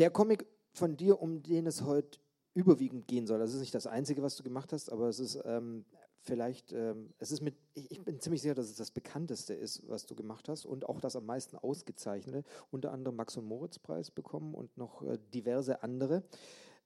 der 0.00 0.10
Comic 0.10 0.46
von 0.72 0.96
dir, 0.96 1.20
um 1.20 1.42
den 1.42 1.66
es 1.66 1.82
heute 1.82 2.18
überwiegend 2.54 3.06
gehen 3.06 3.26
soll, 3.26 3.38
das 3.38 3.52
ist 3.52 3.60
nicht 3.60 3.74
das 3.74 3.86
Einzige, 3.86 4.22
was 4.22 4.34
du 4.34 4.42
gemacht 4.42 4.72
hast, 4.72 4.90
aber 4.90 5.08
es 5.08 5.20
ist 5.20 5.38
ähm, 5.44 5.84
vielleicht, 6.22 6.72
ähm, 6.72 7.12
es 7.18 7.30
ist 7.30 7.42
mit, 7.42 7.54
ich, 7.74 7.90
ich, 7.90 8.02
bin 8.02 8.18
ziemlich 8.18 8.40
sicher, 8.40 8.54
dass 8.54 8.70
es 8.70 8.76
das 8.76 8.90
bekannteste 8.90 9.52
ist, 9.52 9.86
was 9.88 10.06
du 10.06 10.14
gemacht 10.14 10.48
hast 10.48 10.64
und 10.64 10.88
auch 10.88 11.00
das 11.00 11.16
am 11.16 11.26
meisten 11.26 11.56
ausgezeichnete, 11.56 12.44
unter 12.70 12.92
anderem 12.92 13.16
Max- 13.16 13.36
und 13.36 13.44
Moritz-Preis 13.44 14.10
bekommen 14.10 14.54
und 14.54 14.76
noch 14.78 15.02
äh, 15.02 15.18
diverse 15.34 15.82
andere, 15.82 16.24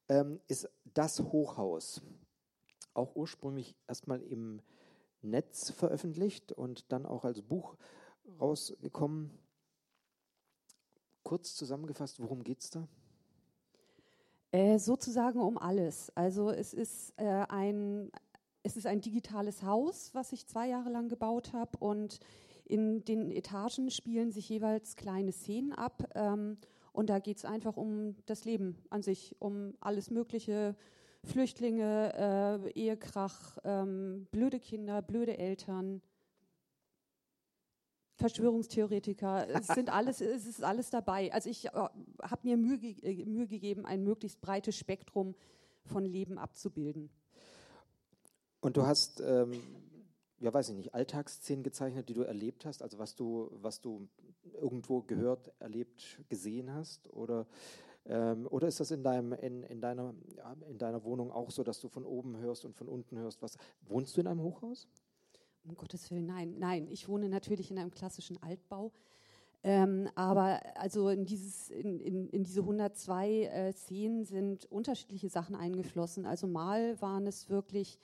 ähm, 0.09 0.41
ist 0.49 0.69
das 0.93 1.21
Hochhaus. 1.21 2.03
Auch 2.95 3.15
ursprünglich 3.15 3.77
erstmal 3.87 4.23
im 4.23 4.61
Netz 5.23 5.71
veröffentlicht 5.71 6.51
und 6.51 6.91
dann 6.93 7.07
auch 7.07 7.25
als 7.25 7.43
Buch 7.43 7.77
rausgekommen. 8.41 9.31
Kurz 11.23 11.55
zusammengefasst, 11.55 12.21
worum 12.21 12.43
geht 12.43 12.61
es 12.61 12.71
da? 12.71 12.89
Äh, 14.55 14.79
sozusagen 14.79 15.41
um 15.41 15.59
alles. 15.59 16.13
Also 16.15 16.51
es 16.51 16.75
ist 16.75 17.13
äh, 17.17 17.45
ein 17.49 18.13
es 18.63 18.77
ist 18.77 18.87
ein 18.87 19.01
digitales 19.01 19.65
Haus, 19.65 20.15
was 20.15 20.31
ich 20.31 20.47
zwei 20.47 20.69
Jahre 20.69 20.91
lang 20.91 21.09
gebaut 21.09 21.53
habe 21.53 21.77
und 21.81 22.21
in 22.65 23.05
den 23.05 23.33
Etagen 23.33 23.91
spielen 23.91 24.31
sich 24.31 24.49
jeweils 24.49 24.95
kleine 24.95 25.33
Szenen 25.33 25.73
ab. 25.73 26.09
Ähm, 26.15 26.59
und 26.93 27.11
da 27.11 27.19
geht 27.19 27.39
es 27.39 27.45
einfach 27.45 27.77
um 27.77 28.15
das 28.27 28.45
Leben 28.45 28.79
an 28.91 29.03
sich, 29.03 29.35
um 29.41 29.75
alles 29.81 30.11
Mögliche. 30.11 30.77
Flüchtlinge, 31.25 32.13
äh, 32.15 32.71
Ehekrach, 32.81 33.59
ähm, 33.65 34.29
blöde 34.31 34.61
Kinder, 34.61 35.03
blöde 35.03 35.37
Eltern, 35.37 36.01
Verschwörungstheoretiker, 38.17 39.49
es 39.49 39.67
sind 39.67 39.89
alles, 39.93 40.21
es 40.21 40.47
ist 40.47 40.63
alles 40.63 40.91
dabei. 40.91 41.33
Also 41.33 41.51
ich 41.51 41.67
äh, 41.67 41.71
habe 41.71 42.41
mir 42.43 42.57
Mühe, 42.57 42.79
äh, 43.03 43.25
Mühe 43.25 43.47
gegeben, 43.47 43.85
ein 43.85 44.05
möglichst 44.05 44.41
breites 44.41 44.77
Spektrum 44.77 45.35
von 45.85 46.05
Leben 46.05 46.39
abzubilden. 46.39 47.11
Und 48.61 48.77
du 48.77 48.87
hast, 48.87 49.21
ähm, 49.21 49.53
ja 50.39 50.53
weiß 50.55 50.71
ich 50.71 50.77
nicht, 50.77 50.95
Alltagsszenen 50.95 51.63
gezeichnet, 51.63 52.09
die 52.09 52.15
du 52.15 52.23
erlebt 52.23 52.65
hast, 52.65 52.83
also 52.83 52.99
was 52.99 53.15
du, 53.15 53.51
was 53.61 53.81
du 53.81 54.09
irgendwo 54.53 55.03
gehört, 55.03 55.53
erlebt, 55.59 56.21
gesehen 56.29 56.73
hast? 56.73 57.13
Oder, 57.13 57.47
ähm, 58.07 58.47
oder 58.51 58.69
ist 58.69 58.81
das 58.81 58.91
in, 58.91 59.03
deinem, 59.03 59.33
in, 59.33 59.63
in, 59.65 59.81
deiner, 59.81 60.15
in 60.69 60.79
deiner 60.79 61.05
Wohnung 61.05 61.31
auch 61.31 61.51
so, 61.51 61.63
dass 61.63 61.81
du 61.81 61.89
von 61.89 62.05
oben 62.05 62.37
hörst 62.39 62.65
und 62.65 62.77
von 62.77 62.89
unten 62.89 63.19
hörst? 63.19 63.43
Was, 63.43 63.57
wohnst 63.83 64.17
du 64.17 64.21
in 64.21 64.27
einem 64.27 64.43
Hochhaus? 64.43 64.89
Um 65.67 65.75
Gottes 65.77 66.11
Willen, 66.11 66.27
nein, 66.27 66.57
nein. 66.59 66.89
Ich 66.91 67.09
wohne 67.09 67.29
natürlich 67.29 67.71
in 67.71 67.79
einem 67.79 67.91
klassischen 67.91 68.43
Altbau. 68.43 68.93
Ähm, 69.63 70.11
aber 70.15 70.61
also 70.77 71.09
in, 71.09 71.25
dieses, 71.25 71.71
in, 71.71 71.99
in, 72.01 72.29
in 72.29 72.45
diese 72.45 72.61
102 72.61 73.45
äh, 73.45 73.73
Szenen 73.73 74.25
sind 74.25 74.67
unterschiedliche 74.67 75.31
Sachen 75.31 75.57
eingeflossen. 75.57 76.27
Also 76.27 76.47
mal 76.47 77.01
waren 77.01 77.27
es 77.27 77.49
wirklich 77.49 77.99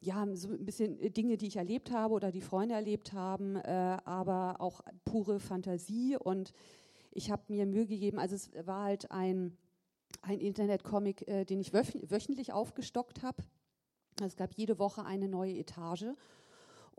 ja, 0.00 0.26
so 0.34 0.48
ein 0.48 0.64
bisschen 0.64 0.98
äh, 0.98 1.10
Dinge, 1.10 1.36
die 1.36 1.46
ich 1.46 1.56
erlebt 1.56 1.90
habe 1.90 2.14
oder 2.14 2.30
die 2.30 2.40
Freunde 2.40 2.74
erlebt 2.74 3.12
haben, 3.12 3.56
äh, 3.56 3.96
aber 4.04 4.56
auch 4.60 4.82
pure 5.04 5.40
Fantasie. 5.40 6.16
Und 6.16 6.52
ich 7.12 7.30
habe 7.30 7.42
mir 7.48 7.66
Mühe 7.66 7.86
gegeben, 7.86 8.18
also 8.18 8.34
es 8.34 8.50
war 8.66 8.84
halt 8.84 9.10
ein, 9.10 9.56
ein 10.22 10.40
Internetcomic, 10.40 11.26
äh, 11.28 11.44
den 11.44 11.60
ich 11.60 11.72
wöchentlich 11.72 12.52
aufgestockt 12.52 13.22
habe. 13.22 13.42
Es 14.22 14.36
gab 14.36 14.52
jede 14.54 14.78
Woche 14.78 15.04
eine 15.04 15.28
neue 15.28 15.56
Etage. 15.56 16.06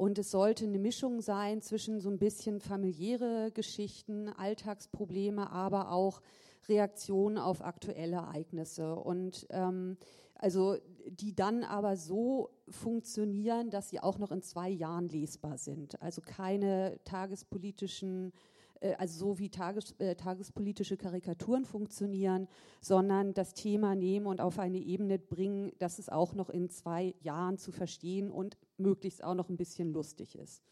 Und 0.01 0.17
es 0.17 0.31
sollte 0.31 0.65
eine 0.65 0.79
Mischung 0.79 1.21
sein 1.21 1.61
zwischen 1.61 1.99
so 1.99 2.09
ein 2.09 2.17
bisschen 2.17 2.59
familiäre 2.59 3.51
Geschichten, 3.51 4.29
Alltagsprobleme, 4.29 5.51
aber 5.51 5.91
auch 5.91 6.23
Reaktionen 6.67 7.37
auf 7.37 7.61
aktuelle 7.61 8.15
Ereignisse. 8.15 8.95
Und 8.95 9.45
ähm, 9.51 9.97
also 10.33 10.77
die 11.05 11.35
dann 11.35 11.63
aber 11.63 11.97
so 11.97 12.49
funktionieren, 12.67 13.69
dass 13.69 13.89
sie 13.89 13.99
auch 13.99 14.17
noch 14.17 14.31
in 14.31 14.41
zwei 14.41 14.69
Jahren 14.69 15.07
lesbar 15.07 15.59
sind. 15.59 16.01
Also 16.01 16.23
keine 16.23 16.97
tagespolitischen, 17.03 18.33
äh, 18.81 18.95
also 18.95 19.17
so 19.17 19.39
wie 19.39 19.49
tages, 19.49 19.93
äh, 19.99 20.15
tagespolitische 20.15 20.97
Karikaturen 20.97 21.65
funktionieren, 21.65 22.47
sondern 22.81 23.33
das 23.33 23.53
Thema 23.53 23.95
nehmen 23.95 24.27
und 24.27 24.41
auf 24.41 24.59
eine 24.59 24.79
Ebene 24.79 25.17
bringen, 25.17 25.71
dass 25.79 25.99
es 25.99 26.09
auch 26.09 26.33
noch 26.33 26.49
in 26.49 26.69
zwei 26.69 27.15
Jahren 27.21 27.57
zu 27.57 27.71
verstehen 27.71 28.29
und 28.29 28.57
möglichst 28.77 29.23
auch 29.23 29.35
noch 29.35 29.49
ein 29.49 29.57
bisschen 29.57 29.93
lustig 29.93 30.37
ist. 30.37 30.63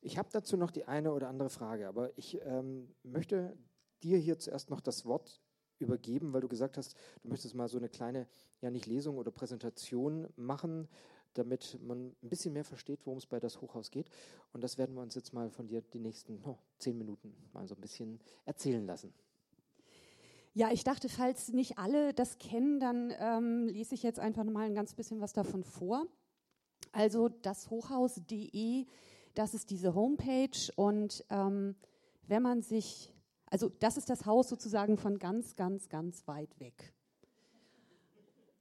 Ich 0.00 0.18
habe 0.18 0.28
dazu 0.32 0.56
noch 0.56 0.70
die 0.70 0.86
eine 0.86 1.12
oder 1.12 1.28
andere 1.28 1.50
Frage, 1.50 1.86
aber 1.86 2.16
ich 2.16 2.40
ähm, 2.42 2.88
möchte 3.02 3.56
dir 4.02 4.18
hier 4.18 4.38
zuerst 4.38 4.70
noch 4.70 4.80
das 4.80 5.04
Wort 5.04 5.40
übergeben, 5.78 6.32
weil 6.32 6.40
du 6.40 6.48
gesagt 6.48 6.76
hast, 6.76 6.96
du 7.22 7.28
möchtest 7.28 7.54
mal 7.54 7.68
so 7.68 7.78
eine 7.78 7.88
kleine, 7.88 8.26
ja 8.60 8.70
nicht 8.70 8.86
Lesung 8.86 9.18
oder 9.18 9.30
Präsentation 9.30 10.28
machen, 10.36 10.88
damit 11.38 11.78
man 11.82 12.14
ein 12.22 12.28
bisschen 12.28 12.52
mehr 12.52 12.64
versteht, 12.64 13.00
worum 13.04 13.18
es 13.18 13.26
bei 13.26 13.40
das 13.40 13.60
Hochhaus 13.60 13.90
geht. 13.90 14.08
Und 14.52 14.62
das 14.62 14.78
werden 14.78 14.94
wir 14.94 15.02
uns 15.02 15.14
jetzt 15.14 15.32
mal 15.32 15.50
von 15.50 15.66
dir 15.66 15.82
die 15.82 15.98
nächsten 15.98 16.40
oh, 16.44 16.58
zehn 16.78 16.96
Minuten 16.98 17.34
mal 17.52 17.66
so 17.66 17.74
ein 17.74 17.80
bisschen 17.80 18.20
erzählen 18.44 18.84
lassen. 18.86 19.12
Ja, 20.54 20.70
ich 20.72 20.84
dachte, 20.84 21.08
falls 21.08 21.52
nicht 21.52 21.78
alle 21.78 22.14
das 22.14 22.38
kennen, 22.38 22.80
dann 22.80 23.12
ähm, 23.18 23.66
lese 23.66 23.94
ich 23.94 24.02
jetzt 24.02 24.18
einfach 24.18 24.44
mal 24.44 24.66
ein 24.66 24.74
ganz 24.74 24.94
bisschen 24.94 25.20
was 25.20 25.32
davon 25.32 25.64
vor. 25.64 26.06
Also 26.92 27.28
das 27.28 27.68
Hochhaus.de, 27.68 28.86
das 29.34 29.52
ist 29.52 29.70
diese 29.70 29.94
Homepage 29.94 30.72
und 30.76 31.24
ähm, 31.28 31.76
wenn 32.26 32.42
man 32.42 32.62
sich 32.62 33.12
also 33.50 33.68
das 33.68 33.96
ist 33.96 34.10
das 34.10 34.26
Haus 34.26 34.48
sozusagen 34.48 34.96
von 34.96 35.18
ganz, 35.18 35.56
ganz, 35.56 35.88
ganz 35.88 36.26
weit 36.26 36.58
weg. 36.60 36.92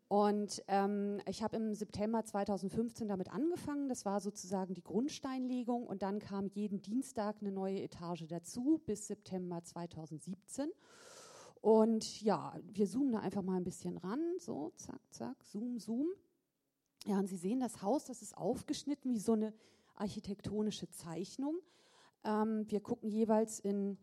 Und 0.07 0.63
ähm, 0.67 1.19
ich 1.27 1.41
habe 1.41 1.57
im 1.57 1.73
September 1.73 2.23
2015 2.23 3.07
damit 3.07 3.31
angefangen. 3.31 3.89
Das 3.89 4.05
war 4.05 4.19
sozusagen 4.21 4.73
die 4.73 4.83
Grundsteinlegung. 4.83 5.87
Und 5.87 6.03
dann 6.03 6.19
kam 6.19 6.47
jeden 6.47 6.81
Dienstag 6.81 7.37
eine 7.41 7.51
neue 7.51 7.81
Etage 7.81 8.25
dazu 8.27 8.81
bis 8.85 9.07
September 9.07 9.63
2017. 9.63 10.69
Und 11.61 12.21
ja, 12.21 12.55
wir 12.71 12.87
zoomen 12.87 13.13
da 13.13 13.19
einfach 13.19 13.41
mal 13.41 13.57
ein 13.57 13.63
bisschen 13.63 13.97
ran. 13.97 14.21
So, 14.37 14.71
zack, 14.75 15.01
zack, 15.09 15.43
zoom, 15.43 15.79
zoom. 15.79 16.09
Ja, 17.05 17.17
und 17.17 17.27
Sie 17.27 17.37
sehen 17.37 17.59
das 17.59 17.81
Haus, 17.81 18.05
das 18.05 18.21
ist 18.21 18.37
aufgeschnitten 18.37 19.13
wie 19.13 19.19
so 19.19 19.33
eine 19.33 19.53
architektonische 19.95 20.89
Zeichnung. 20.89 21.55
Ähm, 22.23 22.65
wir 22.69 22.81
gucken 22.81 23.09
jeweils 23.09 23.59
in 23.59 23.97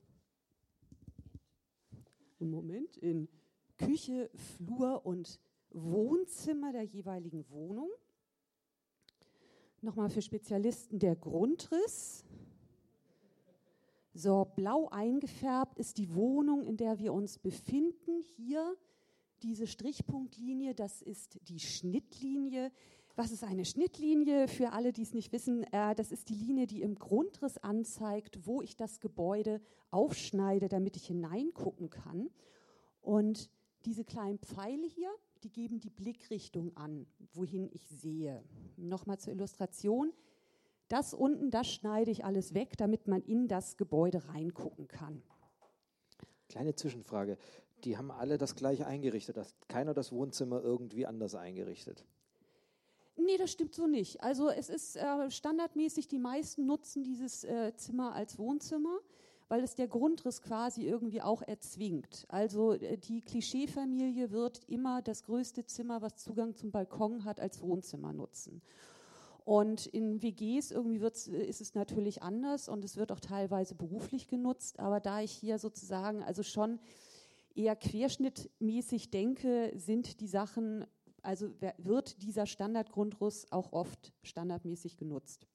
Moment, 2.39 2.97
in 2.97 3.29
Küche, 3.77 4.31
Flur 4.35 5.07
und 5.07 5.41
Wohnzimmer 5.75 6.73
der 6.73 6.83
jeweiligen 6.83 7.49
Wohnung. 7.51 7.91
Nochmal 9.81 10.11
für 10.11 10.23
Spezialisten 10.23 10.99
der 10.99 11.17
Grundriss. 11.17 12.25
So, 14.15 14.45
blau 14.45 14.89
eingefärbt 14.91 15.79
ist 15.79 15.99
die 15.99 16.15
Wohnung, 16.15 16.63
in 16.63 16.77
der 16.77 16.99
wir 16.99 17.13
uns 17.13 17.39
befinden. 17.39 18.21
Hier 18.37 18.77
diese 19.43 19.67
Strichpunktlinie, 19.67 20.75
das 20.75 21.03
ist 21.03 21.41
die 21.49 21.59
Schnittlinie. 21.59 22.71
Was 23.17 23.33
ist 23.33 23.43
eine 23.43 23.65
Schnittlinie? 23.65 24.49
Für 24.49 24.73
alle, 24.73 24.93
die 24.93 25.03
es 25.03 25.15
nicht 25.15 25.33
wissen, 25.33 25.65
äh, 25.73 25.95
das 25.95 26.13
ist 26.13 26.29
die 26.29 26.35
Linie, 26.35 26.67
die 26.67 26.83
im 26.83 26.95
Grundriss 26.95 27.59
anzeigt, 27.59 28.47
wo 28.47 28.63
ich 28.63 28.77
das 28.77 29.01
Gebäude 29.01 29.61
aufschneide, 29.91 30.69
damit 30.69 30.97
ich 30.97 31.07
hineingucken 31.07 31.91
kann. 31.91 32.31
Und 33.01 33.51
diese 33.85 34.05
kleinen 34.05 34.39
Pfeile 34.39 34.87
hier, 34.87 35.13
die 35.43 35.51
geben 35.51 35.81
die 35.81 35.91
Blickrichtung 35.91 36.77
an, 36.77 37.07
wohin 37.33 37.69
ich 37.73 37.89
sehe. 37.89 38.43
Nochmal 38.77 39.19
zur 39.19 39.33
Illustration. 39.33 40.13
Das 40.89 41.15
unten, 41.15 41.51
das 41.51 41.69
schneide 41.69 42.11
ich 42.11 42.25
alles 42.25 42.55
weg, 42.55 42.77
damit 42.77 43.09
man 43.09 43.23
in 43.23 43.49
das 43.49 43.77
Gebäude 43.77 44.29
reingucken 44.29 44.89
kann. 44.89 45.23
Kleine 46.49 46.75
Zwischenfrage. 46.75 47.39
Die 47.85 47.97
haben 47.97 48.11
alle 48.11 48.39
das 48.39 48.55
gleiche 48.55 48.87
eingerichtet. 48.87 49.39
Hat 49.39 49.55
keiner 49.69 49.95
das 49.95 50.13
Wohnzimmer 50.13 50.63
irgendwie 50.63 51.07
anders 51.07 51.35
eingerichtet? 51.35 52.05
Nee, 53.17 53.37
das 53.37 53.51
stimmt 53.53 53.75
so 53.75 53.87
nicht. 53.87 54.23
Also 54.23 54.51
es 54.51 54.69
ist 54.69 54.97
äh, 54.97 55.31
standardmäßig, 55.31 56.09
die 56.09 56.19
meisten 56.19 56.67
nutzen 56.67 57.03
dieses 57.05 57.45
äh, 57.45 57.75
Zimmer 57.75 58.15
als 58.15 58.39
Wohnzimmer, 58.39 59.01
weil 59.53 59.65
es 59.65 59.75
der 59.75 59.87
Grundriss 59.87 60.41
quasi 60.41 60.87
irgendwie 60.87 61.21
auch 61.21 61.43
erzwingt. 61.43 62.25
Also 62.29 62.73
äh, 62.73 62.97
die 62.97 63.21
Klischeefamilie 63.21 64.31
wird 64.31 64.65
immer 64.67 65.03
das 65.03 65.25
größte 65.25 65.67
Zimmer, 65.67 66.01
was 66.01 66.17
Zugang 66.17 66.55
zum 66.55 66.71
Balkon 66.71 67.27
hat, 67.27 67.39
als 67.39 67.61
Wohnzimmer 67.61 68.15
nutzen. 68.15 68.63
Und 69.45 69.85
in 69.85 70.23
WGs 70.23 70.71
irgendwie 70.71 71.03
wird's, 71.03 71.29
äh, 71.29 71.45
ist 71.45 71.61
es 71.61 71.75
natürlich 71.75 72.23
anders 72.23 72.71
und 72.71 72.83
es 72.83 72.97
wird 72.97 73.13
auch 73.13 73.21
teilweise 73.21 73.75
beruflich 73.75 74.27
genutzt. 74.27 74.81
Aber 74.81 75.01
da 75.01 75.21
ich 75.21 75.33
hier 75.33 75.59
sozusagen 75.59 76.23
also 76.23 76.43
schon 76.43 76.79
eher 77.55 77.77
querschnittmäßig 77.77 79.11
denke, 79.11 79.71
sind 79.77 80.21
die 80.23 80.29
Sachen 80.29 80.87
also 81.21 81.51
wird 81.77 82.23
dieser 82.23 82.47
Standardgrundriss 82.47 83.53
auch 83.53 83.75
oft 83.75 84.15
standardmäßig 84.23 84.97
genutzt. 84.97 85.47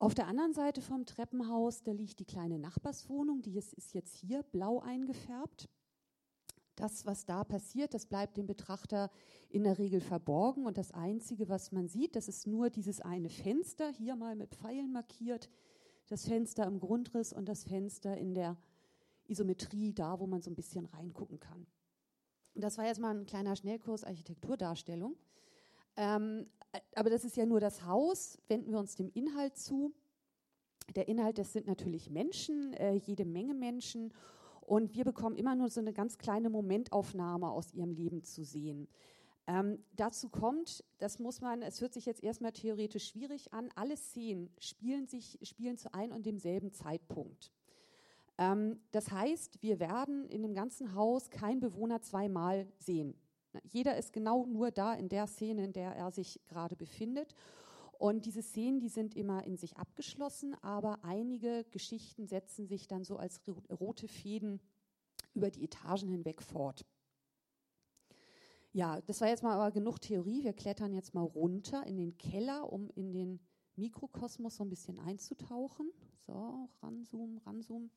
Auf 0.00 0.14
der 0.14 0.28
anderen 0.28 0.52
Seite 0.52 0.80
vom 0.80 1.06
Treppenhaus, 1.06 1.82
da 1.82 1.90
liegt 1.90 2.20
die 2.20 2.24
kleine 2.24 2.58
Nachbarswohnung, 2.60 3.42
die 3.42 3.58
ist, 3.58 3.72
ist 3.72 3.94
jetzt 3.94 4.16
hier 4.16 4.44
blau 4.44 4.78
eingefärbt. 4.80 5.68
Das, 6.76 7.04
was 7.04 7.26
da 7.26 7.42
passiert, 7.42 7.92
das 7.94 8.06
bleibt 8.06 8.36
dem 8.36 8.46
Betrachter 8.46 9.10
in 9.48 9.64
der 9.64 9.78
Regel 9.78 10.00
verborgen. 10.00 10.66
Und 10.66 10.78
das 10.78 10.92
Einzige, 10.92 11.48
was 11.48 11.72
man 11.72 11.88
sieht, 11.88 12.14
das 12.14 12.28
ist 12.28 12.46
nur 12.46 12.70
dieses 12.70 13.00
eine 13.00 13.28
Fenster, 13.28 13.90
hier 13.90 14.14
mal 14.14 14.36
mit 14.36 14.54
Pfeilen 14.54 14.92
markiert, 14.92 15.50
das 16.06 16.28
Fenster 16.28 16.64
im 16.66 16.78
Grundriss 16.78 17.32
und 17.32 17.46
das 17.46 17.64
Fenster 17.64 18.16
in 18.16 18.34
der 18.34 18.56
Isometrie, 19.26 19.92
da 19.92 20.20
wo 20.20 20.28
man 20.28 20.42
so 20.42 20.50
ein 20.50 20.54
bisschen 20.54 20.86
reingucken 20.86 21.40
kann. 21.40 21.66
Das 22.54 22.78
war 22.78 22.86
jetzt 22.86 23.00
mal 23.00 23.16
ein 23.16 23.26
kleiner 23.26 23.56
Schnellkurs 23.56 24.04
Architekturdarstellung. 24.04 25.16
Ähm, 25.96 26.46
aber 26.94 27.10
das 27.10 27.24
ist 27.24 27.36
ja 27.36 27.46
nur 27.46 27.60
das 27.60 27.84
Haus. 27.84 28.38
Wenden 28.48 28.70
wir 28.70 28.78
uns 28.78 28.96
dem 28.96 29.10
Inhalt 29.14 29.56
zu. 29.56 29.92
Der 30.94 31.08
Inhalt, 31.08 31.38
das 31.38 31.52
sind 31.52 31.66
natürlich 31.66 32.10
Menschen, 32.10 32.72
äh, 32.74 32.94
jede 32.94 33.24
Menge 33.24 33.54
Menschen. 33.54 34.12
Und 34.60 34.94
wir 34.94 35.04
bekommen 35.04 35.36
immer 35.36 35.54
nur 35.54 35.70
so 35.70 35.80
eine 35.80 35.92
ganz 35.92 36.18
kleine 36.18 36.50
Momentaufnahme 36.50 37.50
aus 37.50 37.72
ihrem 37.72 37.92
Leben 37.92 38.22
zu 38.22 38.44
sehen. 38.44 38.88
Ähm, 39.46 39.82
dazu 39.96 40.28
kommt, 40.28 40.84
das 40.98 41.18
muss 41.18 41.40
man, 41.40 41.62
es 41.62 41.80
hört 41.80 41.94
sich 41.94 42.04
jetzt 42.04 42.22
erstmal 42.22 42.52
theoretisch 42.52 43.08
schwierig 43.08 43.54
an, 43.54 43.70
alle 43.74 43.96
Szenen 43.96 44.50
spielen, 44.58 45.06
sich, 45.06 45.38
spielen 45.42 45.78
zu 45.78 45.94
einem 45.94 46.12
und 46.12 46.26
demselben 46.26 46.70
Zeitpunkt. 46.70 47.50
Ähm, 48.36 48.78
das 48.90 49.10
heißt, 49.10 49.62
wir 49.62 49.80
werden 49.80 50.28
in 50.28 50.42
dem 50.42 50.54
ganzen 50.54 50.94
Haus 50.94 51.30
kein 51.30 51.60
Bewohner 51.60 52.02
zweimal 52.02 52.66
sehen. 52.78 53.14
Jeder 53.64 53.96
ist 53.96 54.12
genau 54.12 54.46
nur 54.46 54.70
da 54.70 54.94
in 54.94 55.08
der 55.08 55.26
Szene, 55.26 55.64
in 55.64 55.72
der 55.72 55.94
er 55.94 56.10
sich 56.10 56.40
gerade 56.46 56.76
befindet. 56.76 57.34
Und 57.98 58.26
diese 58.26 58.42
Szenen, 58.42 58.78
die 58.78 58.88
sind 58.88 59.16
immer 59.16 59.44
in 59.44 59.56
sich 59.56 59.76
abgeschlossen, 59.76 60.54
aber 60.62 61.04
einige 61.04 61.64
Geschichten 61.72 62.26
setzen 62.26 62.66
sich 62.66 62.86
dann 62.86 63.04
so 63.04 63.16
als 63.16 63.40
rote 63.70 64.06
Fäden 64.06 64.60
über 65.34 65.50
die 65.50 65.64
Etagen 65.64 66.08
hinweg 66.08 66.42
fort. 66.42 66.86
Ja, 68.72 69.00
das 69.00 69.20
war 69.20 69.28
jetzt 69.28 69.42
mal 69.42 69.54
aber 69.54 69.72
genug 69.72 70.00
Theorie. 70.00 70.44
Wir 70.44 70.52
klettern 70.52 70.92
jetzt 70.92 71.14
mal 71.14 71.22
runter 71.24 71.84
in 71.86 71.96
den 71.96 72.16
Keller, 72.18 72.72
um 72.72 72.90
in 72.90 73.12
den 73.12 73.40
Mikrokosmos 73.76 74.56
so 74.56 74.64
ein 74.64 74.68
bisschen 74.68 74.98
einzutauchen. 74.98 75.90
So, 76.26 76.68
ranzoomen, 76.82 77.38
ranzoomen. 77.38 77.90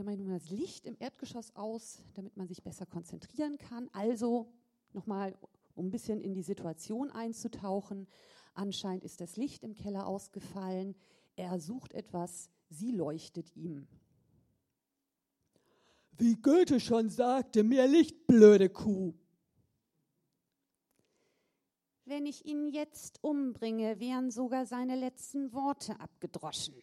Dann 0.00 0.06
mache 0.06 0.14
ich 0.14 0.20
nochmal 0.20 0.38
das 0.38 0.48
Licht 0.48 0.86
im 0.86 0.96
Erdgeschoss 0.98 1.54
aus, 1.54 2.02
damit 2.14 2.34
man 2.34 2.48
sich 2.48 2.62
besser 2.62 2.86
konzentrieren 2.86 3.58
kann. 3.58 3.90
Also 3.92 4.50
nochmal, 4.94 5.36
um 5.74 5.88
ein 5.88 5.90
bisschen 5.90 6.22
in 6.22 6.32
die 6.32 6.42
Situation 6.42 7.10
einzutauchen. 7.10 8.08
Anscheinend 8.54 9.04
ist 9.04 9.20
das 9.20 9.36
Licht 9.36 9.62
im 9.62 9.74
Keller 9.74 10.06
ausgefallen. 10.06 10.96
Er 11.36 11.60
sucht 11.60 11.92
etwas, 11.92 12.48
sie 12.70 12.92
leuchtet 12.92 13.54
ihm. 13.54 13.88
Wie 16.12 16.36
Goethe 16.36 16.80
schon 16.80 17.10
sagte, 17.10 17.62
mehr 17.62 17.86
Licht, 17.86 18.26
blöde 18.26 18.70
Kuh. 18.70 19.12
Wenn 22.06 22.24
ich 22.24 22.46
ihn 22.46 22.68
jetzt 22.68 23.22
umbringe, 23.22 24.00
wären 24.00 24.30
sogar 24.30 24.64
seine 24.64 24.96
letzten 24.96 25.52
Worte 25.52 26.00
abgedroschen. 26.00 26.82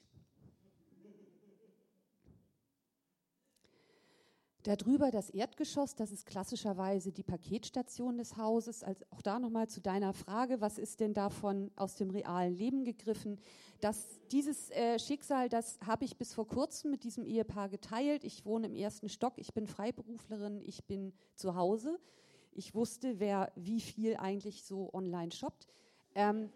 Darüber 4.67 5.11
das 5.11 5.29
Erdgeschoss, 5.29 5.95
das 5.95 6.11
ist 6.11 6.25
klassischerweise 6.25 7.13
die 7.13 7.23
Paketstation 7.23 8.17
des 8.17 8.35
Hauses. 8.35 8.83
Also 8.83 9.05
auch 9.11 9.21
da 9.21 9.39
nochmal 9.39 9.69
zu 9.69 9.79
deiner 9.79 10.11
Frage, 10.11 10.59
was 10.59 10.77
ist 10.77 10.99
denn 10.99 11.13
davon 11.13 11.71
aus 11.77 11.95
dem 11.95 12.09
realen 12.09 12.53
Leben 12.53 12.83
gegriffen? 12.83 13.39
Das, 13.79 14.19
dieses 14.29 14.69
äh, 14.71 14.99
Schicksal, 14.99 15.47
das 15.47 15.79
habe 15.87 16.03
ich 16.03 16.17
bis 16.17 16.33
vor 16.33 16.49
kurzem 16.49 16.91
mit 16.91 17.05
diesem 17.05 17.25
Ehepaar 17.25 17.69
geteilt. 17.69 18.25
Ich 18.25 18.43
wohne 18.43 18.67
im 18.67 18.75
ersten 18.75 19.07
Stock, 19.07 19.35
ich 19.37 19.53
bin 19.53 19.67
Freiberuflerin, 19.67 20.61
ich 20.61 20.83
bin 20.83 21.13
zu 21.35 21.55
Hause. 21.55 21.97
Ich 22.51 22.75
wusste, 22.75 23.21
wer 23.21 23.53
wie 23.55 23.79
viel 23.79 24.17
eigentlich 24.17 24.65
so 24.65 24.93
online 24.93 25.31
shoppt. 25.31 25.65
Ähm, 26.13 26.49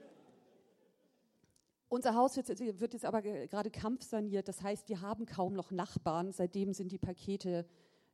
unser 1.88 2.16
Haus 2.16 2.36
wird, 2.36 2.60
wird 2.60 2.92
jetzt 2.92 3.06
aber 3.06 3.22
gerade 3.22 3.72
kampfsaniert. 3.72 4.50
Das 4.50 4.62
heißt, 4.62 4.90
wir 4.90 5.00
haben 5.00 5.26
kaum 5.26 5.54
noch 5.54 5.72
Nachbarn. 5.72 6.34
Seitdem 6.34 6.74
sind 6.74 6.92
die 6.92 6.98
Pakete 6.98 7.66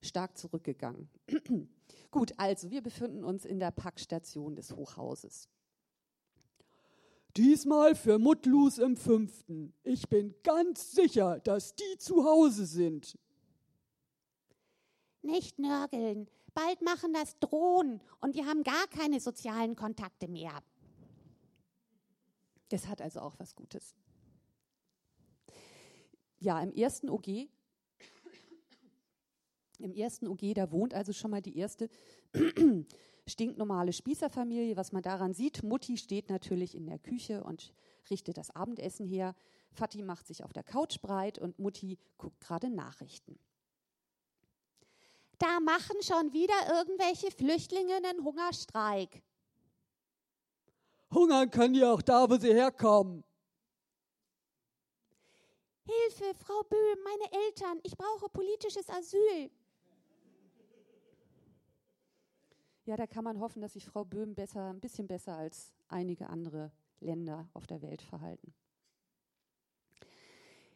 stark 0.01 0.38
zurückgegangen. 0.38 1.09
Gut, 2.11 2.33
also 2.38 2.69
wir 2.69 2.81
befinden 2.81 3.23
uns 3.23 3.45
in 3.45 3.59
der 3.59 3.71
Packstation 3.71 4.55
des 4.55 4.75
Hochhauses. 4.75 5.49
Diesmal 7.35 7.95
für 7.95 8.17
Mutlus 8.17 8.79
im 8.79 8.97
fünften. 8.97 9.73
Ich 9.83 10.09
bin 10.09 10.33
ganz 10.44 10.91
sicher, 10.91 11.39
dass 11.39 11.75
die 11.75 11.97
zu 11.99 12.23
Hause 12.23 12.65
sind. 12.65 13.17
Nicht 15.21 15.59
nörgeln. 15.59 16.27
Bald 16.53 16.81
machen 16.81 17.13
das 17.13 17.38
Drohnen 17.39 18.01
und 18.21 18.33
wir 18.33 18.47
haben 18.47 18.63
gar 18.63 18.88
keine 18.88 19.19
sozialen 19.19 19.75
Kontakte 19.75 20.27
mehr. 20.27 20.63
Das 22.69 22.88
hat 22.88 23.01
also 23.01 23.19
auch 23.19 23.38
was 23.38 23.55
Gutes. 23.55 23.95
Ja, 26.39 26.59
im 26.61 26.73
ersten 26.73 27.09
OG 27.09 27.49
im 29.79 29.94
ersten 29.94 30.27
OG, 30.27 30.53
da 30.56 30.71
wohnt 30.71 30.94
also 30.94 31.13
schon 31.13 31.31
mal 31.31 31.41
die 31.41 31.57
erste 31.57 31.89
stinknormale 33.27 33.94
Spießerfamilie. 33.94 34.75
Was 34.77 34.91
man 34.91 35.01
daran 35.01 35.33
sieht, 35.33 35.63
Mutti 35.63 35.97
steht 35.97 36.29
natürlich 36.29 36.75
in 36.75 36.85
der 36.85 37.00
Küche 37.00 37.44
und 37.44 37.74
richtet 38.09 38.38
das 38.38 38.50
Abendessen 38.56 39.06
her. 39.06 39.35
Fatih 39.71 40.03
macht 40.03 40.27
sich 40.27 40.44
auf 40.44 40.53
der 40.53 40.63
Couch 40.63 41.01
breit 41.01 41.38
und 41.38 41.59
Mutti 41.59 42.00
guckt 42.18 42.39
gerade 42.39 42.69
Nachrichten. 42.69 43.39
Da 45.38 45.59
machen 45.59 46.01
schon 46.01 46.33
wieder 46.33 46.56
irgendwelche 46.75 47.30
Flüchtlinge 47.30 47.95
einen 47.95 48.23
Hungerstreik. 48.23 49.21
Hungern 51.13 51.51
können 51.51 51.75
die 51.75 51.83
auch 51.83 52.01
da, 52.01 52.30
wo 52.30 52.38
sie 52.38 52.53
herkommen. 52.53 53.23
Hilfe, 55.85 56.33
Frau 56.44 56.63
Böhm, 56.63 56.97
meine 57.03 57.45
Eltern, 57.45 57.80
ich 57.83 57.95
brauche 57.95 58.27
politisches 58.30 58.89
Asyl. 58.89 59.50
Ja, 62.88 62.95
da 62.95 63.06
kann 63.06 63.25
man 63.25 63.42
hoffen, 63.42 63.62
dass 63.62 63.74
sich 63.74 63.86
Frau 63.86 64.06
Böhm 64.06 64.34
besser, 64.34 64.69
ein 64.69 64.80
bisschen 64.80 65.07
besser 65.07 65.36
als 65.36 65.74
einige 65.89 66.30
andere 66.30 66.72
Länder 67.01 67.50
auf 67.54 67.68
der 67.68 67.81
Welt 67.81 68.01
verhalten. 68.01 68.54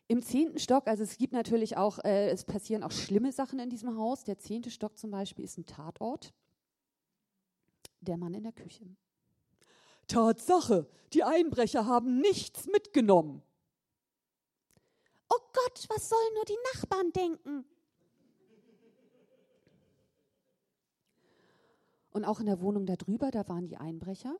Im 0.10 0.22
zehnten 0.22 0.60
Stock, 0.60 0.88
also 0.88 1.04
es 1.04 1.18
gibt 1.18 1.32
natürlich 1.32 1.78
auch, 1.78 2.00
äh, 2.00 2.30
es 2.30 2.44
passieren 2.44 2.84
auch 2.84 2.92
schlimme 2.92 3.32
Sachen 3.32 3.60
in 3.60 3.70
diesem 3.70 3.98
Haus. 3.98 4.26
Der 4.26 4.38
zehnte 4.38 4.70
Stock 4.70 4.98
zum 4.98 5.10
Beispiel 5.10 5.46
ist 5.46 5.58
ein 5.58 5.66
Tatort. 5.66 6.34
Der 8.02 8.18
Mann 8.18 8.34
in 8.34 8.44
der 8.44 8.52
Küche. 8.52 8.84
Tatsache, 10.10 10.90
die 11.14 11.24
Einbrecher 11.24 11.86
haben 11.86 12.20
nichts 12.20 12.68
mitgenommen. 12.68 13.42
Oh 15.30 15.40
Gott, 15.54 15.88
was 15.88 16.10
sollen 16.10 16.34
nur 16.34 16.44
die 16.44 16.58
Nachbarn 16.74 17.14
denken? 17.14 17.66
Und 22.12 22.26
auch 22.26 22.40
in 22.40 22.46
der 22.46 22.62
Wohnung 22.62 22.86
darüber, 22.86 23.32
da 23.32 23.48
waren 23.48 23.66
die 23.66 23.78
Einbrecher. 23.78 24.36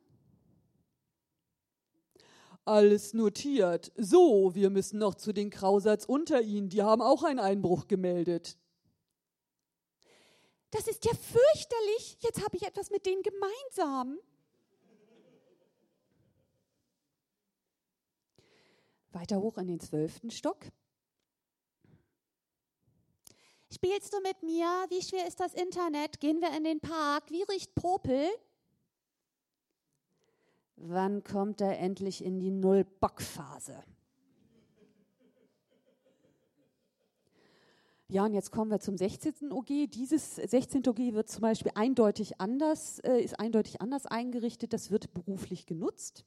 Alles 2.64 3.12
notiert. 3.12 3.90
So, 3.96 4.54
wir 4.54 4.70
müssen 4.70 4.98
noch 4.98 5.16
zu 5.16 5.32
den 5.32 5.50
Krausatz 5.50 6.04
unter 6.04 6.42
ihnen. 6.42 6.68
Die 6.68 6.82
haben 6.82 7.02
auch 7.02 7.24
einen 7.24 7.40
Einbruch 7.40 7.88
gemeldet. 7.88 8.56
Das 10.70 10.86
ist 10.86 11.04
ja 11.04 11.12
fürchterlich. 11.12 12.18
Jetzt 12.20 12.44
habe 12.44 12.56
ich 12.56 12.62
etwas 12.62 12.90
mit 12.90 13.04
denen 13.04 13.22
gemeinsam. 13.22 14.18
Weiter 19.10 19.40
hoch 19.40 19.58
in 19.58 19.66
den 19.66 19.80
zwölften 19.80 20.30
Stock. 20.30 20.58
Spielst 23.74 24.12
du 24.12 24.20
mit 24.20 24.42
mir? 24.42 24.66
Wie 24.90 25.00
schwer 25.00 25.26
ist 25.26 25.40
das 25.40 25.54
Internet? 25.54 26.20
Gehen 26.20 26.42
wir 26.42 26.54
in 26.54 26.64
den 26.64 26.80
Park? 26.80 27.30
Wie 27.30 27.42
riecht 27.42 27.74
Popel? 27.74 28.28
Wann 30.76 31.24
kommt 31.24 31.62
er 31.62 31.78
endlich 31.78 32.22
in 32.22 32.38
die 32.38 32.50
Null-Bock-Phase? 32.50 33.82
Ja, 38.08 38.26
und 38.26 38.34
jetzt 38.34 38.50
kommen 38.50 38.70
wir 38.70 38.78
zum 38.78 38.98
16. 38.98 39.50
OG. 39.50 39.88
Dieses 39.88 40.36
16. 40.36 40.86
OG 40.86 41.14
wird 41.14 41.30
zum 41.30 41.40
Beispiel 41.40 41.72
eindeutig 41.74 42.38
anders, 42.42 42.98
äh, 42.98 43.22
ist 43.22 43.40
eindeutig 43.40 43.80
anders 43.80 44.04
eingerichtet. 44.04 44.74
Das 44.74 44.90
wird 44.90 45.14
beruflich 45.14 45.64
genutzt. 45.64 46.26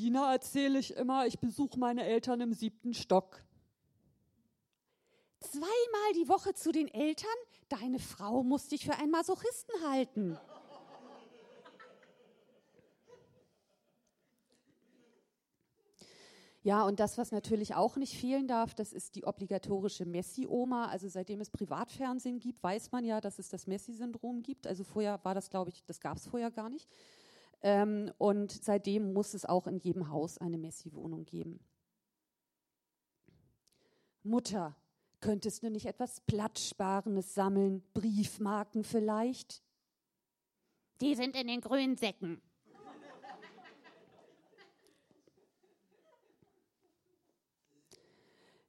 Wiener 0.00 0.32
erzähle 0.32 0.78
ich 0.78 0.96
immer, 0.96 1.26
ich 1.26 1.38
besuche 1.38 1.78
meine 1.78 2.04
Eltern 2.04 2.40
im 2.40 2.54
siebten 2.54 2.94
Stock. 2.94 3.44
Zweimal 5.40 6.12
die 6.14 6.28
Woche 6.28 6.54
zu 6.54 6.72
den 6.72 6.88
Eltern? 6.88 7.30
Deine 7.68 7.98
Frau 7.98 8.42
muss 8.42 8.68
dich 8.68 8.84
für 8.84 8.94
einen 8.94 9.10
Masochisten 9.10 9.74
halten. 9.86 10.38
Ja, 16.62 16.84
und 16.84 17.00
das, 17.00 17.16
was 17.16 17.32
natürlich 17.32 17.74
auch 17.74 17.96
nicht 17.96 18.18
fehlen 18.18 18.46
darf, 18.46 18.74
das 18.74 18.92
ist 18.92 19.14
die 19.14 19.24
obligatorische 19.24 20.04
Messi-Oma. 20.04 20.86
Also 20.86 21.08
seitdem 21.08 21.40
es 21.40 21.48
Privatfernsehen 21.48 22.38
gibt, 22.38 22.62
weiß 22.62 22.92
man 22.92 23.04
ja, 23.04 23.20
dass 23.20 23.38
es 23.38 23.48
das 23.48 23.66
Messi-Syndrom 23.66 24.42
gibt. 24.42 24.66
Also 24.66 24.84
vorher 24.84 25.20
war 25.24 25.34
das, 25.34 25.48
glaube 25.48 25.70
ich, 25.70 25.84
das 25.84 26.00
gab 26.00 26.18
es 26.18 26.26
vorher 26.26 26.50
gar 26.50 26.68
nicht. 26.68 26.86
Ähm, 27.62 28.10
und 28.18 28.52
seitdem 28.52 29.12
muss 29.12 29.34
es 29.34 29.44
auch 29.44 29.66
in 29.66 29.78
jedem 29.78 30.08
Haus 30.08 30.38
eine 30.38 30.58
Messi-Wohnung 30.58 31.24
geben. 31.24 31.60
Mutter, 34.22 34.76
könntest 35.20 35.62
du 35.62 35.70
nicht 35.70 35.86
etwas 35.86 36.20
Platzsparendes 36.20 37.34
sammeln? 37.34 37.82
Briefmarken 37.94 38.84
vielleicht? 38.84 39.62
Die 41.00 41.14
sind 41.14 41.36
in 41.36 41.46
den 41.46 41.60
grünen 41.60 41.96
Säcken. 41.96 42.40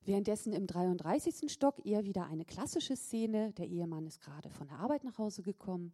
Währenddessen 0.03 0.51
im 0.53 0.65
33. 0.65 1.51
Stock 1.51 1.85
eher 1.85 2.03
wieder 2.05 2.25
eine 2.25 2.43
klassische 2.43 2.95
Szene. 2.95 3.53
Der 3.53 3.67
Ehemann 3.67 4.07
ist 4.07 4.19
gerade 4.19 4.49
von 4.49 4.67
der 4.67 4.79
Arbeit 4.79 5.03
nach 5.03 5.17
Hause 5.17 5.43
gekommen. 5.43 5.93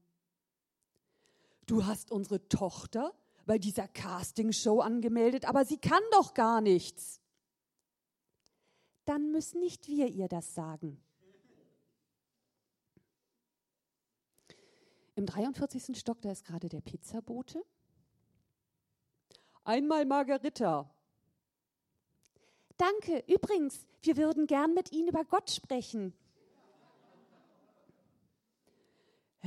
Du 1.67 1.85
hast 1.85 2.11
unsere 2.11 2.47
Tochter 2.47 3.13
bei 3.45 3.57
dieser 3.57 3.87
Castingshow 3.87 4.79
angemeldet, 4.79 5.45
aber 5.45 5.65
sie 5.65 5.77
kann 5.77 6.01
doch 6.11 6.33
gar 6.33 6.61
nichts. 6.61 7.21
Dann 9.05 9.31
müssen 9.31 9.59
nicht 9.59 9.87
wir 9.87 10.07
ihr 10.07 10.27
das 10.27 10.55
sagen. 10.55 11.01
Im 15.15 15.25
43. 15.25 15.97
Stock, 15.97 16.21
da 16.21 16.31
ist 16.31 16.45
gerade 16.45 16.69
der 16.69 16.81
Pizzabote. 16.81 17.63
Einmal 19.63 20.05
Margarita. 20.05 20.89
Danke. 22.77 23.23
Übrigens, 23.27 23.87
wir 24.03 24.15
würden 24.15 24.47
gern 24.47 24.73
mit 24.73 24.91
Ihnen 24.91 25.09
über 25.09 25.25
Gott 25.25 25.49
sprechen. 25.49 26.13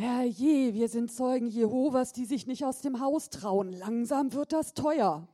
Herrje, 0.00 0.73
wir 0.73 0.88
sind 0.88 1.12
Zeugen 1.12 1.47
Jehovas, 1.47 2.14
die 2.14 2.25
sich 2.25 2.47
nicht 2.47 2.64
aus 2.64 2.80
dem 2.80 3.00
Haus 3.00 3.28
trauen. 3.28 3.73
Langsam 3.73 4.33
wird 4.33 4.52
das 4.52 4.73
teuer. 4.73 5.28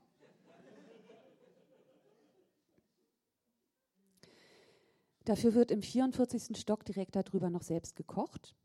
Dafür 5.24 5.54
wird 5.54 5.70
im 5.70 5.82
44. 5.82 6.56
Stock 6.56 6.84
direkt 6.84 7.14
darüber 7.14 7.48
noch 7.48 7.62
selbst 7.62 7.94
gekocht. 7.94 8.56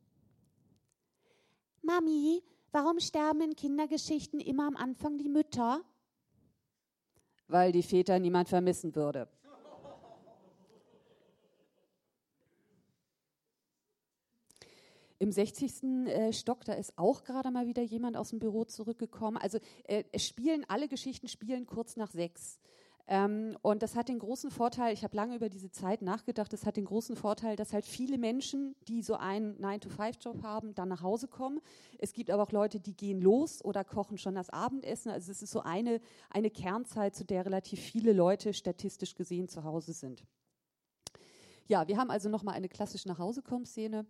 Mami, 1.83 2.41
warum 2.71 2.99
sterben 2.99 3.41
in 3.41 3.55
Kindergeschichten 3.55 4.39
immer 4.39 4.67
am 4.67 4.77
Anfang 4.77 5.19
die 5.19 5.29
Mütter? 5.29 5.81
Weil 7.47 7.71
die 7.71 7.83
Väter 7.83 8.17
niemand 8.17 8.49
vermissen 8.49 8.95
würde. 8.95 9.27
Im 15.21 15.31
60. 15.31 15.83
äh, 16.07 16.33
Stock, 16.33 16.65
da 16.65 16.73
ist 16.73 16.97
auch 16.97 17.23
gerade 17.23 17.51
mal 17.51 17.67
wieder 17.67 17.83
jemand 17.83 18.17
aus 18.17 18.29
dem 18.31 18.39
Büro 18.39 18.63
zurückgekommen. 18.65 19.37
Also 19.37 19.59
äh, 19.83 20.03
es 20.11 20.27
spielen, 20.27 20.65
alle 20.67 20.87
Geschichten 20.87 21.27
spielen 21.27 21.67
kurz 21.67 21.95
nach 21.95 22.09
sechs. 22.09 22.59
Ähm, 23.05 23.55
und 23.61 23.83
das 23.83 23.95
hat 23.95 24.09
den 24.09 24.17
großen 24.17 24.49
Vorteil, 24.49 24.95
ich 24.95 25.03
habe 25.03 25.15
lange 25.15 25.35
über 25.35 25.47
diese 25.47 25.69
Zeit 25.69 26.01
nachgedacht, 26.01 26.51
das 26.51 26.65
hat 26.65 26.75
den 26.75 26.85
großen 26.85 27.15
Vorteil, 27.15 27.55
dass 27.55 27.71
halt 27.71 27.85
viele 27.85 28.17
Menschen, 28.17 28.75
die 28.87 29.03
so 29.03 29.13
einen 29.13 29.59
9-to-5-Job 29.59 30.41
haben, 30.41 30.73
dann 30.73 30.89
nach 30.89 31.03
Hause 31.03 31.27
kommen. 31.27 31.59
Es 31.99 32.13
gibt 32.13 32.31
aber 32.31 32.41
auch 32.41 32.51
Leute, 32.51 32.79
die 32.79 32.97
gehen 32.97 33.21
los 33.21 33.63
oder 33.63 33.83
kochen 33.83 34.17
schon 34.17 34.33
das 34.33 34.49
Abendessen. 34.49 35.11
Also 35.11 35.31
es 35.31 35.43
ist 35.43 35.51
so 35.51 35.61
eine, 35.61 36.01
eine 36.31 36.49
Kernzeit, 36.49 37.13
zu 37.13 37.25
der 37.25 37.45
relativ 37.45 37.79
viele 37.79 38.13
Leute 38.13 38.55
statistisch 38.55 39.13
gesehen 39.13 39.47
zu 39.47 39.63
Hause 39.65 39.93
sind. 39.93 40.23
Ja, 41.67 41.87
wir 41.87 41.97
haben 41.97 42.09
also 42.09 42.27
nochmal 42.27 42.55
eine 42.55 42.69
klassische 42.69 43.07
Nachhausekomm-Szene. 43.07 44.07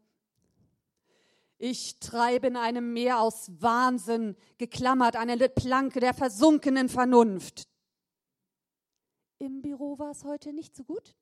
Ich 1.64 2.00
treibe 2.00 2.48
in 2.48 2.56
einem 2.56 2.92
Meer 2.92 3.20
aus 3.20 3.52
Wahnsinn, 3.62 4.36
geklammert 4.58 5.16
an 5.16 5.30
eine 5.30 5.48
Planke 5.48 6.00
der 6.00 6.16
versunkenen 6.16 6.90
Vernunft. 6.90 7.70
Im 9.38 9.62
Büro 9.62 10.00
war 10.00 10.10
es 10.10 10.24
heute 10.24 10.54
nicht 10.54 10.76
so 10.76 10.84
gut. 10.84 11.16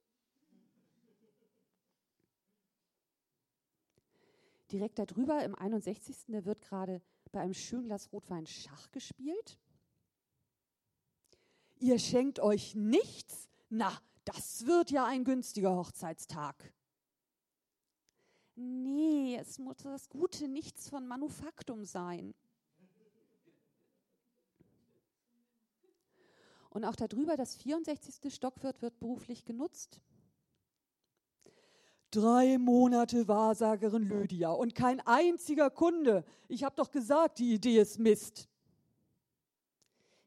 Direkt 4.72 4.98
darüber, 4.98 5.44
im 5.44 5.56
61. 5.56 6.16
Da 6.30 6.46
wird 6.46 6.62
gerade 6.62 7.02
bei 7.34 7.42
einem 7.42 7.54
schönen 7.54 7.88
Glas 7.88 8.10
Rotwein 8.14 8.48
Schach 8.48 8.92
gespielt. 8.92 9.60
Ihr 11.80 12.00
schenkt 12.00 12.40
euch 12.40 12.76
nichts? 12.76 13.50
Na, 13.68 13.92
das 14.24 14.66
wird 14.66 14.90
ja 14.90 15.04
ein 15.04 15.26
günstiger 15.26 15.76
Hochzeitstag. 15.76 16.74
Nee, 18.62 19.38
es 19.40 19.58
muss 19.58 19.78
das 19.78 20.10
Gute 20.10 20.50
nichts 20.50 20.90
von 20.90 21.08
Manufaktum 21.08 21.86
sein. 21.86 22.34
Und 26.70 26.84
auch 26.84 26.98
darüber, 26.98 27.38
das 27.38 27.56
64. 27.56 28.34
Stockwirt 28.34 28.82
wird 28.82 29.00
beruflich 29.00 29.46
genutzt. 29.46 30.02
Drei 32.12 32.58
Monate 32.58 33.30
Wahrsagerin 33.30 34.04
Lydia 34.04 34.50
und 34.50 34.76
kein 34.76 35.00
einziger 35.08 35.70
Kunde. 35.70 36.26
Ich 36.50 36.66
habe 36.66 36.76
doch 36.76 36.92
gesagt, 36.92 37.40
die 37.40 37.54
Idee 37.54 37.80
ist 37.80 37.98
Mist. 37.98 38.50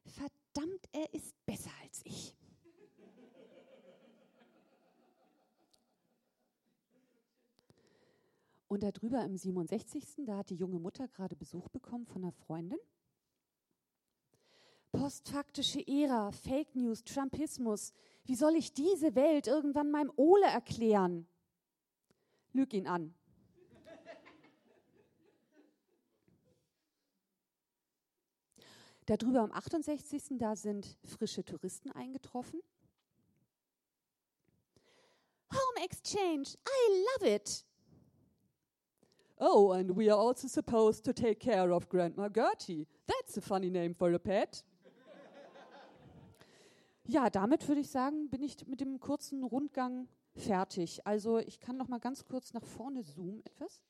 Verdammt, 0.05 0.89
er 0.91 1.13
ist 1.13 1.35
besser 1.45 1.71
als 1.83 2.01
ich. 2.03 2.35
Und 8.73 8.81
darüber 8.81 9.23
im 9.23 9.37
67. 9.37 10.25
Da 10.25 10.37
hat 10.37 10.49
die 10.49 10.55
junge 10.55 10.79
Mutter 10.79 11.07
gerade 11.07 11.35
Besuch 11.35 11.69
bekommen 11.69 12.07
von 12.07 12.23
einer 12.23 12.31
Freundin. 12.31 12.79
Postfaktische 14.91 15.85
Ära, 15.87 16.31
Fake 16.31 16.75
News, 16.75 17.03
Trumpismus. 17.03 17.93
Wie 18.23 18.33
soll 18.33 18.55
ich 18.55 18.73
diese 18.73 19.13
Welt 19.13 19.45
irgendwann 19.45 19.91
meinem 19.91 20.11
Ole 20.15 20.47
erklären? 20.47 21.27
Lüg 22.51 22.73
ihn 22.73 22.87
an. 22.87 23.13
Darüber 29.05 29.41
am 29.41 29.51
68. 29.51 30.39
da 30.39 30.55
sind 30.55 30.97
frische 31.03 31.45
Touristen 31.45 31.91
eingetroffen. 31.91 32.59
Home 35.51 35.85
Exchange, 35.85 36.57
I 36.67 37.05
love 37.19 37.35
it. 37.35 37.67
Oh, 39.45 39.73
and 39.73 39.93
we 39.97 40.09
are 40.09 40.17
also 40.17 40.47
supposed 40.47 41.03
to 41.03 41.11
take 41.11 41.41
care 41.41 41.69
of 41.73 41.89
Grandma 41.89 42.29
Gertie. 42.29 42.87
That's 43.05 43.35
a 43.35 43.41
funny 43.41 43.69
name 43.69 43.93
for 43.93 44.13
a 44.13 44.17
pet. 44.17 44.63
Ja, 47.05 47.29
damit 47.29 47.67
würde 47.67 47.81
ich 47.81 47.89
sagen, 47.89 48.29
bin 48.29 48.41
ich 48.41 48.65
mit 48.67 48.79
dem 48.79 49.01
kurzen 49.01 49.43
Rundgang 49.43 50.07
fertig. 50.33 51.05
Also 51.05 51.39
ich 51.39 51.59
kann 51.59 51.75
noch 51.75 51.89
mal 51.89 51.99
ganz 51.99 52.23
kurz 52.23 52.53
nach 52.53 52.63
vorne 52.63 53.03
zoomen 53.03 53.45
etwas. 53.45 53.81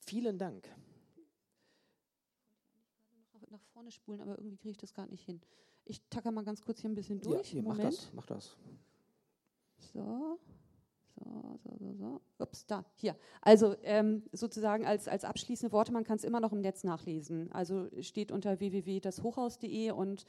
Vielen 0.00 0.36
Dank. 0.36 0.68
Nach 3.48 3.62
vorne 3.72 3.90
spulen, 3.90 4.20
aber 4.20 4.32
irgendwie 4.36 4.58
kriege 4.58 4.72
ich 4.72 4.76
das 4.76 4.92
gar 4.92 5.06
nicht 5.06 5.24
hin. 5.24 5.40
Ich 5.88 6.02
tacke 6.10 6.30
mal 6.32 6.44
ganz 6.44 6.62
kurz 6.62 6.80
hier 6.80 6.90
ein 6.90 6.94
bisschen 6.94 7.20
Ja, 7.20 7.30
durch. 7.30 7.48
hier, 7.48 7.62
mach 7.62 7.78
das, 7.78 8.10
mach 8.12 8.26
das. 8.26 8.56
So, 9.78 10.38
so, 11.14 11.58
so, 11.62 11.76
so, 11.78 11.94
so. 11.94 12.20
Ups, 12.38 12.66
da, 12.66 12.84
hier. 12.96 13.16
Also 13.40 13.76
ähm, 13.82 14.24
sozusagen 14.32 14.84
als, 14.84 15.06
als 15.06 15.24
abschließende 15.24 15.72
Worte, 15.72 15.92
man 15.92 16.04
kann 16.04 16.16
es 16.16 16.24
immer 16.24 16.40
noch 16.40 16.52
im 16.52 16.60
Netz 16.60 16.82
nachlesen. 16.82 17.52
Also 17.52 17.88
steht 18.00 18.32
unter 18.32 18.58
www.dashochhaus.de 18.58 19.92
und 19.92 20.24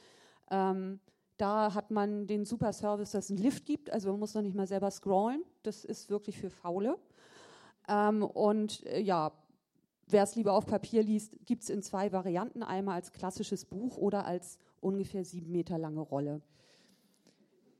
ähm, 0.50 1.00
da 1.36 1.74
hat 1.74 1.90
man 1.90 2.26
den 2.26 2.44
super 2.44 2.72
Service, 2.72 3.10
dass 3.10 3.26
es 3.26 3.30
einen 3.32 3.40
Lift 3.42 3.66
gibt. 3.66 3.90
Also 3.90 4.10
man 4.10 4.20
muss 4.20 4.34
noch 4.34 4.42
nicht 4.42 4.56
mal 4.56 4.66
selber 4.66 4.90
scrollen. 4.90 5.42
Das 5.64 5.84
ist 5.84 6.08
wirklich 6.08 6.38
für 6.38 6.50
Faule. 6.50 6.98
Ähm, 7.88 8.22
und 8.22 8.84
äh, 8.86 9.00
ja, 9.00 9.32
wer 10.06 10.22
es 10.22 10.36
lieber 10.36 10.52
auf 10.52 10.66
Papier 10.66 11.02
liest, 11.02 11.36
gibt 11.44 11.64
es 11.64 11.70
in 11.70 11.82
zwei 11.82 12.12
Varianten. 12.12 12.62
Einmal 12.62 12.94
als 12.94 13.12
klassisches 13.12 13.64
Buch 13.64 13.96
oder 13.96 14.24
als 14.24 14.58
ungefähr 14.80 15.24
sieben 15.24 15.50
Meter 15.52 15.78
lange 15.78 16.00
Rolle. 16.00 16.40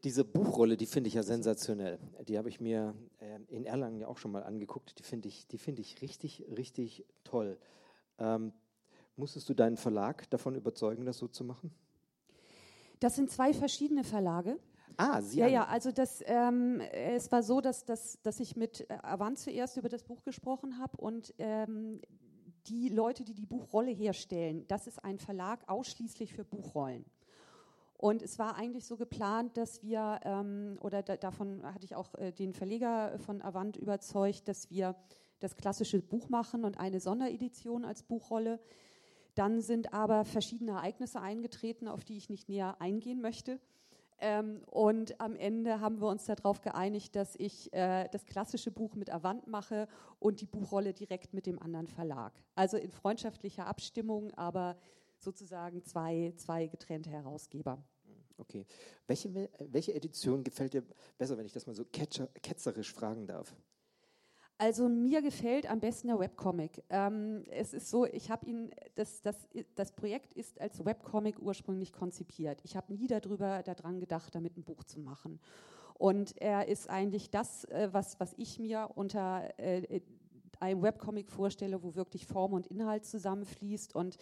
Diese 0.04 0.24
Buchrolle, 0.24 0.76
die 0.76 0.86
finde 0.86 1.08
ich 1.08 1.14
ja 1.14 1.22
sensationell. 1.24 1.98
Die 2.28 2.38
habe 2.38 2.48
ich 2.48 2.60
mir 2.60 2.94
äh, 3.18 3.40
in 3.48 3.64
Erlangen 3.64 3.98
ja 4.00 4.06
auch 4.06 4.18
schon 4.18 4.30
mal 4.30 4.44
angeguckt. 4.44 4.98
Die 4.98 5.02
finde 5.02 5.26
ich, 5.28 5.46
die 5.48 5.58
finde 5.58 5.82
ich 5.82 6.00
richtig, 6.02 6.44
richtig 6.56 7.04
toll. 7.24 7.58
Ähm, 8.18 8.52
musstest 9.16 9.48
du 9.48 9.54
deinen 9.54 9.76
Verlag 9.76 10.30
davon 10.30 10.54
überzeugen, 10.54 11.04
das 11.04 11.18
so 11.18 11.26
zu 11.26 11.42
machen? 11.44 11.72
Das 13.00 13.16
sind 13.16 13.30
zwei 13.30 13.52
verschiedene 13.52 14.04
Verlage. 14.04 14.58
Ah, 14.96 15.20
Sie 15.20 15.38
Ja, 15.38 15.44
haben- 15.46 15.52
ja, 15.52 15.66
also 15.66 15.90
das, 15.92 16.22
ähm, 16.26 16.80
es 16.92 17.30
war 17.30 17.42
so, 17.42 17.60
dass, 17.60 17.84
dass, 17.84 18.20
dass 18.22 18.38
ich 18.40 18.56
mit 18.56 18.86
Avant 19.02 19.38
zuerst 19.38 19.76
über 19.76 19.88
das 19.88 20.02
Buch 20.04 20.22
gesprochen 20.22 20.78
habe 20.78 20.96
und 20.96 21.34
ähm, 21.38 22.00
die 22.68 22.88
Leute, 22.88 23.24
die 23.24 23.34
die 23.34 23.46
Buchrolle 23.46 23.90
herstellen, 23.90 24.66
das 24.68 24.86
ist 24.86 25.04
ein 25.04 25.18
Verlag 25.18 25.68
ausschließlich 25.68 26.34
für 26.34 26.44
Buchrollen. 26.44 27.04
Und 27.96 28.22
es 28.22 28.38
war 28.38 28.54
eigentlich 28.54 28.84
so 28.84 28.96
geplant, 28.96 29.56
dass 29.56 29.82
wir, 29.82 30.20
ähm, 30.22 30.78
oder 30.80 31.02
da, 31.02 31.16
davon 31.16 31.64
hatte 31.64 31.84
ich 31.84 31.96
auch 31.96 32.14
äh, 32.14 32.30
den 32.30 32.54
Verleger 32.54 33.18
von 33.18 33.42
Avant 33.42 33.76
überzeugt, 33.76 34.46
dass 34.46 34.70
wir 34.70 34.94
das 35.40 35.56
klassische 35.56 36.00
Buch 36.00 36.28
machen 36.28 36.64
und 36.64 36.78
eine 36.78 37.00
Sonderedition 37.00 37.84
als 37.84 38.04
Buchrolle. 38.04 38.60
Dann 39.34 39.60
sind 39.60 39.92
aber 39.92 40.24
verschiedene 40.24 40.72
Ereignisse 40.72 41.20
eingetreten, 41.20 41.88
auf 41.88 42.04
die 42.04 42.16
ich 42.16 42.30
nicht 42.30 42.48
näher 42.48 42.76
eingehen 42.80 43.20
möchte. 43.20 43.58
Ähm, 44.20 44.62
und 44.66 45.20
am 45.20 45.36
Ende 45.36 45.80
haben 45.80 46.00
wir 46.00 46.08
uns 46.08 46.24
darauf 46.24 46.60
geeinigt, 46.60 47.14
dass 47.14 47.36
ich 47.36 47.72
äh, 47.72 48.08
das 48.10 48.26
klassische 48.26 48.70
Buch 48.70 48.94
mit 48.94 49.10
Avant 49.10 49.46
mache 49.46 49.86
und 50.18 50.40
die 50.40 50.46
Buchrolle 50.46 50.92
direkt 50.92 51.34
mit 51.34 51.46
dem 51.46 51.60
anderen 51.60 51.86
Verlag. 51.86 52.32
Also 52.54 52.76
in 52.76 52.90
freundschaftlicher 52.90 53.66
Abstimmung, 53.66 54.32
aber 54.34 54.76
sozusagen 55.18 55.84
zwei, 55.84 56.32
zwei 56.36 56.66
getrennte 56.66 57.10
Herausgeber. 57.10 57.82
Okay. 58.38 58.66
Welche, 59.06 59.50
welche 59.58 59.94
Edition 59.94 60.44
gefällt 60.44 60.72
dir 60.72 60.84
besser, 61.16 61.36
wenn 61.36 61.46
ich 61.46 61.52
das 61.52 61.66
mal 61.66 61.74
so 61.74 61.84
ketzerisch 61.84 62.92
fragen 62.92 63.26
darf? 63.26 63.54
Also 64.60 64.88
mir 64.88 65.22
gefällt 65.22 65.70
am 65.70 65.78
besten 65.78 66.08
der 66.08 66.18
Webcomic. 66.18 66.82
Ähm, 66.90 67.44
es 67.48 67.72
ist 67.72 67.88
so, 67.90 68.06
ich 68.06 68.28
habe 68.28 68.44
ihn, 68.44 68.72
das, 68.96 69.22
das, 69.22 69.36
das 69.76 69.92
Projekt 69.92 70.32
ist 70.32 70.60
als 70.60 70.84
Webcomic 70.84 71.40
ursprünglich 71.40 71.92
konzipiert. 71.92 72.60
Ich 72.64 72.76
habe 72.76 72.92
nie 72.92 73.06
darüber 73.06 73.62
daran 73.62 74.00
gedacht, 74.00 74.34
damit 74.34 74.56
ein 74.56 74.64
Buch 74.64 74.82
zu 74.82 74.98
machen. 74.98 75.38
Und 75.94 76.36
er 76.40 76.66
ist 76.66 76.90
eigentlich 76.90 77.30
das, 77.30 77.66
äh, 77.66 77.88
was, 77.92 78.18
was 78.18 78.34
ich 78.36 78.58
mir 78.58 78.90
unter 78.96 79.48
äh, 79.60 80.00
einem 80.58 80.82
Webcomic 80.82 81.30
vorstelle, 81.30 81.80
wo 81.84 81.94
wirklich 81.94 82.26
Form 82.26 82.52
und 82.52 82.66
Inhalt 82.66 83.04
zusammenfließt 83.04 83.94
und 83.94 84.16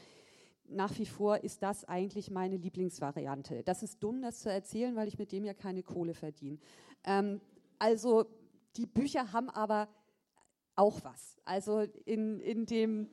nach 0.69 0.99
wie 0.99 1.07
vor 1.07 1.45
ist 1.45 1.63
das 1.63 1.85
eigentlich 1.85 2.31
meine 2.31 2.57
Lieblingsvariante. 2.57 3.63
Das 3.63 3.83
ist 3.83 4.03
dumm, 4.03 4.21
das 4.21 4.41
zu 4.41 4.51
erzählen, 4.51 4.97
weil 4.97 5.09
ich 5.09 5.19
mit 5.19 5.33
dem 5.33 5.45
ja 5.45 5.55
keine 5.55 5.83
Kohle 5.83 6.13
verdiene. 6.13 6.59
Ähm, 7.05 7.41
also 7.79 8.27
die 8.77 8.87
Bücher 8.87 9.33
haben 9.33 9.49
aber 9.49 9.89
auch 10.77 11.03
was. 11.03 11.39
Also 11.45 11.81
in, 12.05 12.41
in, 12.41 12.67
dem, 12.67 13.11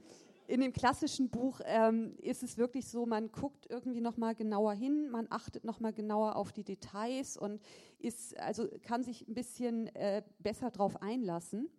in 0.48 0.62
dem 0.62 0.74
klassischen 0.74 1.30
Buch 1.30 1.62
ähm, 1.66 2.16
ist 2.20 2.44
es 2.44 2.58
wirklich 2.58 2.88
so, 2.88 3.06
man 3.06 3.32
guckt 3.32 3.66
irgendwie 3.70 4.02
noch 4.02 4.18
mal 4.18 4.36
genauer 4.36 4.74
hin, 4.74 5.10
man 5.10 5.28
achtet 5.30 5.64
noch 5.64 5.80
mal 5.80 5.94
genauer 5.94 6.36
auf 6.36 6.52
die 6.52 6.64
Details 6.64 7.38
und 7.38 7.62
ist, 8.00 8.38
also 8.38 8.68
kann 8.84 9.04
sich 9.04 9.28
ein 9.28 9.34
bisschen 9.34 9.88
äh, 9.96 10.22
besser 10.40 10.70
darauf 10.70 11.02
einlassen 11.02 11.70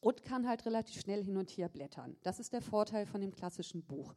und 0.00 0.24
kann 0.24 0.48
halt 0.48 0.64
relativ 0.66 1.00
schnell 1.00 1.22
hin 1.22 1.36
und 1.36 1.50
her 1.50 1.68
blättern. 1.68 2.16
Das 2.22 2.40
ist 2.40 2.52
der 2.52 2.62
Vorteil 2.62 3.06
von 3.06 3.20
dem 3.20 3.32
klassischen 3.32 3.82
Buch. 3.84 4.14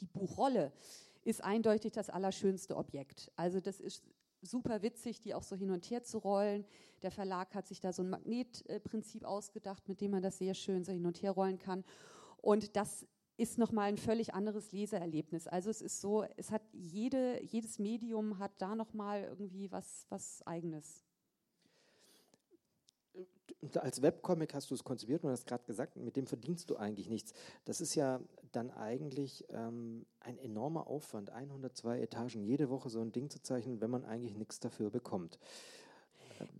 Die 0.00 0.06
Buchrolle 0.06 0.72
ist 1.22 1.42
eindeutig 1.42 1.92
das 1.92 2.10
allerschönste 2.10 2.76
Objekt. 2.76 3.30
Also 3.36 3.60
das 3.60 3.80
ist 3.80 4.02
super 4.44 4.82
witzig, 4.82 5.20
die 5.20 5.34
auch 5.34 5.42
so 5.42 5.56
hin 5.56 5.70
und 5.70 5.90
her 5.90 6.02
zu 6.02 6.18
rollen. 6.18 6.64
Der 7.02 7.10
Verlag 7.10 7.54
hat 7.54 7.66
sich 7.66 7.80
da 7.80 7.92
so 7.92 8.02
ein 8.02 8.10
Magnetprinzip 8.10 9.24
ausgedacht, 9.24 9.88
mit 9.88 10.00
dem 10.00 10.12
man 10.12 10.22
das 10.22 10.38
sehr 10.38 10.54
schön 10.54 10.84
so 10.84 10.92
hin 10.92 11.06
und 11.06 11.22
her 11.22 11.32
rollen 11.32 11.58
kann. 11.58 11.84
Und 12.38 12.76
das 12.76 13.06
ist 13.36 13.58
nochmal 13.58 13.88
ein 13.88 13.96
völlig 13.98 14.34
anderes 14.34 14.72
Leseerlebnis. 14.72 15.46
Also 15.46 15.70
es 15.70 15.82
ist 15.82 16.00
so, 16.00 16.24
es 16.36 16.50
hat 16.50 16.62
jede, 16.72 17.42
jedes 17.42 17.78
Medium 17.78 18.38
hat 18.38 18.52
da 18.58 18.74
nochmal 18.74 19.24
irgendwie 19.24 19.70
was, 19.72 20.06
was 20.08 20.46
Eigenes 20.46 21.03
als 23.76 24.02
Webcomic 24.02 24.54
hast 24.54 24.70
du 24.70 24.74
es 24.74 24.84
konzipiert 24.84 25.24
und 25.24 25.30
hast 25.30 25.46
gerade 25.46 25.64
gesagt, 25.64 25.96
mit 25.96 26.16
dem 26.16 26.26
verdienst 26.26 26.70
du 26.70 26.76
eigentlich 26.76 27.08
nichts. 27.08 27.32
Das 27.64 27.80
ist 27.80 27.94
ja 27.94 28.20
dann 28.52 28.70
eigentlich 28.70 29.44
ähm, 29.50 30.06
ein 30.20 30.38
enormer 30.38 30.86
Aufwand, 30.86 31.30
102 31.30 32.00
Etagen 32.00 32.42
jede 32.42 32.70
Woche 32.70 32.90
so 32.90 33.00
ein 33.00 33.12
Ding 33.12 33.30
zu 33.30 33.42
zeichnen, 33.42 33.80
wenn 33.80 33.90
man 33.90 34.04
eigentlich 34.04 34.36
nichts 34.36 34.60
dafür 34.60 34.90
bekommt. 34.90 35.38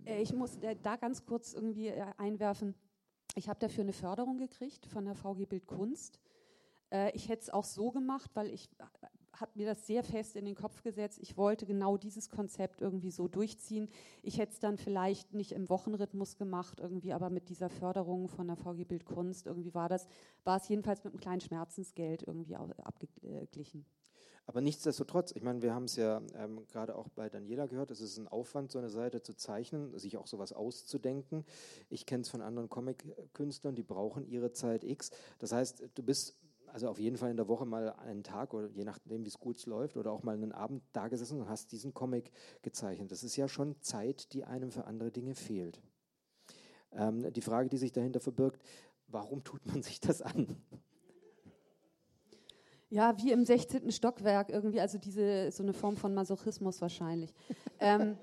Äh, 0.05 0.21
ich 0.21 0.33
muss 0.33 0.57
da 0.83 0.95
ganz 0.95 1.25
kurz 1.25 1.53
irgendwie 1.53 1.87
äh, 1.87 2.05
einwerfen. 2.17 2.75
Ich 3.35 3.49
habe 3.49 3.59
dafür 3.59 3.83
eine 3.83 3.93
Förderung 3.93 4.37
gekriegt 4.37 4.85
von 4.85 5.05
der 5.05 5.15
VG 5.15 5.45
Bild 5.45 5.67
Kunst. 5.67 6.19
Äh, 6.91 7.11
ich 7.15 7.29
hätte 7.29 7.43
es 7.43 7.49
auch 7.49 7.65
so 7.65 7.91
gemacht, 7.91 8.31
weil 8.33 8.49
ich 8.49 8.69
habe 9.39 9.51
mir 9.55 9.65
das 9.65 9.85
sehr 9.87 10.03
fest 10.03 10.35
in 10.35 10.45
den 10.45 10.55
Kopf 10.55 10.81
gesetzt. 10.83 11.19
Ich 11.21 11.37
wollte 11.37 11.65
genau 11.65 11.97
dieses 11.97 12.29
Konzept 12.29 12.81
irgendwie 12.81 13.11
so 13.11 13.27
durchziehen. 13.27 13.89
Ich 14.21 14.37
hätte 14.37 14.53
es 14.53 14.59
dann 14.59 14.77
vielleicht 14.77 15.33
nicht 15.33 15.51
im 15.51 15.69
Wochenrhythmus 15.69 16.37
gemacht, 16.37 16.79
irgendwie, 16.79 17.13
aber 17.13 17.29
mit 17.29 17.49
dieser 17.49 17.69
Förderung 17.69 18.27
von 18.27 18.47
der 18.47 18.55
VG 18.55 18.85
Bild 18.85 19.05
Kunst, 19.05 19.47
irgendwie 19.47 19.73
war 19.73 19.89
das, 19.89 20.07
war 20.43 20.57
es 20.57 20.67
jedenfalls 20.67 21.03
mit 21.03 21.13
einem 21.13 21.19
kleinen 21.19 21.41
Schmerzensgeld 21.41 22.23
irgendwie 22.23 22.55
abgeglichen. 22.55 23.85
Aber 24.47 24.61
nichtsdestotrotz, 24.61 25.31
ich 25.31 25.41
meine, 25.41 25.61
wir 25.63 25.73
haben 25.73 25.85
es 25.85 25.95
ja 25.95 26.21
ähm, 26.35 26.67
gerade 26.67 26.95
auch 26.95 27.09
bei 27.09 27.29
Daniela 27.29 27.65
gehört, 27.65 27.89
es 27.89 27.99
ist 27.99 28.17
ein 28.17 28.27
Aufwand, 28.27 28.71
so 28.71 28.77
eine 28.77 28.89
Seite 28.89 29.23
zu 29.23 29.33
zeichnen, 29.33 29.97
sich 29.97 30.17
auch 30.17 30.27
sowas 30.27 30.53
auszudenken. 30.53 31.45
Ich 31.89 32.05
kenne 32.05 32.21
es 32.21 32.29
von 32.29 32.41
anderen 32.41 32.69
Comic-Künstlern, 32.69 33.75
die 33.75 33.83
brauchen 33.83 34.27
ihre 34.27 34.51
Zeit 34.51 34.83
X. 34.83 35.09
Das 35.39 35.51
heißt, 35.51 35.89
du 35.95 36.03
bist 36.03 36.35
also 36.75 36.89
auf 36.89 36.99
jeden 36.99 37.15
Fall 37.15 37.31
in 37.31 37.37
der 37.37 37.47
Woche 37.47 37.65
mal 37.65 37.93
einen 37.93 38.21
Tag 38.21 38.53
oder 38.53 38.67
je 38.67 38.83
nachdem, 38.83 39.23
wie 39.23 39.29
es 39.29 39.39
gut 39.39 39.65
läuft, 39.65 39.95
oder 39.95 40.11
auch 40.11 40.23
mal 40.23 40.35
einen 40.35 40.51
Abend 40.51 40.83
da 40.91 41.07
gesessen 41.07 41.39
und 41.39 41.47
hast 41.47 41.71
diesen 41.71 41.93
Comic 41.93 42.31
gezeichnet. 42.63 43.13
Das 43.13 43.23
ist 43.23 43.37
ja 43.37 43.47
schon 43.47 43.81
Zeit, 43.81 44.33
die 44.33 44.43
einem 44.43 44.71
für 44.71 44.83
andere 44.83 45.09
Dinge 45.09 45.35
fehlt. 45.35 45.79
Ähm, 46.91 47.31
die 47.31 47.39
Frage, 47.39 47.69
die 47.69 47.77
sich 47.77 47.93
dahinter 47.93 48.19
verbirgt, 48.19 48.61
warum 49.07 49.41
tut 49.45 49.65
man 49.65 49.83
sich 49.83 50.01
das 50.01 50.21
an? 50.21 50.47
Ja, 52.89 53.17
wie 53.19 53.31
im 53.31 53.45
16. 53.45 53.89
Stockwerk 53.93 54.49
irgendwie, 54.49 54.81
also 54.81 54.97
diese 54.97 55.53
so 55.53 55.63
eine 55.63 55.71
Form 55.71 55.95
von 55.95 56.13
Masochismus 56.13 56.81
wahrscheinlich. 56.81 57.33
ähm, 57.79 58.17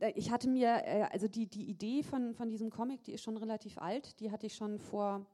äh, 0.00 0.12
ich 0.14 0.30
hatte 0.30 0.48
mir, 0.48 0.80
äh, 0.86 1.02
also 1.12 1.28
die, 1.28 1.46
die 1.46 1.68
Idee 1.68 2.02
von, 2.02 2.32
von 2.32 2.48
diesem 2.48 2.70
Comic, 2.70 3.04
die 3.04 3.12
ist 3.12 3.22
schon 3.22 3.36
relativ 3.36 3.76
alt, 3.76 4.18
die 4.18 4.30
hatte 4.30 4.46
ich 4.46 4.54
schon 4.54 4.78
vor 4.78 5.26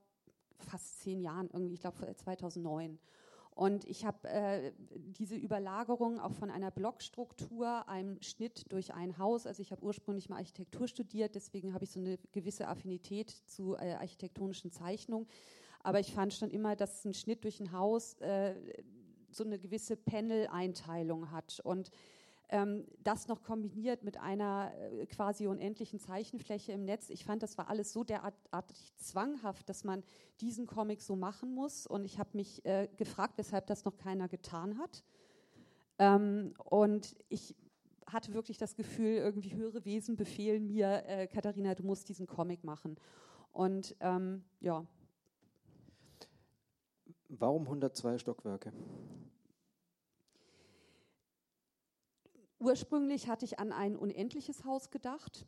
fast 0.65 1.01
zehn 1.01 1.21
Jahren, 1.21 1.49
irgendwie, 1.53 1.75
ich 1.75 1.81
glaube 1.81 2.15
2009. 2.15 2.99
Und 3.55 3.85
ich 3.85 4.07
habe 4.07 4.29
äh, 4.29 4.73
diese 4.95 5.37
Überlagerung 5.37 6.19
auch 6.19 6.33
von 6.33 6.51
einer 6.51 6.71
Blockstruktur, 6.71 7.87
einem 7.87 8.21
Schnitt 8.23 8.73
durch 8.73 8.95
ein 8.95 9.19
Haus. 9.19 9.47
Also 9.47 9.61
ich 9.61 9.73
habe 9.73 9.83
ursprünglich 9.83 10.31
mal 10.31 10.37
Architektur 10.37 10.89
studiert, 10.89 11.35
deswegen 11.35 11.75
habe 11.75 11.85
ich 11.85 11.91
so 11.91 12.01
eine 12.01 12.19
gewisse 12.33 12.67
Affinität 12.67 13.31
zu 13.31 13.77
äh, 13.77 13.93
architektonischen 13.95 14.71
Zeichnungen. 14.71 15.29
Aber 15.83 16.01
ich 16.01 16.15
fand 16.15 16.33
schon 16.33 16.51
immer, 16.51 16.77
dass 16.77 17.05
ein 17.05 17.13
Schnitt 17.13 17.45
durch 17.45 17.61
ein 17.61 17.73
Haus 17.73 18.15
äh, 18.21 18.55
so 19.31 19.45
eine 19.45 19.59
gewisse 19.59 19.97
Panel-Einteilung 19.97 21.31
hat. 21.31 21.61
Und 21.61 21.91
ähm, 22.49 22.87
das 23.03 23.29
noch 23.29 23.43
kombiniert 23.43 24.05
mit 24.05 24.19
einer 24.19 24.73
äh, 24.77 25.07
quasi 25.07 25.47
unendlichen 25.47 25.99
Zeichenfläche 25.99 26.73
im 26.73 26.85
Netz. 26.85 27.11
Ich 27.11 27.25
fand, 27.25 27.43
das 27.43 27.57
war 27.57 27.69
alles 27.69 27.93
so 27.93 28.05
derartig 28.05 28.93
zwanghaft, 28.97 29.69
dass 29.69 29.85
man 29.85 30.03
diesen 30.41 30.67
Comic 30.67 31.01
so 31.03 31.17
machen 31.17 31.55
muss. 31.55 31.87
Und 31.87 32.05
ich 32.05 32.19
habe 32.19 32.31
mich 32.35 32.65
äh, 32.65 32.89
gefragt, 32.97 33.35
weshalb 33.39 33.67
das 33.67 33.85
noch 33.85 33.97
keiner 33.97 34.29
getan 34.29 34.79
hat. 34.79 35.03
Ähm, 35.99 36.55
und 36.65 37.17
ich 37.29 37.55
hatte 38.07 38.35
wirklich 38.35 38.59
das 38.59 38.75
Gefühl, 38.77 39.17
irgendwie 39.17 39.55
höhere 39.55 39.85
Wesen 39.85 40.17
befehlen 40.17 40.67
mir, 40.67 41.05
äh, 41.07 41.27
Katharina, 41.27 41.75
du 41.75 41.85
musst 41.85 42.09
diesen 42.09 42.27
Comic 42.27 42.65
machen. 42.65 42.97
Und 43.53 43.97
ähm, 44.01 44.45
ja. 44.61 44.85
Warum 47.29 47.63
102 47.63 48.19
Stockwerke? 48.19 48.73
Ursprünglich 52.63 53.29
hatte 53.29 53.45
ich 53.45 53.59
an 53.59 53.73
ein 53.73 53.97
unendliches 53.97 54.65
Haus 54.65 54.93
gedacht, 54.93 55.47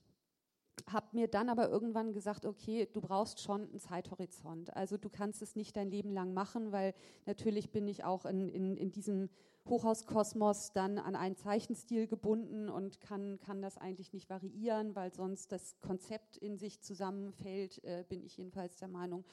habe 0.90 1.06
mir 1.12 1.28
dann 1.28 1.48
aber 1.48 1.68
irgendwann 1.68 2.12
gesagt, 2.12 2.44
okay, 2.44 2.88
du 2.92 3.00
brauchst 3.00 3.40
schon 3.40 3.68
einen 3.68 3.78
Zeithorizont. 3.78 4.74
Also 4.74 4.96
du 4.96 5.08
kannst 5.08 5.40
es 5.40 5.54
nicht 5.54 5.76
dein 5.76 5.92
Leben 5.92 6.10
lang 6.10 6.34
machen, 6.34 6.72
weil 6.72 6.92
natürlich 7.24 7.70
bin 7.70 7.86
ich 7.86 8.02
auch 8.02 8.24
in, 8.24 8.48
in, 8.48 8.76
in 8.76 8.90
diesem 8.90 9.30
Hochhauskosmos 9.68 10.72
dann 10.72 10.98
an 10.98 11.14
einen 11.14 11.36
Zeichenstil 11.36 12.08
gebunden 12.08 12.68
und 12.68 13.00
kann, 13.00 13.38
kann 13.38 13.62
das 13.62 13.78
eigentlich 13.78 14.12
nicht 14.12 14.28
variieren, 14.28 14.96
weil 14.96 15.14
sonst 15.14 15.52
das 15.52 15.80
Konzept 15.82 16.36
in 16.36 16.58
sich 16.58 16.80
zusammenfällt, 16.80 17.82
äh, 17.84 18.04
bin 18.08 18.24
ich 18.24 18.36
jedenfalls 18.36 18.76
der 18.76 18.88
Meinung. 18.88 19.24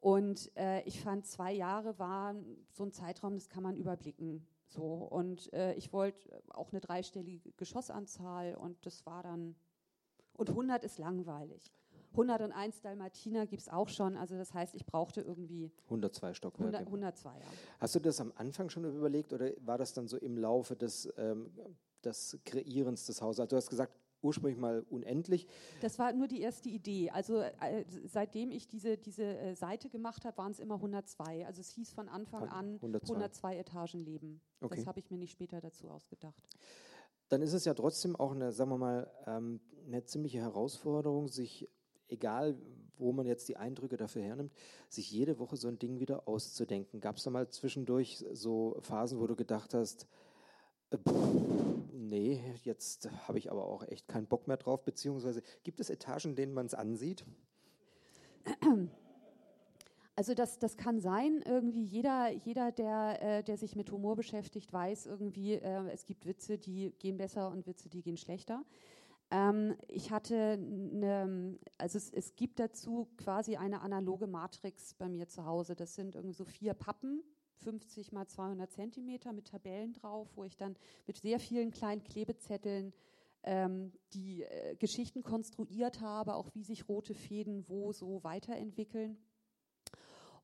Und 0.00 0.50
äh, 0.56 0.80
ich 0.84 1.02
fand, 1.02 1.26
zwei 1.26 1.52
Jahre 1.52 1.98
war 1.98 2.34
so 2.72 2.84
ein 2.84 2.92
Zeitraum, 2.92 3.34
das 3.34 3.50
kann 3.50 3.62
man 3.62 3.76
überblicken. 3.76 4.46
So, 4.72 4.82
und 4.82 5.52
äh, 5.52 5.74
ich 5.74 5.92
wollte 5.92 6.42
auch 6.48 6.72
eine 6.72 6.80
dreistellige 6.80 7.52
Geschossanzahl 7.52 8.54
und 8.54 8.86
das 8.86 9.04
war 9.04 9.22
dann, 9.22 9.54
und 10.32 10.48
100 10.48 10.82
ist 10.82 10.98
langweilig. 10.98 11.70
101 12.12 12.80
Dalmatiner 12.80 13.46
gibt 13.46 13.62
es 13.62 13.68
auch 13.68 13.88
schon, 13.88 14.16
also 14.16 14.34
das 14.36 14.54
heißt, 14.54 14.74
ich 14.74 14.86
brauchte 14.86 15.20
irgendwie 15.20 15.70
102 15.84 16.34
Stockwerke. 16.34 16.78
100, 16.78 16.86
102, 16.86 17.30
ja. 17.30 17.44
Hast 17.80 17.94
du 17.94 18.00
das 18.00 18.20
am 18.20 18.32
Anfang 18.36 18.70
schon 18.70 18.84
überlegt 18.84 19.32
oder 19.34 19.50
war 19.60 19.76
das 19.76 19.92
dann 19.92 20.08
so 20.08 20.16
im 20.16 20.38
Laufe 20.38 20.74
des, 20.74 21.12
ähm, 21.18 21.50
des 22.02 22.38
Kreierens 22.44 23.06
des 23.06 23.20
Hauses? 23.20 23.40
Also 23.40 23.50
du 23.50 23.56
hast 23.56 23.68
gesagt, 23.68 23.92
ursprünglich 24.22 24.58
mal 24.58 24.84
unendlich. 24.88 25.46
Das 25.80 25.98
war 25.98 26.12
nur 26.12 26.28
die 26.28 26.40
erste 26.40 26.68
Idee. 26.68 27.10
Also 27.10 27.40
äh, 27.40 27.84
seitdem 28.06 28.50
ich 28.50 28.68
diese, 28.68 28.96
diese 28.96 29.24
äh, 29.24 29.54
Seite 29.54 29.88
gemacht 29.88 30.24
habe, 30.24 30.38
waren 30.38 30.52
es 30.52 30.60
immer 30.60 30.76
102. 30.76 31.46
Also 31.46 31.60
es 31.60 31.70
hieß 31.70 31.92
von 31.92 32.08
Anfang 32.08 32.48
an 32.48 32.74
102. 32.76 33.14
102 33.14 33.56
Etagen 33.58 34.00
leben. 34.00 34.40
Okay. 34.60 34.76
Das 34.76 34.86
habe 34.86 35.00
ich 35.00 35.10
mir 35.10 35.18
nicht 35.18 35.32
später 35.32 35.60
dazu 35.60 35.88
ausgedacht. 35.88 36.42
Dann 37.28 37.42
ist 37.42 37.52
es 37.52 37.64
ja 37.64 37.74
trotzdem 37.74 38.14
auch 38.16 38.32
eine, 38.32 38.52
sagen 38.52 38.70
wir 38.70 38.78
mal, 38.78 39.10
ähm, 39.26 39.60
eine 39.86 40.04
ziemliche 40.04 40.38
Herausforderung, 40.38 41.28
sich, 41.28 41.68
egal 42.08 42.58
wo 42.98 43.12
man 43.12 43.26
jetzt 43.26 43.48
die 43.48 43.56
Eindrücke 43.56 43.96
dafür 43.96 44.22
hernimmt, 44.22 44.52
sich 44.88 45.10
jede 45.10 45.38
Woche 45.38 45.56
so 45.56 45.68
ein 45.68 45.78
Ding 45.78 45.98
wieder 45.98 46.28
auszudenken. 46.28 47.00
Gab 47.00 47.16
es 47.16 47.24
da 47.24 47.30
mal 47.30 47.48
zwischendurch 47.48 48.24
so 48.32 48.76
Phasen, 48.80 49.18
wo 49.18 49.26
du 49.26 49.34
gedacht 49.34 49.74
hast, 49.74 50.06
äh, 50.90 50.98
pff, 50.98 51.91
nee, 52.12 52.44
jetzt 52.62 53.10
habe 53.26 53.38
ich 53.38 53.50
aber 53.50 53.64
auch 53.64 53.82
echt 53.88 54.06
keinen 54.06 54.26
Bock 54.26 54.46
mehr 54.46 54.58
drauf, 54.58 54.84
beziehungsweise 54.84 55.42
gibt 55.64 55.80
es 55.80 55.88
Etagen, 55.90 56.36
denen 56.36 56.52
man 56.52 56.66
es 56.66 56.74
ansieht? 56.74 57.24
Also 60.14 60.34
das, 60.34 60.58
das 60.58 60.76
kann 60.76 61.00
sein, 61.00 61.42
irgendwie 61.46 61.84
jeder, 61.84 62.30
jeder 62.30 62.70
der, 62.70 63.22
äh, 63.22 63.42
der 63.42 63.56
sich 63.56 63.76
mit 63.76 63.90
Humor 63.90 64.14
beschäftigt, 64.14 64.70
weiß 64.70 65.06
irgendwie, 65.06 65.54
äh, 65.54 65.88
es 65.90 66.04
gibt 66.04 66.26
Witze, 66.26 66.58
die 66.58 66.92
gehen 66.98 67.16
besser 67.16 67.50
und 67.50 67.66
Witze, 67.66 67.88
die 67.88 68.02
gehen 68.02 68.18
schlechter. 68.18 68.62
Ähm, 69.30 69.74
ich 69.88 70.10
hatte 70.10 70.58
eine, 70.58 71.58
also 71.78 71.96
es, 71.96 72.10
es 72.12 72.36
gibt 72.36 72.60
dazu 72.60 73.08
quasi 73.16 73.56
eine 73.56 73.80
analoge 73.80 74.26
Matrix 74.26 74.92
bei 74.92 75.08
mir 75.08 75.28
zu 75.28 75.46
Hause. 75.46 75.74
Das 75.74 75.94
sind 75.94 76.14
irgendwie 76.14 76.34
so 76.34 76.44
vier 76.44 76.74
Pappen, 76.74 77.22
50 77.62 78.12
mal 78.12 78.26
200 78.26 78.70
Zentimeter 78.70 79.32
mit 79.32 79.48
Tabellen 79.48 79.92
drauf, 79.92 80.28
wo 80.34 80.44
ich 80.44 80.56
dann 80.56 80.76
mit 81.06 81.18
sehr 81.18 81.38
vielen 81.38 81.70
kleinen 81.70 82.02
Klebezetteln 82.02 82.92
ähm, 83.44 83.92
die 84.12 84.42
äh, 84.42 84.76
Geschichten 84.76 85.22
konstruiert 85.22 86.00
habe, 86.00 86.34
auch 86.34 86.54
wie 86.54 86.64
sich 86.64 86.88
rote 86.88 87.14
Fäden 87.14 87.68
wo 87.68 87.92
so 87.92 88.22
weiterentwickeln. 88.22 89.16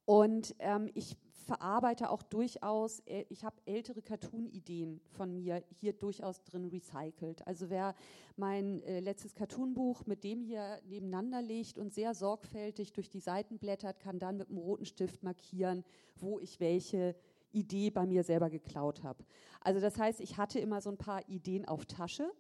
Und 0.05 0.55
ähm, 0.59 0.91
ich 0.95 1.17
verarbeite 1.49 2.11
auch 2.11 2.23
durchaus, 2.23 3.01
äh, 3.01 3.25
ich 3.31 3.43
habe 3.43 3.57
ältere 3.65 4.03
Cartoon-Ideen 4.03 5.01
von 5.17 5.35
mir 5.35 5.65
hier 5.81 5.95
durchaus 5.95 6.45
drin 6.45 6.67
recycelt. 6.67 7.47
Also 7.47 7.71
wer 7.71 7.95
mein 8.37 8.83
äh, 8.83 9.01
letztes 9.01 9.35
Cartoon-Buch 9.35 10.05
mit 10.05 10.25
dem 10.25 10.43
hier 10.43 10.79
nebeneinander 10.85 11.41
legt 11.41 11.79
und 11.79 11.95
sehr 11.95 12.15
sorgfältig 12.15 12.93
durch 12.93 13.09
die 13.09 13.21
Seiten 13.21 13.59
blättert, 13.59 13.99
kann 13.99 14.19
dann 14.19 14.37
mit 14.37 14.51
einem 14.51 14.59
roten 14.59 14.85
Stift 14.85 15.23
markieren, 15.23 15.85
wo 16.17 16.39
ich 16.39 16.61
welche 16.61 17.17
Idee 17.51 17.89
bei 17.91 18.05
mir 18.05 18.25
selber 18.25 18.51
geklaut 18.51 19.03
habe. 19.03 19.25
Also 19.61 19.81
das 19.81 19.99
heißt, 19.99 20.21
ich 20.21 20.37
hatte 20.37 20.59
immer 20.59 20.83
so 20.83 20.91
ein 20.91 20.99
paar 20.99 21.27
Ideen 21.31 21.67
auf 21.67 21.87
Tasche. 21.87 22.31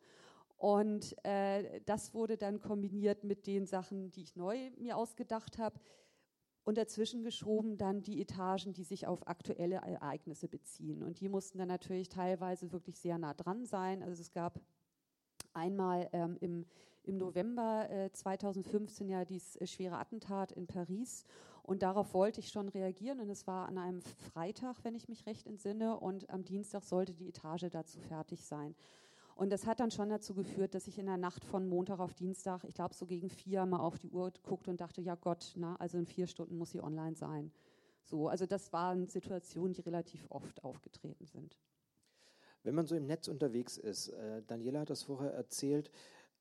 Und 0.58 1.16
äh, 1.24 1.80
das 1.86 2.12
wurde 2.12 2.36
dann 2.36 2.60
kombiniert 2.60 3.24
mit 3.24 3.46
den 3.46 3.64
Sachen, 3.64 4.10
die 4.10 4.22
ich 4.22 4.36
neu 4.36 4.70
mir 4.76 4.96
ausgedacht 4.96 5.56
habe 5.56 5.80
und 6.68 6.76
dazwischen 6.76 7.22
geschoben 7.22 7.78
dann 7.78 8.02
die 8.02 8.20
Etagen, 8.20 8.74
die 8.74 8.84
sich 8.84 9.06
auf 9.06 9.26
aktuelle 9.26 9.76
Ereignisse 9.76 10.48
beziehen. 10.48 11.02
Und 11.02 11.18
die 11.18 11.30
mussten 11.30 11.56
dann 11.56 11.68
natürlich 11.68 12.10
teilweise 12.10 12.72
wirklich 12.72 12.98
sehr 12.98 13.16
nah 13.16 13.32
dran 13.32 13.64
sein. 13.64 14.02
Also 14.02 14.20
es 14.20 14.32
gab 14.32 14.60
einmal 15.54 16.10
ähm, 16.12 16.36
im, 16.42 16.66
im 17.04 17.16
November 17.16 17.88
äh, 17.88 18.12
2015 18.12 19.08
ja 19.08 19.24
dieses 19.24 19.56
äh, 19.56 19.66
schwere 19.66 19.96
Attentat 19.96 20.52
in 20.52 20.66
Paris. 20.66 21.24
Und 21.62 21.82
darauf 21.82 22.12
wollte 22.12 22.40
ich 22.40 22.50
schon 22.50 22.68
reagieren. 22.68 23.20
Und 23.20 23.30
es 23.30 23.46
war 23.46 23.66
an 23.66 23.78
einem 23.78 24.02
Freitag, 24.02 24.84
wenn 24.84 24.94
ich 24.94 25.08
mich 25.08 25.24
recht 25.24 25.46
entsinne. 25.46 25.98
Und 25.98 26.28
am 26.28 26.44
Dienstag 26.44 26.82
sollte 26.82 27.14
die 27.14 27.30
Etage 27.30 27.64
dazu 27.70 27.98
fertig 27.98 28.44
sein. 28.44 28.74
Und 29.38 29.50
das 29.50 29.66
hat 29.66 29.78
dann 29.78 29.92
schon 29.92 30.08
dazu 30.08 30.34
geführt, 30.34 30.74
dass 30.74 30.88
ich 30.88 30.98
in 30.98 31.06
der 31.06 31.16
Nacht 31.16 31.44
von 31.44 31.68
Montag 31.68 32.00
auf 32.00 32.12
Dienstag, 32.12 32.64
ich 32.64 32.74
glaube 32.74 32.92
so 32.92 33.06
gegen 33.06 33.30
vier, 33.30 33.66
mal 33.66 33.78
auf 33.78 33.96
die 33.96 34.10
Uhr 34.10 34.32
guckte 34.42 34.68
und 34.68 34.80
dachte, 34.80 35.00
ja 35.00 35.14
Gott, 35.14 35.52
na, 35.54 35.76
also 35.76 35.96
in 35.96 36.06
vier 36.06 36.26
Stunden 36.26 36.58
muss 36.58 36.72
sie 36.72 36.82
online 36.82 37.14
sein. 37.14 37.52
So, 38.02 38.26
also 38.26 38.46
das 38.46 38.72
waren 38.72 39.06
Situationen, 39.06 39.74
die 39.74 39.80
relativ 39.82 40.26
oft 40.28 40.64
aufgetreten 40.64 41.24
sind. 41.24 41.56
Wenn 42.64 42.74
man 42.74 42.88
so 42.88 42.96
im 42.96 43.06
Netz 43.06 43.28
unterwegs 43.28 43.78
ist, 43.78 44.08
äh, 44.08 44.42
Daniela 44.44 44.80
hat 44.80 44.90
das 44.90 45.04
vorher 45.04 45.32
erzählt, 45.32 45.92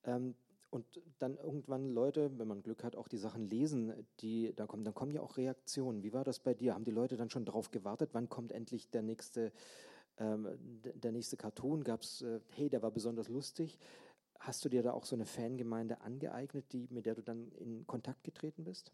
ähm, 0.04 0.34
und 0.72 0.86
dann 1.20 1.38
irgendwann 1.38 1.92
Leute, 1.92 2.32
wenn 2.40 2.48
man 2.48 2.64
Glück 2.64 2.84
hat, 2.84 2.96
auch 2.96 3.08
die 3.08 3.18
Sachen 3.18 3.46
lesen, 3.46 3.94
die 4.22 4.54
da 4.56 4.66
kommen, 4.66 4.84
dann 4.84 4.96
kommen 4.96 5.12
ja 5.12 5.22
auch 5.22 5.38
Reaktionen. 5.38 6.02
Wie 6.02 6.14
war 6.14 6.24
das 6.24 6.40
bei 6.40 6.56
dir? 6.56 6.74
Haben 6.74 6.84
die 6.84 6.92
Leute 6.92 7.16
dann 7.16 7.30
schon 7.30 7.46
darauf 7.46 7.70
gewartet, 7.70 8.10
wann 8.14 8.28
kommt 8.28 8.52
endlich 8.52 8.90
der 8.90 9.04
nächste 9.04 9.52
ähm, 10.20 10.48
der 10.96 11.12
nächste 11.12 11.38
Cartoon 11.38 11.84
gab 11.84 12.02
es, 12.02 12.22
äh, 12.22 12.40
hey, 12.50 12.70
der 12.70 12.82
war 12.82 12.92
besonders 12.92 13.30
lustig. 13.30 13.78
Hast 14.40 14.64
du 14.64 14.70
dir 14.70 14.84
da 14.84 14.94
auch 14.94 15.06
so 15.06 15.16
eine 15.16 15.26
Fangemeinde 15.26 16.02
angeeignet, 16.02 16.72
die, 16.72 16.88
mit 16.92 17.06
der 17.06 17.16
du 17.16 17.24
dann 17.24 17.52
in 17.54 17.86
Kontakt 17.88 18.24
getreten 18.24 18.64
bist? 18.64 18.92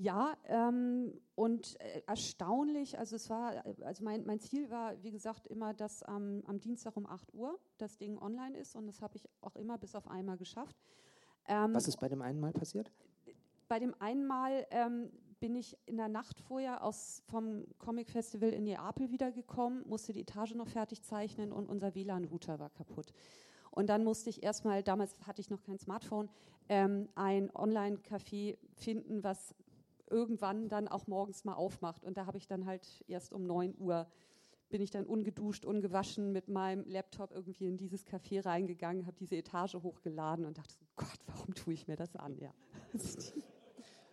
Ja, 0.00 0.36
ähm, 0.44 1.12
und 1.34 1.80
äh, 1.80 2.02
erstaunlich, 2.06 2.96
also 2.98 3.16
es 3.16 3.28
war, 3.30 3.64
also 3.82 4.04
mein, 4.04 4.24
mein 4.26 4.38
Ziel 4.38 4.70
war, 4.70 5.02
wie 5.02 5.10
gesagt, 5.10 5.48
immer, 5.48 5.74
dass 5.74 6.04
ähm, 6.06 6.44
am 6.46 6.60
Dienstag 6.60 6.96
um 6.96 7.04
8 7.04 7.34
Uhr 7.34 7.58
das 7.78 7.98
Ding 7.98 8.16
online 8.16 8.56
ist 8.56 8.76
und 8.76 8.86
das 8.86 9.02
habe 9.02 9.16
ich 9.16 9.28
auch 9.40 9.56
immer 9.56 9.76
bis 9.76 9.96
auf 9.96 10.06
einmal 10.06 10.36
geschafft. 10.36 10.76
Ähm, 11.48 11.74
Was 11.74 11.88
ist 11.88 11.98
bei 11.98 12.08
dem 12.08 12.22
einen 12.22 12.38
Mal 12.38 12.52
passiert? 12.52 12.92
Bei 13.66 13.80
dem 13.80 13.92
einen 14.00 14.24
Mal 14.24 14.68
ähm, 14.70 15.10
bin 15.40 15.54
ich 15.54 15.76
in 15.86 15.96
der 15.96 16.08
Nacht 16.08 16.40
vorher 16.40 16.82
aus, 16.82 17.22
vom 17.26 17.64
Comic 17.78 18.10
Festival 18.10 18.50
in 18.50 18.64
Neapel 18.64 19.10
wiedergekommen, 19.10 19.86
musste 19.86 20.12
die 20.12 20.22
Etage 20.22 20.54
noch 20.54 20.68
fertig 20.68 21.02
zeichnen 21.02 21.52
und 21.52 21.68
unser 21.68 21.94
WLAN-Router 21.94 22.58
war 22.58 22.70
kaputt. 22.70 23.12
Und 23.70 23.88
dann 23.88 24.04
musste 24.04 24.30
ich 24.30 24.42
erstmal, 24.42 24.82
damals 24.82 25.16
hatte 25.26 25.40
ich 25.40 25.50
noch 25.50 25.62
kein 25.62 25.78
Smartphone, 25.78 26.28
ähm, 26.68 27.08
ein 27.14 27.50
Online-Café 27.54 28.56
finden, 28.74 29.22
was 29.22 29.54
irgendwann 30.10 30.68
dann 30.68 30.88
auch 30.88 31.06
morgens 31.06 31.44
mal 31.44 31.54
aufmacht. 31.54 32.04
Und 32.04 32.16
da 32.16 32.26
habe 32.26 32.38
ich 32.38 32.46
dann 32.46 32.66
halt 32.66 33.04
erst 33.06 33.32
um 33.32 33.46
9 33.46 33.74
Uhr 33.78 34.06
bin 34.70 34.82
ich 34.82 34.90
dann 34.90 35.06
ungeduscht, 35.06 35.64
ungewaschen 35.64 36.32
mit 36.32 36.48
meinem 36.48 36.84
Laptop 36.86 37.32
irgendwie 37.32 37.68
in 37.68 37.76
dieses 37.76 38.06
Café 38.06 38.44
reingegangen, 38.44 39.06
habe 39.06 39.16
diese 39.18 39.36
Etage 39.36 39.74
hochgeladen 39.76 40.44
und 40.44 40.58
dachte, 40.58 40.74
Gott, 40.96 41.18
warum 41.26 41.54
tue 41.54 41.72
ich 41.72 41.88
mir 41.88 41.96
das 41.96 42.16
an? 42.16 42.36
Ja. 42.38 42.52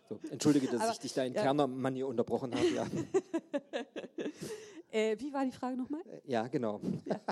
So, 0.08 0.18
entschuldige, 0.30 0.68
dass 0.68 0.80
Aber, 0.80 0.92
ich 0.92 0.98
dich 0.98 1.12
da 1.12 1.24
in 1.24 1.34
ja. 1.34 1.42
Kerner-Manier 1.42 2.06
unterbrochen 2.06 2.54
habe. 2.54 2.68
Ja. 2.68 2.86
äh, 4.90 5.16
wie 5.18 5.32
war 5.32 5.44
die 5.44 5.52
Frage 5.52 5.76
nochmal? 5.76 6.00
Äh, 6.02 6.30
ja, 6.30 6.46
genau. 6.46 6.80
Ja. 7.04 7.20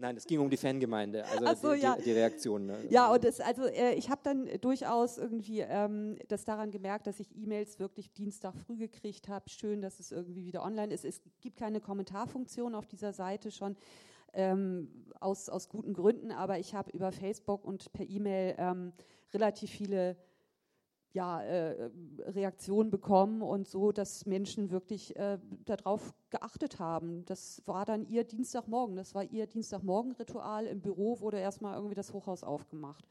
Nein, 0.00 0.16
es 0.16 0.26
ging 0.26 0.38
um 0.38 0.48
die 0.48 0.56
Fangemeinde, 0.56 1.24
also 1.24 1.70
so, 1.70 1.74
die, 1.74 1.80
ja. 1.80 1.96
die, 1.96 2.04
die, 2.04 2.12
Reaktion. 2.12 2.66
Ne? 2.66 2.86
Ja, 2.88 3.12
und 3.12 3.24
das, 3.24 3.40
also 3.40 3.64
äh, 3.64 3.94
ich 3.94 4.10
habe 4.10 4.20
dann 4.22 4.48
durchaus 4.60 5.18
irgendwie 5.18 5.58
ähm, 5.58 6.16
das 6.28 6.44
daran 6.44 6.70
gemerkt, 6.70 7.08
dass 7.08 7.18
ich 7.18 7.36
E-Mails 7.36 7.80
wirklich 7.80 8.12
Dienstag 8.12 8.54
früh 8.54 8.76
gekriegt 8.76 9.28
habe. 9.28 9.50
Schön, 9.50 9.82
dass 9.82 9.98
es 9.98 10.12
irgendwie 10.12 10.44
wieder 10.44 10.62
online 10.62 10.94
ist. 10.94 11.04
Es 11.04 11.20
gibt 11.40 11.56
keine 11.56 11.80
Kommentarfunktion 11.80 12.76
auf 12.76 12.86
dieser 12.86 13.12
Seite 13.12 13.50
schon. 13.50 13.76
Ähm, 14.34 15.06
aus, 15.20 15.48
aus 15.48 15.70
guten 15.70 15.94
Gründen, 15.94 16.32
aber 16.32 16.58
ich 16.58 16.74
habe 16.74 16.90
über 16.90 17.12
Facebook 17.12 17.64
und 17.64 17.90
per 17.94 18.06
E-Mail 18.06 18.56
ähm, 18.58 18.92
relativ 19.32 19.70
viele 19.70 20.16
ja, 21.12 21.42
äh, 21.42 21.90
Reaktionen 22.26 22.90
bekommen 22.90 23.42
und 23.42 23.66
so, 23.66 23.92
dass 23.92 24.26
Menschen 24.26 24.70
wirklich 24.70 25.16
äh, 25.16 25.38
darauf 25.64 26.14
geachtet 26.30 26.78
haben. 26.78 27.24
Das 27.24 27.62
war 27.66 27.86
dann 27.86 28.06
ihr 28.06 28.24
Dienstagmorgen, 28.24 28.94
das 28.94 29.14
war 29.14 29.24
ihr 29.24 29.46
Dienstagmorgen-Ritual. 29.46 30.66
Im 30.66 30.80
Büro 30.80 31.20
wurde 31.20 31.38
erstmal 31.38 31.74
irgendwie 31.74 31.94
das 31.94 32.12
Hochhaus 32.12 32.44
aufgemacht. 32.44 33.08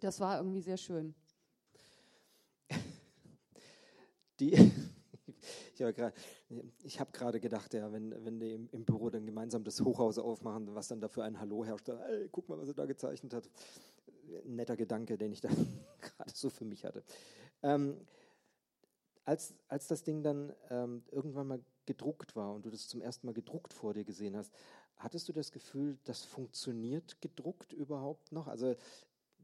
Das 0.00 0.20
war 0.20 0.38
irgendwie 0.38 0.60
sehr 0.60 0.76
schön. 0.76 1.14
Die 4.40 4.72
ich 6.84 7.00
habe 7.00 7.10
gerade 7.12 7.40
gedacht, 7.40 7.74
ja, 7.74 7.92
wenn, 7.92 8.14
wenn 8.24 8.38
die 8.38 8.52
im, 8.52 8.68
im, 8.70 8.84
Büro 8.84 9.10
dann 9.10 9.26
gemeinsam 9.26 9.64
das 9.64 9.80
Hochhaus 9.80 10.18
aufmachen, 10.18 10.74
was 10.74 10.88
dann 10.88 11.00
dafür 11.00 11.24
ein 11.24 11.40
Hallo 11.40 11.64
herrscht, 11.64 11.88
ey, 11.88 12.28
guck 12.30 12.48
mal, 12.48 12.58
was 12.58 12.68
er 12.68 12.74
da 12.74 12.86
gezeichnet 12.86 13.34
hat. 13.34 13.50
Netter 14.44 14.76
Gedanke, 14.76 15.16
den 15.18 15.32
ich 15.32 15.40
da 15.40 15.48
gerade 16.00 16.30
so 16.32 16.50
für 16.50 16.64
mich 16.64 16.84
hatte. 16.84 17.02
Ähm, 17.62 18.06
als, 19.24 19.54
als 19.68 19.88
das 19.88 20.02
Ding 20.02 20.22
dann 20.22 20.52
ähm, 20.70 21.02
irgendwann 21.10 21.46
mal 21.46 21.60
gedruckt 21.86 22.36
war 22.36 22.52
und 22.52 22.64
du 22.64 22.70
das 22.70 22.88
zum 22.88 23.00
ersten 23.00 23.26
Mal 23.26 23.32
gedruckt 23.32 23.72
vor 23.72 23.94
dir 23.94 24.04
gesehen 24.04 24.36
hast, 24.36 24.52
hattest 24.96 25.28
du 25.28 25.32
das 25.32 25.52
Gefühl, 25.52 25.98
das 26.04 26.24
funktioniert 26.24 27.20
gedruckt 27.20 27.72
überhaupt 27.72 28.32
noch? 28.32 28.48
Also 28.48 28.74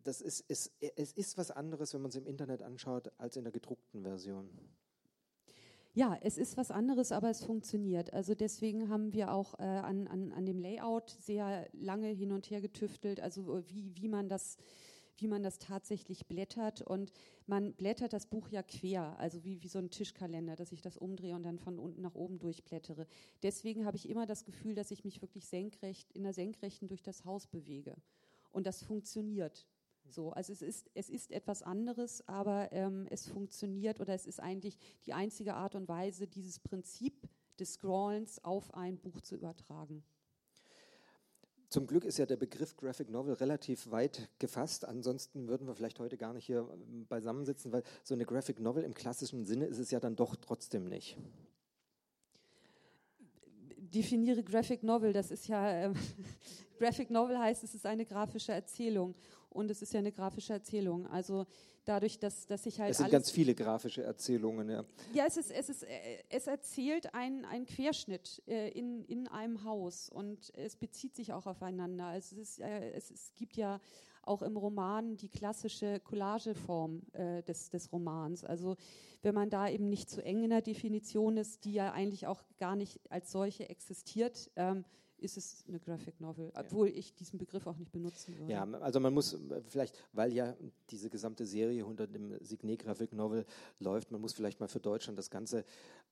das 0.04 0.20
ist, 0.20 0.40
ist, 0.48 0.72
es 0.96 1.12
ist 1.12 1.36
was 1.36 1.50
anderes, 1.50 1.92
wenn 1.92 2.02
man 2.02 2.10
es 2.10 2.16
im 2.16 2.26
Internet 2.26 2.62
anschaut, 2.62 3.12
als 3.18 3.36
in 3.36 3.44
der 3.44 3.52
gedruckten 3.52 4.02
Version. 4.02 4.48
Ja, 5.92 6.16
es 6.22 6.38
ist 6.38 6.56
was 6.56 6.70
anderes, 6.70 7.10
aber 7.10 7.30
es 7.30 7.44
funktioniert. 7.44 8.12
Also 8.12 8.34
deswegen 8.34 8.88
haben 8.88 9.12
wir 9.12 9.32
auch 9.32 9.58
äh, 9.58 9.62
an, 9.62 10.06
an, 10.06 10.32
an 10.32 10.46
dem 10.46 10.60
Layout 10.60 11.10
sehr 11.10 11.68
lange 11.72 12.08
hin 12.08 12.32
und 12.32 12.48
her 12.50 12.60
getüftelt, 12.60 13.20
also 13.20 13.62
wie, 13.68 13.92
wie 13.96 14.08
man 14.08 14.28
das 14.28 14.56
wie 15.20 15.28
man 15.28 15.42
das 15.42 15.58
tatsächlich 15.58 16.26
blättert. 16.26 16.82
Und 16.82 17.12
man 17.46 17.74
blättert 17.74 18.12
das 18.12 18.26
Buch 18.26 18.48
ja 18.48 18.62
quer, 18.62 19.18
also 19.18 19.44
wie, 19.44 19.62
wie 19.62 19.68
so 19.68 19.78
ein 19.78 19.90
Tischkalender, 19.90 20.56
dass 20.56 20.72
ich 20.72 20.80
das 20.80 20.96
umdrehe 20.96 21.34
und 21.34 21.42
dann 21.42 21.58
von 21.58 21.78
unten 21.78 22.02
nach 22.02 22.14
oben 22.14 22.38
durchblättere. 22.38 23.06
Deswegen 23.42 23.84
habe 23.84 23.96
ich 23.96 24.08
immer 24.08 24.26
das 24.26 24.44
Gefühl, 24.44 24.74
dass 24.74 24.90
ich 24.90 25.04
mich 25.04 25.22
wirklich 25.22 25.46
senkrecht, 25.46 26.10
in 26.12 26.22
der 26.22 26.32
Senkrechten 26.32 26.88
durch 26.88 27.02
das 27.02 27.24
Haus 27.24 27.46
bewege. 27.46 27.96
Und 28.50 28.66
das 28.66 28.82
funktioniert. 28.82 29.66
So, 30.10 30.30
also 30.32 30.52
es 30.52 30.62
ist, 30.62 30.90
es 30.94 31.08
ist 31.08 31.30
etwas 31.30 31.62
anderes, 31.62 32.26
aber 32.28 32.72
ähm, 32.72 33.06
es 33.10 33.28
funktioniert 33.28 34.00
oder 34.00 34.14
es 34.14 34.26
ist 34.26 34.40
eigentlich 34.40 34.76
die 35.06 35.12
einzige 35.12 35.54
Art 35.54 35.74
und 35.74 35.88
Weise, 35.88 36.26
dieses 36.26 36.58
Prinzip 36.58 37.28
des 37.58 37.74
Scrollens 37.74 38.42
auf 38.42 38.74
ein 38.74 38.98
Buch 38.98 39.20
zu 39.20 39.36
übertragen. 39.36 40.02
Zum 41.68 41.86
Glück 41.86 42.04
ist 42.04 42.18
ja 42.18 42.26
der 42.26 42.36
Begriff 42.36 42.76
Graphic 42.76 43.10
Novel 43.10 43.34
relativ 43.34 43.92
weit 43.92 44.28
gefasst. 44.40 44.84
Ansonsten 44.84 45.46
würden 45.46 45.68
wir 45.68 45.76
vielleicht 45.76 46.00
heute 46.00 46.16
gar 46.16 46.32
nicht 46.32 46.46
hier 46.46 46.68
ähm, 46.72 47.06
beisammensitzen, 47.06 47.70
weil 47.70 47.84
so 48.02 48.14
eine 48.14 48.26
Graphic 48.26 48.58
Novel 48.58 48.82
im 48.82 48.92
klassischen 48.92 49.44
Sinne 49.44 49.66
ist 49.66 49.78
es 49.78 49.92
ja 49.92 50.00
dann 50.00 50.16
doch 50.16 50.34
trotzdem 50.34 50.88
nicht. 50.88 51.16
Definiere 53.78 54.42
Graphic 54.42 54.82
Novel, 54.82 55.12
das 55.12 55.30
ist 55.30 55.46
ja, 55.46 55.84
äh, 55.84 55.94
Graphic 56.78 57.08
Novel 57.10 57.38
heißt, 57.38 57.62
es 57.62 57.76
ist 57.76 57.86
eine 57.86 58.04
grafische 58.04 58.50
Erzählung 58.50 59.14
und 59.50 59.70
es 59.70 59.82
ist 59.82 59.92
ja 59.92 59.98
eine 59.98 60.12
grafische 60.12 60.52
Erzählung. 60.52 61.06
Also 61.06 61.46
dadurch, 61.84 62.18
dass, 62.18 62.46
dass 62.46 62.66
ich 62.66 62.80
halt. 62.80 62.92
Es 62.92 62.98
sind 62.98 63.10
ganz 63.10 63.30
viele 63.30 63.54
grafische 63.54 64.02
Erzählungen, 64.02 64.68
ja. 64.68 64.84
Ja, 65.12 65.24
es, 65.26 65.36
ist, 65.36 65.50
es, 65.50 65.68
ist, 65.68 65.82
äh, 65.84 65.88
es 66.28 66.46
erzählt 66.46 67.14
einen 67.14 67.66
Querschnitt 67.66 68.42
äh, 68.46 68.70
in, 68.70 69.04
in 69.04 69.28
einem 69.28 69.64
Haus 69.64 70.08
und 70.08 70.52
es 70.56 70.76
bezieht 70.76 71.14
sich 71.14 71.32
auch 71.32 71.46
aufeinander. 71.46 72.06
Also 72.06 72.36
es, 72.40 72.50
ist, 72.50 72.60
äh, 72.60 72.92
es, 72.92 73.10
es 73.10 73.34
gibt 73.36 73.56
ja 73.56 73.80
auch 74.22 74.42
im 74.42 74.56
Roman 74.56 75.16
die 75.16 75.28
klassische 75.28 75.98
Collageform 76.00 77.02
äh, 77.12 77.42
des, 77.42 77.70
des 77.70 77.92
Romans. 77.92 78.44
Also 78.44 78.76
wenn 79.22 79.34
man 79.34 79.50
da 79.50 79.68
eben 79.68 79.88
nicht 79.88 80.10
zu 80.10 80.22
eng 80.22 80.44
in 80.44 80.50
der 80.50 80.62
Definition 80.62 81.36
ist, 81.36 81.64
die 81.64 81.72
ja 81.72 81.92
eigentlich 81.92 82.26
auch 82.26 82.42
gar 82.58 82.76
nicht 82.76 83.00
als 83.10 83.32
solche 83.32 83.68
existiert, 83.68 84.50
ähm, 84.56 84.84
ist 85.22 85.36
es 85.36 85.64
eine 85.68 85.78
Graphic 85.78 86.20
Novel, 86.20 86.50
obwohl 86.54 86.88
ja. 86.88 86.96
ich 86.96 87.14
diesen 87.14 87.38
Begriff 87.38 87.66
auch 87.66 87.76
nicht 87.76 87.92
benutzen 87.92 88.38
würde. 88.38 88.52
Ja, 88.52 88.64
also 88.80 89.00
man 89.00 89.14
muss 89.14 89.38
vielleicht, 89.68 89.96
weil 90.12 90.32
ja 90.32 90.56
diese 90.90 91.10
gesamte 91.10 91.46
Serie 91.46 91.84
unter 91.86 92.06
dem 92.06 92.36
Signet 92.44 92.80
Graphic 92.80 93.12
Novel 93.12 93.44
läuft, 93.78 94.10
man 94.10 94.20
muss 94.20 94.32
vielleicht 94.32 94.60
mal 94.60 94.68
für 94.68 94.80
Deutschland 94.80 95.18
das 95.18 95.30
Ganze 95.30 95.64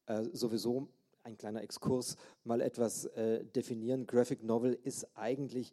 äh, 0.06 0.24
sowieso 0.32 0.88
ein 1.22 1.36
kleiner 1.36 1.62
Exkurs 1.62 2.16
mal 2.44 2.60
etwas 2.60 3.04
äh, 3.06 3.44
definieren. 3.44 4.06
Graphic 4.06 4.42
Novel 4.42 4.78
ist 4.84 5.06
eigentlich, 5.16 5.72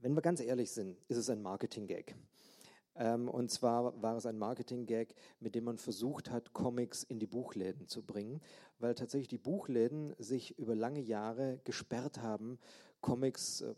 wenn 0.00 0.14
wir 0.14 0.22
ganz 0.22 0.40
ehrlich 0.40 0.70
sind, 0.70 0.96
ist 1.08 1.18
es 1.18 1.28
ein 1.30 1.42
Marketing-Gag. 1.42 2.14
Ähm, 2.98 3.28
und 3.28 3.50
zwar 3.50 4.00
war 4.02 4.16
es 4.16 4.26
ein 4.26 4.38
Marketing-Gag, 4.38 5.14
mit 5.40 5.54
dem 5.54 5.64
man 5.64 5.78
versucht 5.78 6.30
hat, 6.30 6.52
Comics 6.52 7.04
in 7.04 7.20
die 7.20 7.26
Buchläden 7.26 7.86
zu 7.86 8.02
bringen, 8.02 8.40
weil 8.80 8.94
tatsächlich 8.94 9.28
die 9.28 9.38
Buchläden 9.38 10.14
sich 10.18 10.58
über 10.58 10.74
lange 10.74 11.00
Jahre 11.00 11.60
gesperrt 11.64 12.20
haben, 12.20 12.58
Comics 13.00 13.60
äh, 13.60 13.74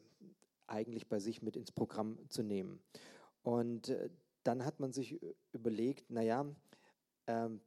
eigentlich 0.66 1.08
bei 1.08 1.18
sich 1.18 1.42
mit 1.42 1.56
ins 1.56 1.70
Programm 1.70 2.18
zu 2.28 2.42
nehmen. 2.42 2.80
Und 3.42 3.90
äh, 3.90 4.08
dann 4.42 4.64
hat 4.64 4.80
man 4.80 4.92
sich 4.92 5.20
überlegt, 5.52 6.10
naja, 6.10 6.46
ähm, 7.26 7.60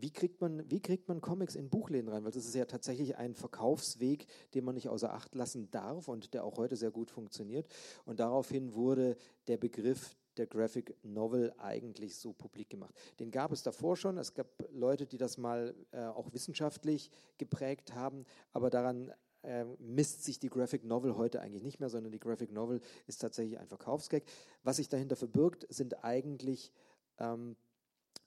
wie 0.00 0.10
kriegt, 0.10 0.40
man, 0.40 0.70
wie 0.70 0.80
kriegt 0.80 1.08
man 1.08 1.20
Comics 1.20 1.54
in 1.54 1.68
Buchläden 1.68 2.08
rein? 2.08 2.24
Weil 2.24 2.32
das 2.32 2.46
ist 2.46 2.54
ja 2.54 2.64
tatsächlich 2.64 3.16
ein 3.16 3.34
Verkaufsweg, 3.34 4.26
den 4.54 4.64
man 4.64 4.74
nicht 4.74 4.88
außer 4.88 5.12
Acht 5.12 5.34
lassen 5.34 5.70
darf 5.70 6.08
und 6.08 6.34
der 6.34 6.44
auch 6.44 6.56
heute 6.58 6.76
sehr 6.76 6.90
gut 6.90 7.10
funktioniert. 7.10 7.68
Und 8.04 8.20
daraufhin 8.20 8.74
wurde 8.74 9.16
der 9.46 9.56
Begriff 9.56 10.16
der 10.36 10.46
Graphic 10.46 10.96
Novel 11.02 11.52
eigentlich 11.58 12.16
so 12.16 12.32
publik 12.32 12.70
gemacht. 12.70 12.94
Den 13.18 13.30
gab 13.30 13.52
es 13.52 13.62
davor 13.62 13.96
schon. 13.96 14.16
Es 14.16 14.32
gab 14.34 14.46
Leute, 14.72 15.06
die 15.06 15.18
das 15.18 15.36
mal 15.38 15.74
äh, 15.92 16.04
auch 16.04 16.32
wissenschaftlich 16.32 17.10
geprägt 17.36 17.94
haben, 17.94 18.24
aber 18.52 18.70
daran 18.70 19.12
äh, 19.42 19.64
misst 19.78 20.24
sich 20.24 20.38
die 20.38 20.48
Graphic 20.48 20.84
Novel 20.84 21.16
heute 21.16 21.40
eigentlich 21.40 21.62
nicht 21.62 21.80
mehr, 21.80 21.88
sondern 21.88 22.12
die 22.12 22.20
Graphic 22.20 22.52
Novel 22.52 22.80
ist 23.06 23.18
tatsächlich 23.20 23.58
ein 23.58 23.68
Verkaufsgag. 23.68 24.22
Was 24.62 24.76
sich 24.76 24.88
dahinter 24.88 25.16
verbirgt, 25.16 25.66
sind 25.68 26.04
eigentlich 26.04 26.72
ähm, 27.18 27.56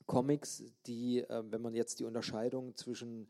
Comics, 0.06 0.63
die, 0.86 1.20
äh, 1.20 1.44
wenn 1.50 1.62
man 1.62 1.74
jetzt 1.74 2.00
die 2.00 2.06
Unterscheidung 2.06 2.76
zwischen, 2.76 3.28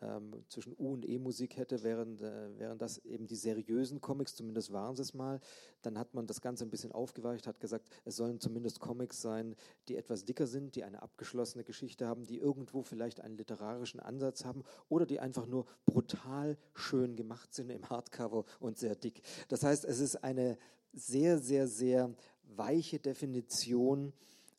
ähm, 0.00 0.44
zwischen 0.48 0.74
U- 0.78 0.92
und 0.92 1.08
E-Musik 1.08 1.56
hätte, 1.56 1.82
wären, 1.82 2.18
äh, 2.18 2.58
wären 2.58 2.78
das 2.78 2.98
eben 2.98 3.26
die 3.26 3.36
seriösen 3.36 4.00
Comics, 4.00 4.34
zumindest 4.34 4.72
waren 4.72 4.96
sie 4.96 5.02
es 5.02 5.14
mal. 5.14 5.40
Dann 5.82 5.98
hat 5.98 6.14
man 6.14 6.26
das 6.26 6.40
Ganze 6.40 6.64
ein 6.64 6.70
bisschen 6.70 6.92
aufgeweicht, 6.92 7.46
hat 7.46 7.60
gesagt, 7.60 7.88
es 8.04 8.16
sollen 8.16 8.40
zumindest 8.40 8.80
Comics 8.80 9.20
sein, 9.22 9.56
die 9.88 9.96
etwas 9.96 10.24
dicker 10.24 10.46
sind, 10.46 10.76
die 10.76 10.84
eine 10.84 11.02
abgeschlossene 11.02 11.64
Geschichte 11.64 12.06
haben, 12.06 12.26
die 12.26 12.38
irgendwo 12.38 12.82
vielleicht 12.82 13.20
einen 13.20 13.36
literarischen 13.36 14.00
Ansatz 14.00 14.44
haben 14.44 14.64
oder 14.88 15.06
die 15.06 15.20
einfach 15.20 15.46
nur 15.46 15.66
brutal 15.86 16.58
schön 16.74 17.16
gemacht 17.16 17.54
sind 17.54 17.70
im 17.70 17.88
Hardcover 17.88 18.44
und 18.60 18.78
sehr 18.78 18.96
dick. 18.96 19.22
Das 19.48 19.62
heißt, 19.62 19.84
es 19.84 20.00
ist 20.00 20.16
eine 20.16 20.58
sehr, 20.92 21.38
sehr, 21.38 21.68
sehr 21.68 22.14
weiche 22.42 22.98
Definition 22.98 24.12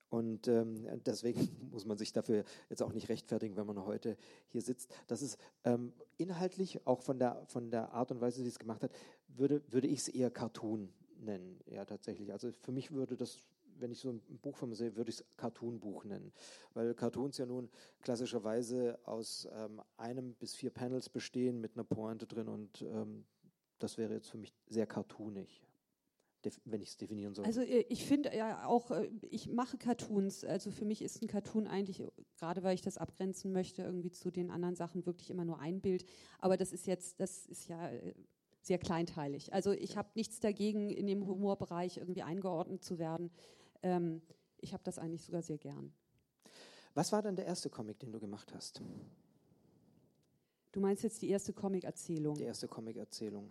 und 0.09 0.47
ähm, 0.47 0.87
deswegen 1.05 1.49
muss 1.71 1.85
man 1.85 1.97
sich 1.97 2.13
dafür 2.13 2.43
jetzt 2.69 2.81
auch 2.81 2.93
nicht 2.93 3.09
rechtfertigen, 3.09 3.57
wenn 3.57 3.65
man 3.65 3.85
heute 3.85 4.17
hier 4.47 4.61
sitzt. 4.61 4.93
Das 5.07 5.21
ist 5.21 5.37
ähm, 5.63 5.93
inhaltlich, 6.17 6.85
auch 6.85 7.01
von 7.01 7.19
der, 7.19 7.45
von 7.47 7.71
der 7.71 7.91
Art 7.91 8.11
und 8.11 8.21
Weise, 8.21 8.43
wie 8.43 8.47
es 8.47 8.59
gemacht 8.59 8.83
hat, 8.83 8.91
würde, 9.27 9.61
würde 9.69 9.87
ich 9.87 9.99
es 9.99 10.07
eher 10.07 10.31
Cartoon 10.31 10.89
nennen. 11.19 11.59
Ja, 11.65 11.85
tatsächlich. 11.85 12.31
Also 12.31 12.51
für 12.51 12.71
mich 12.71 12.91
würde 12.91 13.17
das, 13.17 13.39
wenn 13.79 13.91
ich 13.91 13.99
so 13.99 14.11
ein 14.11 14.21
Buch 14.41 14.55
von 14.55 14.69
mir 14.69 14.75
sehe, 14.75 14.95
würde 14.95 15.09
ich 15.09 15.19
es 15.19 15.25
Cartoon-Buch 15.35 16.05
nennen. 16.05 16.31
Weil 16.73 16.93
Cartoons 16.93 17.37
ja 17.37 17.45
nun 17.45 17.69
klassischerweise 18.01 18.99
aus 19.03 19.47
ähm, 19.51 19.81
einem 19.97 20.35
bis 20.35 20.55
vier 20.55 20.69
Panels 20.69 21.09
bestehen 21.09 21.59
mit 21.59 21.73
einer 21.75 21.83
Pointe 21.83 22.25
drin 22.25 22.47
und 22.47 22.81
ähm, 22.81 23.25
das 23.79 23.97
wäre 23.97 24.13
jetzt 24.13 24.29
für 24.29 24.37
mich 24.37 24.53
sehr 24.67 24.87
cartoonig 24.87 25.66
wenn 26.65 26.81
ich 26.81 26.89
es 26.89 26.97
definieren 26.97 27.33
soll. 27.33 27.45
Also 27.45 27.61
äh, 27.61 27.85
ich 27.89 28.05
finde 28.05 28.35
ja 28.35 28.65
auch, 28.65 28.91
äh, 28.91 29.09
ich 29.29 29.49
mache 29.49 29.77
Cartoons. 29.77 30.43
Also 30.43 30.71
für 30.71 30.85
mich 30.85 31.01
ist 31.01 31.21
ein 31.21 31.27
Cartoon 31.27 31.67
eigentlich, 31.67 32.03
gerade 32.37 32.63
weil 32.63 32.75
ich 32.75 32.81
das 32.81 32.97
abgrenzen 32.97 33.51
möchte, 33.51 33.83
irgendwie 33.83 34.11
zu 34.11 34.31
den 34.31 34.51
anderen 34.51 34.75
Sachen 34.75 35.05
wirklich 35.05 35.29
immer 35.29 35.45
nur 35.45 35.59
ein 35.59 35.81
Bild. 35.81 36.05
Aber 36.39 36.57
das 36.57 36.73
ist 36.73 36.87
jetzt, 36.87 37.19
das 37.19 37.45
ist 37.45 37.67
ja 37.67 37.89
äh, 37.89 38.13
sehr 38.61 38.77
kleinteilig. 38.77 39.53
Also 39.53 39.71
ich 39.71 39.97
habe 39.97 40.09
nichts 40.15 40.39
dagegen, 40.39 40.89
in 40.89 41.07
dem 41.07 41.25
Humorbereich 41.25 41.97
irgendwie 41.97 42.23
eingeordnet 42.23 42.83
zu 42.83 42.99
werden. 42.99 43.31
Ähm, 43.81 44.21
ich 44.59 44.73
habe 44.73 44.83
das 44.83 44.99
eigentlich 44.99 45.23
sogar 45.23 45.41
sehr 45.41 45.57
gern. 45.57 45.93
Was 46.93 47.11
war 47.11 47.21
dann 47.21 47.35
der 47.35 47.45
erste 47.45 47.69
Comic, 47.69 47.99
den 47.99 48.11
du 48.11 48.19
gemacht 48.19 48.53
hast? 48.53 48.81
Du 50.71 50.79
meinst 50.79 51.03
jetzt 51.03 51.21
die 51.21 51.29
erste 51.29 51.53
Comic-Erzählung? 51.53 52.35
Die 52.35 52.43
erste 52.43 52.67
Comic-Erzählung. 52.67 53.49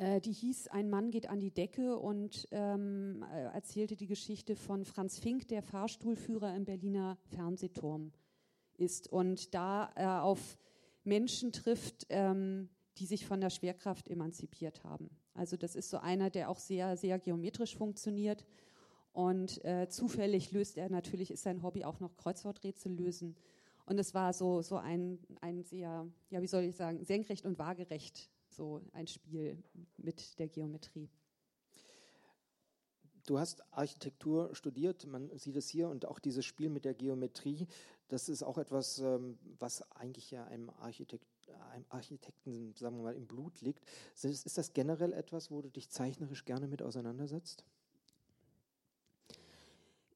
Äh, 0.00 0.22
die 0.22 0.32
hieß 0.32 0.68
Ein 0.68 0.88
Mann 0.88 1.10
geht 1.10 1.28
an 1.28 1.40
die 1.40 1.50
Decke 1.50 1.98
und 1.98 2.48
ähm, 2.52 3.22
äh, 3.30 3.42
erzählte 3.52 3.96
die 3.96 4.06
Geschichte 4.06 4.56
von 4.56 4.86
Franz 4.86 5.18
Fink, 5.18 5.46
der 5.48 5.62
Fahrstuhlführer 5.62 6.56
im 6.56 6.64
Berliner 6.64 7.18
Fernsehturm 7.28 8.10
ist 8.78 9.08
und 9.08 9.54
da 9.54 9.92
äh, 9.96 10.06
auf 10.06 10.56
Menschen 11.04 11.52
trifft, 11.52 12.06
ähm, 12.08 12.70
die 12.96 13.04
sich 13.04 13.26
von 13.26 13.42
der 13.42 13.50
Schwerkraft 13.50 14.08
emanzipiert 14.08 14.84
haben. 14.84 15.10
Also 15.34 15.58
das 15.58 15.76
ist 15.76 15.90
so 15.90 15.98
einer, 15.98 16.30
der 16.30 16.48
auch 16.48 16.58
sehr, 16.58 16.96
sehr 16.96 17.18
geometrisch 17.18 17.76
funktioniert. 17.76 18.46
Und 19.12 19.62
äh, 19.66 19.88
zufällig 19.90 20.50
löst 20.50 20.78
er 20.78 20.88
natürlich, 20.88 21.30
ist 21.30 21.42
sein 21.42 21.62
Hobby 21.62 21.84
auch 21.84 22.00
noch 22.00 22.16
Kreuzworträtsel 22.16 22.92
lösen. 22.92 23.36
Und 23.84 23.98
es 23.98 24.14
war 24.14 24.32
so, 24.32 24.62
so 24.62 24.76
ein, 24.76 25.18
ein 25.42 25.62
sehr, 25.62 26.06
ja, 26.30 26.40
wie 26.40 26.46
soll 26.46 26.62
ich 26.62 26.76
sagen, 26.76 27.04
senkrecht 27.04 27.44
und 27.44 27.58
waagerecht 27.58 28.29
so 28.52 28.82
ein 28.92 29.06
Spiel 29.06 29.62
mit 29.96 30.38
der 30.38 30.48
Geometrie. 30.48 31.08
Du 33.26 33.38
hast 33.38 33.62
Architektur 33.72 34.54
studiert, 34.54 35.06
man 35.06 35.30
sieht 35.38 35.56
es 35.56 35.68
hier 35.68 35.88
und 35.88 36.06
auch 36.06 36.18
dieses 36.18 36.44
Spiel 36.44 36.68
mit 36.68 36.84
der 36.84 36.94
Geometrie, 36.94 37.68
das 38.10 38.28
ist 38.28 38.42
auch 38.42 38.58
etwas, 38.58 38.98
ähm, 38.98 39.38
was 39.58 39.82
eigentlich 39.92 40.30
ja 40.32 40.44
einem, 40.44 40.70
Architekt, 40.70 41.24
einem 41.70 41.84
Architekten, 41.90 42.74
sagen 42.74 42.96
wir 42.96 43.04
mal, 43.04 43.14
im 43.14 43.26
Blut 43.26 43.60
liegt. 43.60 43.84
Ist 44.20 44.58
das 44.58 44.72
generell 44.72 45.12
etwas, 45.12 45.50
wo 45.50 45.62
du 45.62 45.70
dich 45.70 45.90
zeichnerisch 45.90 46.44
gerne 46.44 46.66
mit 46.66 46.82
auseinandersetzt? 46.82 47.64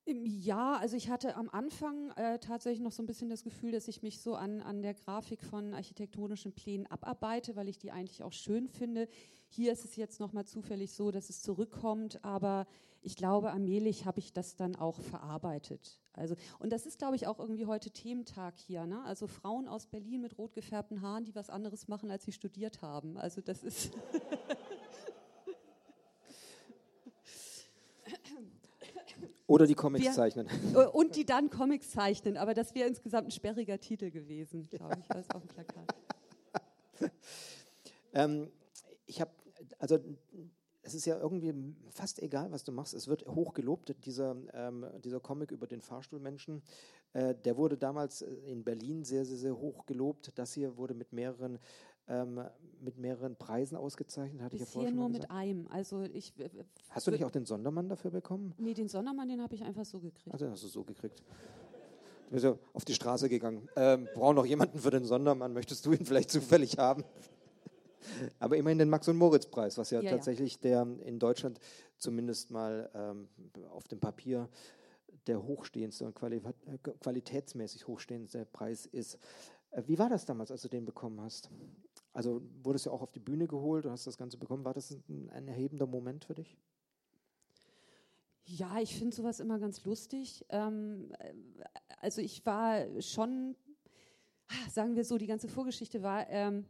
Ja, 0.06 0.76
also 0.76 0.96
ich 0.96 1.08
hatte 1.08 1.34
am 1.34 1.48
Anfang 1.48 2.10
äh, 2.16 2.38
tatsächlich 2.38 2.82
noch 2.82 2.92
so 2.92 3.02
ein 3.02 3.06
bisschen 3.06 3.30
das 3.30 3.42
Gefühl, 3.42 3.72
dass 3.72 3.88
ich 3.88 4.02
mich 4.02 4.20
so 4.20 4.34
an, 4.34 4.60
an 4.60 4.82
der 4.82 4.92
Grafik 4.92 5.42
von 5.42 5.72
architektonischen 5.72 6.52
Plänen 6.52 6.86
abarbeite, 6.86 7.56
weil 7.56 7.68
ich 7.68 7.78
die 7.78 7.90
eigentlich 7.90 8.22
auch 8.22 8.32
schön 8.32 8.68
finde. 8.68 9.08
Hier 9.48 9.72
ist 9.72 9.86
es 9.86 9.96
jetzt 9.96 10.20
nochmal 10.20 10.44
zufällig 10.44 10.92
so, 10.92 11.10
dass 11.10 11.30
es 11.30 11.40
zurückkommt, 11.40 12.22
aber 12.22 12.66
ich 13.00 13.16
glaube, 13.16 13.50
allmählich 13.50 14.04
habe 14.04 14.18
ich 14.18 14.34
das 14.34 14.56
dann 14.56 14.76
auch 14.76 15.00
verarbeitet. 15.00 15.98
Also, 16.12 16.34
und 16.58 16.70
das 16.70 16.84
ist, 16.84 16.98
glaube 16.98 17.16
ich, 17.16 17.26
auch 17.26 17.38
irgendwie 17.38 17.64
heute 17.64 17.90
Thementag 17.90 18.58
hier. 18.58 18.86
Ne? 18.86 19.02
Also 19.04 19.26
Frauen 19.26 19.68
aus 19.68 19.86
Berlin 19.86 20.20
mit 20.20 20.36
rot 20.36 20.52
gefärbten 20.52 21.00
Haaren, 21.00 21.24
die 21.24 21.34
was 21.34 21.48
anderes 21.48 21.88
machen, 21.88 22.10
als 22.10 22.24
sie 22.24 22.32
studiert 22.32 22.82
haben. 22.82 23.16
Also 23.16 23.40
das 23.40 23.64
ist... 23.64 23.92
Oder 29.54 29.68
die 29.68 29.76
Comics 29.76 30.04
wir, 30.04 30.12
zeichnen. 30.12 30.48
Und 30.92 31.14
die 31.14 31.24
dann 31.24 31.48
Comics 31.48 31.90
zeichnen, 31.90 32.36
aber 32.36 32.54
das 32.54 32.74
wäre 32.74 32.88
insgesamt 32.88 33.28
ein 33.28 33.30
sperriger 33.30 33.78
Titel 33.78 34.10
gewesen, 34.10 34.68
glaube 34.68 34.96
ich, 34.98 35.08
als 35.10 35.30
auf 35.30 35.42
dem 35.42 35.48
Plakat. 35.48 35.94
ähm, 38.14 38.50
ich 39.06 39.20
habe, 39.20 39.30
also 39.78 40.00
es 40.82 40.94
ist 40.94 41.06
ja 41.06 41.18
irgendwie 41.18 41.54
fast 41.90 42.20
egal, 42.20 42.50
was 42.50 42.64
du 42.64 42.72
machst. 42.72 42.94
Es 42.94 43.06
wird 43.06 43.26
hochgelobt, 43.26 43.94
dieser, 44.04 44.36
ähm, 44.52 44.86
dieser 45.04 45.20
Comic 45.20 45.52
über 45.52 45.68
den 45.68 45.82
Fahrstuhlmenschen. 45.82 46.60
Äh, 47.12 47.36
der 47.36 47.56
wurde 47.56 47.78
damals 47.78 48.22
äh, 48.22 48.34
in 48.46 48.64
Berlin 48.64 49.04
sehr, 49.04 49.24
sehr, 49.24 49.38
sehr 49.38 49.56
hoch 49.56 49.86
gelobt. 49.86 50.32
Das 50.34 50.52
hier 50.52 50.76
wurde 50.76 50.94
mit 50.94 51.12
mehreren, 51.12 51.60
ähm, 52.08 52.40
mit 52.80 52.98
mehreren 52.98 53.36
Preisen 53.36 53.76
ausgezeichnet, 53.76 54.42
hatte 54.42 54.56
Bisher 54.56 54.66
ich 54.66 54.68
ja 54.68 54.72
vorher 54.72 54.90
schon 54.90 54.98
nur 54.98 55.08
mit 55.08 55.30
einem. 55.30 55.66
Also 55.68 56.02
ich, 56.02 56.32
Hast 56.90 57.06
du 57.06 57.10
nicht 57.10 57.24
auch 57.24 57.30
den 57.30 57.46
Sondermann 57.46 57.88
dafür 57.88 58.10
bekommen? 58.10 58.54
Nee, 58.58 58.74
den 58.74 58.88
Sondermann, 58.88 59.28
den 59.28 59.42
habe 59.42 59.54
ich 59.54 59.62
einfach 59.62 59.84
so 59.84 60.00
gekriegt. 60.00 60.32
Also 60.32 60.44
den 60.46 60.52
hast 60.52 60.62
du 60.62 60.68
so 60.68 60.84
gekriegt. 60.84 61.22
Du 62.26 62.30
bist 62.32 62.44
ja 62.44 62.58
auf 62.72 62.84
die 62.84 62.94
Straße 62.94 63.28
gegangen. 63.28 63.68
Ähm, 63.76 64.08
brauchen 64.14 64.36
noch 64.36 64.46
jemanden 64.46 64.78
für 64.78 64.90
den 64.90 65.04
Sondermann. 65.04 65.52
Möchtest 65.52 65.86
du 65.86 65.92
ihn 65.92 66.04
vielleicht 66.04 66.30
zufällig 66.30 66.78
haben? 66.78 67.04
Aber 68.38 68.56
immerhin 68.56 68.78
den 68.78 68.90
Max- 68.90 69.08
und 69.08 69.16
Moritz-Preis, 69.16 69.78
was 69.78 69.90
ja, 69.90 70.00
Ja, 70.00 70.10
ja. 70.10 70.10
tatsächlich 70.16 70.58
der 70.60 70.86
in 71.04 71.18
Deutschland 71.18 71.58
zumindest 71.96 72.50
mal 72.50 72.90
ähm, 72.94 73.28
auf 73.70 73.88
dem 73.88 74.00
Papier 74.00 74.48
der 75.26 75.42
hochstehendste 75.42 76.04
und 76.04 76.14
quali 76.14 76.36
äh, 76.36 76.78
qualitätsmäßig 77.00 77.86
hochstehendste 77.86 78.46
Preis 78.46 78.86
ist. 78.86 79.18
Äh, 79.70 79.82
wie 79.86 79.98
war 79.98 80.08
das 80.08 80.24
damals, 80.26 80.50
als 80.50 80.62
du 80.62 80.68
den 80.68 80.84
bekommen 80.84 81.20
hast? 81.20 81.50
Also 82.14 82.40
wurdest 82.62 82.86
ja 82.86 82.92
auch 82.92 83.02
auf 83.02 83.10
die 83.10 83.20
Bühne 83.20 83.48
geholt 83.48 83.84
und 83.84 83.92
hast 83.92 84.06
das 84.06 84.16
Ganze 84.16 84.38
bekommen. 84.38 84.64
War 84.64 84.72
das 84.72 84.92
ein, 84.92 85.28
ein 85.30 85.48
erhebender 85.48 85.86
Moment 85.86 86.24
für 86.24 86.34
dich? 86.34 86.56
Ja, 88.46 88.78
ich 88.80 88.94
finde 88.96 89.16
sowas 89.16 89.40
immer 89.40 89.58
ganz 89.58 89.84
lustig. 89.84 90.44
Ähm, 90.50 91.12
äh, 91.18 91.34
also 92.00 92.20
ich 92.20 92.46
war 92.46 92.86
schon, 93.02 93.56
ah, 94.48 94.70
sagen 94.70 94.94
wir 94.94 95.04
so, 95.04 95.18
die 95.18 95.26
ganze 95.26 95.48
Vorgeschichte 95.48 96.02
war, 96.02 96.30
ähm, 96.30 96.66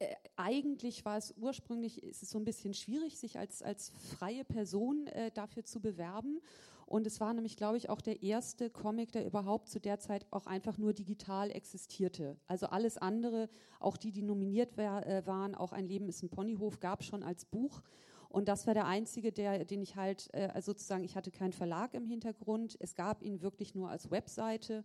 äh, 0.00 0.14
eigentlich 0.34 1.04
war 1.04 1.16
es 1.16 1.32
ursprünglich, 1.36 2.02
ist 2.02 2.24
es 2.24 2.30
so 2.30 2.38
ein 2.38 2.44
bisschen 2.44 2.74
schwierig, 2.74 3.16
sich 3.16 3.38
als, 3.38 3.62
als 3.62 3.90
freie 4.18 4.44
Person 4.44 5.06
äh, 5.08 5.30
dafür 5.30 5.64
zu 5.64 5.80
bewerben. 5.80 6.40
Und 6.86 7.06
es 7.06 7.20
war 7.20 7.32
nämlich, 7.32 7.56
glaube 7.56 7.76
ich, 7.76 7.88
auch 7.88 8.00
der 8.00 8.22
erste 8.22 8.70
Comic, 8.70 9.12
der 9.12 9.26
überhaupt 9.26 9.68
zu 9.68 9.80
der 9.80 9.98
Zeit 9.98 10.26
auch 10.30 10.46
einfach 10.46 10.78
nur 10.78 10.92
digital 10.92 11.50
existierte. 11.50 12.36
Also 12.46 12.66
alles 12.66 12.98
andere, 12.98 13.48
auch 13.80 13.96
die, 13.96 14.12
die 14.12 14.22
nominiert 14.22 14.76
war, 14.76 15.06
äh, 15.06 15.26
waren, 15.26 15.54
auch 15.54 15.72
Ein 15.72 15.86
Leben 15.86 16.08
ist 16.08 16.22
ein 16.22 16.30
Ponyhof, 16.30 16.80
gab 16.80 17.02
schon 17.02 17.22
als 17.22 17.44
Buch. 17.44 17.82
Und 18.28 18.48
das 18.48 18.66
war 18.66 18.74
der 18.74 18.86
einzige, 18.86 19.32
der, 19.32 19.64
den 19.64 19.80
ich 19.80 19.96
halt, 19.96 20.28
äh, 20.32 20.48
also 20.52 20.72
sozusagen, 20.72 21.04
ich 21.04 21.16
hatte 21.16 21.30
keinen 21.30 21.52
Verlag 21.52 21.94
im 21.94 22.04
Hintergrund. 22.04 22.76
Es 22.80 22.94
gab 22.94 23.22
ihn 23.22 23.42
wirklich 23.42 23.74
nur 23.74 23.90
als 23.90 24.10
Webseite. 24.10 24.84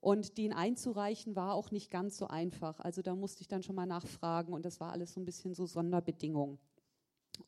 Und 0.00 0.38
den 0.38 0.52
einzureichen 0.52 1.34
war 1.34 1.54
auch 1.54 1.70
nicht 1.70 1.90
ganz 1.90 2.18
so 2.18 2.26
einfach. 2.26 2.78
Also 2.80 3.02
da 3.02 3.14
musste 3.14 3.40
ich 3.40 3.48
dann 3.48 3.62
schon 3.62 3.74
mal 3.74 3.86
nachfragen 3.86 4.52
und 4.52 4.64
das 4.64 4.78
war 4.78 4.92
alles 4.92 5.14
so 5.14 5.20
ein 5.20 5.24
bisschen 5.24 5.54
so 5.54 5.66
Sonderbedingungen. 5.66 6.58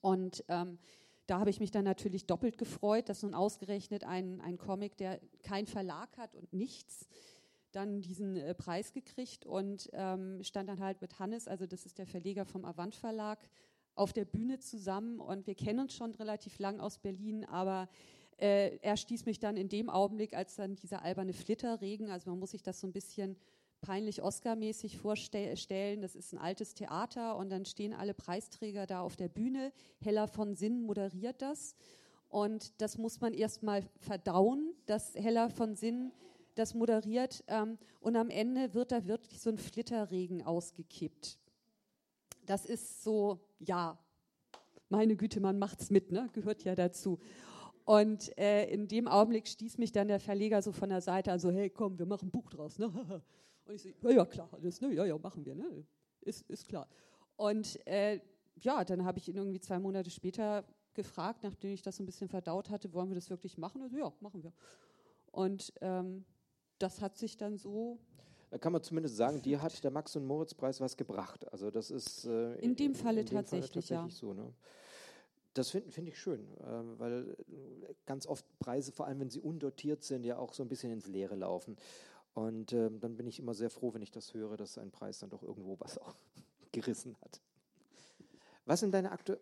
Und 0.01 0.43
ähm, 0.49 0.79
da 1.27 1.41
habe 1.41 1.51
ich 1.51 1.61
mich 1.61 1.71
dann 1.71 1.85
natürlich 1.85 2.27
doppelt 2.27 2.59
gefreut, 2.59 3.09
dass 3.09 3.23
nun 3.23 3.35
ausgerechnet 3.35 4.05
ein, 4.05 4.41
ein 4.41 4.59
Comic, 4.59 4.97
der 4.97 5.21
keinen 5.43 5.67
Verlag 5.67 6.17
hat 6.19 6.35
und 6.35 6.53
nichts, 6.53 7.09
dann 7.73 8.01
diesen 8.01 8.37
äh, 8.37 8.55
Preis 8.55 8.93
gekriegt 8.93 9.45
und 9.45 9.91
ähm, 9.93 10.43
stand 10.43 10.69
dann 10.69 10.81
halt 10.81 11.01
mit 11.01 11.19
Hannes, 11.19 11.49
also 11.49 11.67
das 11.67 11.85
ist 11.85 11.99
der 11.99 12.07
Verleger 12.07 12.45
vom 12.45 12.65
Avant 12.65 12.95
Verlag, 12.95 13.39
auf 13.95 14.13
der 14.13 14.25
Bühne 14.25 14.59
zusammen 14.59 15.21
und 15.21 15.47
wir 15.47 15.55
kennen 15.55 15.81
uns 15.81 15.95
schon 15.95 16.15
relativ 16.15 16.59
lang 16.59 16.81
aus 16.81 16.99
Berlin, 16.99 17.45
aber 17.45 17.89
äh, 18.39 18.77
er 18.79 18.97
stieß 18.97 19.27
mich 19.27 19.41
dann 19.41 19.57
in 19.57 19.69
dem 19.69 19.89
Augenblick, 19.89 20.35
als 20.35 20.57
dann 20.57 20.77
dieser 20.77 21.03
alberne 21.03 21.33
Flitterregen, 21.33 22.11
also 22.11 22.31
man 22.31 22.39
muss 22.39 22.51
sich 22.51 22.63
das 22.63 22.81
so 22.81 22.87
ein 22.87 22.93
bisschen 22.93 23.37
peinlich 23.81 24.23
Oscar-mäßig 24.23 24.99
vorstellen, 24.99 26.03
das 26.03 26.17
ist 26.17 26.33
ein 26.33 26.39
altes 26.39 26.75
Theater 26.75 27.37
und 27.37 27.51
dann 27.51 27.65
stehen 27.65 27.93
alle 27.93 28.15
Preisträger 28.15 28.87
da 28.87 29.01
auf 29.01 29.17
der 29.17 29.29
Bühne, 29.29 29.73
Hella 30.01 30.27
von 30.27 30.55
Sinn 30.55 30.83
moderiert 30.83 31.43
das 31.43 31.77
und 32.29 32.81
das 32.81 32.99
muss 32.99 33.21
man 33.21 33.33
erstmal 33.33 33.83
verdauen, 33.99 34.75
dass 34.87 35.15
Hella 35.15 35.49
von 35.49 35.75
Sinn 35.75 36.13
das 36.55 36.75
moderiert 36.75 37.45
ähm, 37.49 37.79
und 38.01 38.17
am 38.17 38.31
Ende 38.31 38.75
wird 38.75 38.93
da 38.93 39.07
wirklich 39.07 39.41
so 39.41 39.51
ein 39.51 39.59
Flitterregen 39.59 40.43
ausgekippt. 40.43 41.39
Das 42.47 42.65
ist 42.65 43.03
so, 43.03 43.41
ja, 43.59 43.99
meine 44.89 45.17
Güte, 45.17 45.41
man 45.41 45.59
macht's 45.59 45.91
mit, 45.91 46.13
ne? 46.13 46.29
gehört 46.33 46.65
ja 46.65 46.75
dazu. 46.75 47.19
Und 47.85 48.37
äh, 48.37 48.67
in 48.67 48.89
dem 48.89 49.07
Augenblick 49.07 49.47
stieß 49.47 49.79
mich 49.79 49.93
dann 49.93 50.09
der 50.09 50.19
Verleger 50.19 50.61
so 50.61 50.73
von 50.73 50.89
der 50.89 51.01
Seite 51.01 51.33
an, 51.33 51.39
so, 51.39 51.51
hey, 51.51 51.71
komm, 51.71 51.99
wir 51.99 52.07
machen 52.07 52.29
ein 52.29 52.31
Buch 52.33 52.51
draus. 52.51 52.79
Ne? 52.79 52.91
Und 53.67 53.75
ich 53.75 53.83
so, 53.83 54.09
ja, 54.09 54.17
ja, 54.17 54.25
klar, 54.25 54.49
alles, 54.53 54.81
ne? 54.81 54.93
ja, 54.93 55.05
ja, 55.05 55.19
machen 55.19 55.45
wir, 55.45 55.55
ne? 55.55 55.85
ist, 56.21 56.49
ist 56.51 56.69
klar. 56.69 56.89
Und 57.37 57.85
äh, 57.87 58.21
ja, 58.61 58.85
dann 58.85 59.05
habe 59.05 59.19
ich 59.19 59.29
ihn 59.29 59.37
irgendwie 59.37 59.61
zwei 59.61 59.79
Monate 59.79 60.11
später 60.11 60.65
gefragt, 60.95 61.43
nachdem 61.43 61.73
ich 61.73 61.83
das 61.83 61.97
so 61.97 62.03
ein 62.03 62.07
bisschen 62.07 62.29
verdaut 62.29 62.71
hatte, 62.71 62.93
wollen 62.93 63.09
wir 63.09 63.15
das 63.15 63.29
wirklich 63.31 63.59
machen? 63.59 63.83
Und 63.83 63.91
so, 63.91 63.99
ja, 63.99 64.13
machen 64.21 64.43
wir. 64.43 64.53
Und 65.31 65.73
ähm, 65.81 66.25
das 66.79 67.01
hat 67.01 67.17
sich 67.17 67.37
dann 67.37 67.59
so 67.59 67.99
Da 68.51 68.59
kann 68.59 68.73
man 68.73 68.83
zumindest 68.83 69.17
sagen, 69.17 69.43
dir 69.43 69.61
hat 69.61 69.83
der 69.85 69.91
Max- 69.91 70.17
und 70.17 70.27
Moritz-Preis 70.27 70.81
was 70.81 70.97
gebracht. 70.97 71.51
Also 71.53 71.71
das 71.71 71.91
ist 71.91 72.25
äh, 72.25 72.55
In 72.57 72.75
dem 72.77 72.95
Falle 72.95 73.21
in 73.21 73.27
dem 73.27 73.37
tatsächlich, 73.37 73.89
ja. 73.91 74.09
so. 74.09 74.33
Ne? 74.33 74.53
Das 75.53 75.71
finde 75.71 75.91
find 75.91 76.09
ich 76.09 76.19
schön, 76.19 76.47
äh, 76.59 76.99
weil 76.99 77.37
äh, 77.49 77.95
ganz 78.07 78.27
oft 78.27 78.47
Preise, 78.59 78.93
vor 78.93 79.07
allem 79.07 79.21
wenn 79.21 79.31
sie 79.31 79.41
undotiert 79.41 80.03
sind, 80.03 80.25
ja 80.25 80.39
auch 80.39 80.55
so 80.55 80.63
ein 80.63 80.69
bisschen 80.69 80.93
ins 80.93 81.07
Leere 81.07 81.35
laufen. 81.35 81.77
Und 82.37 82.75
ähm, 82.75 83.01
dann 83.01 83.17
bin 83.17 83.27
ich 83.27 83.39
immer 83.39 83.55
sehr 83.55 83.71
froh, 83.71 83.95
wenn 83.95 84.03
ich 84.03 84.11
das 84.11 84.35
höre, 84.35 84.59
dass 84.59 84.77
ein 84.77 84.91
Preis 84.91 85.21
dann 85.21 85.31
doch 85.31 85.43
irgendwo 85.43 85.81
was 85.81 85.97
auch 85.97 86.15
gerissen 86.71 87.17
hat. 87.23 87.41
Was 88.67 88.81
sind 88.81 88.93
deine 88.93 89.11
aktuellen... 89.11 89.41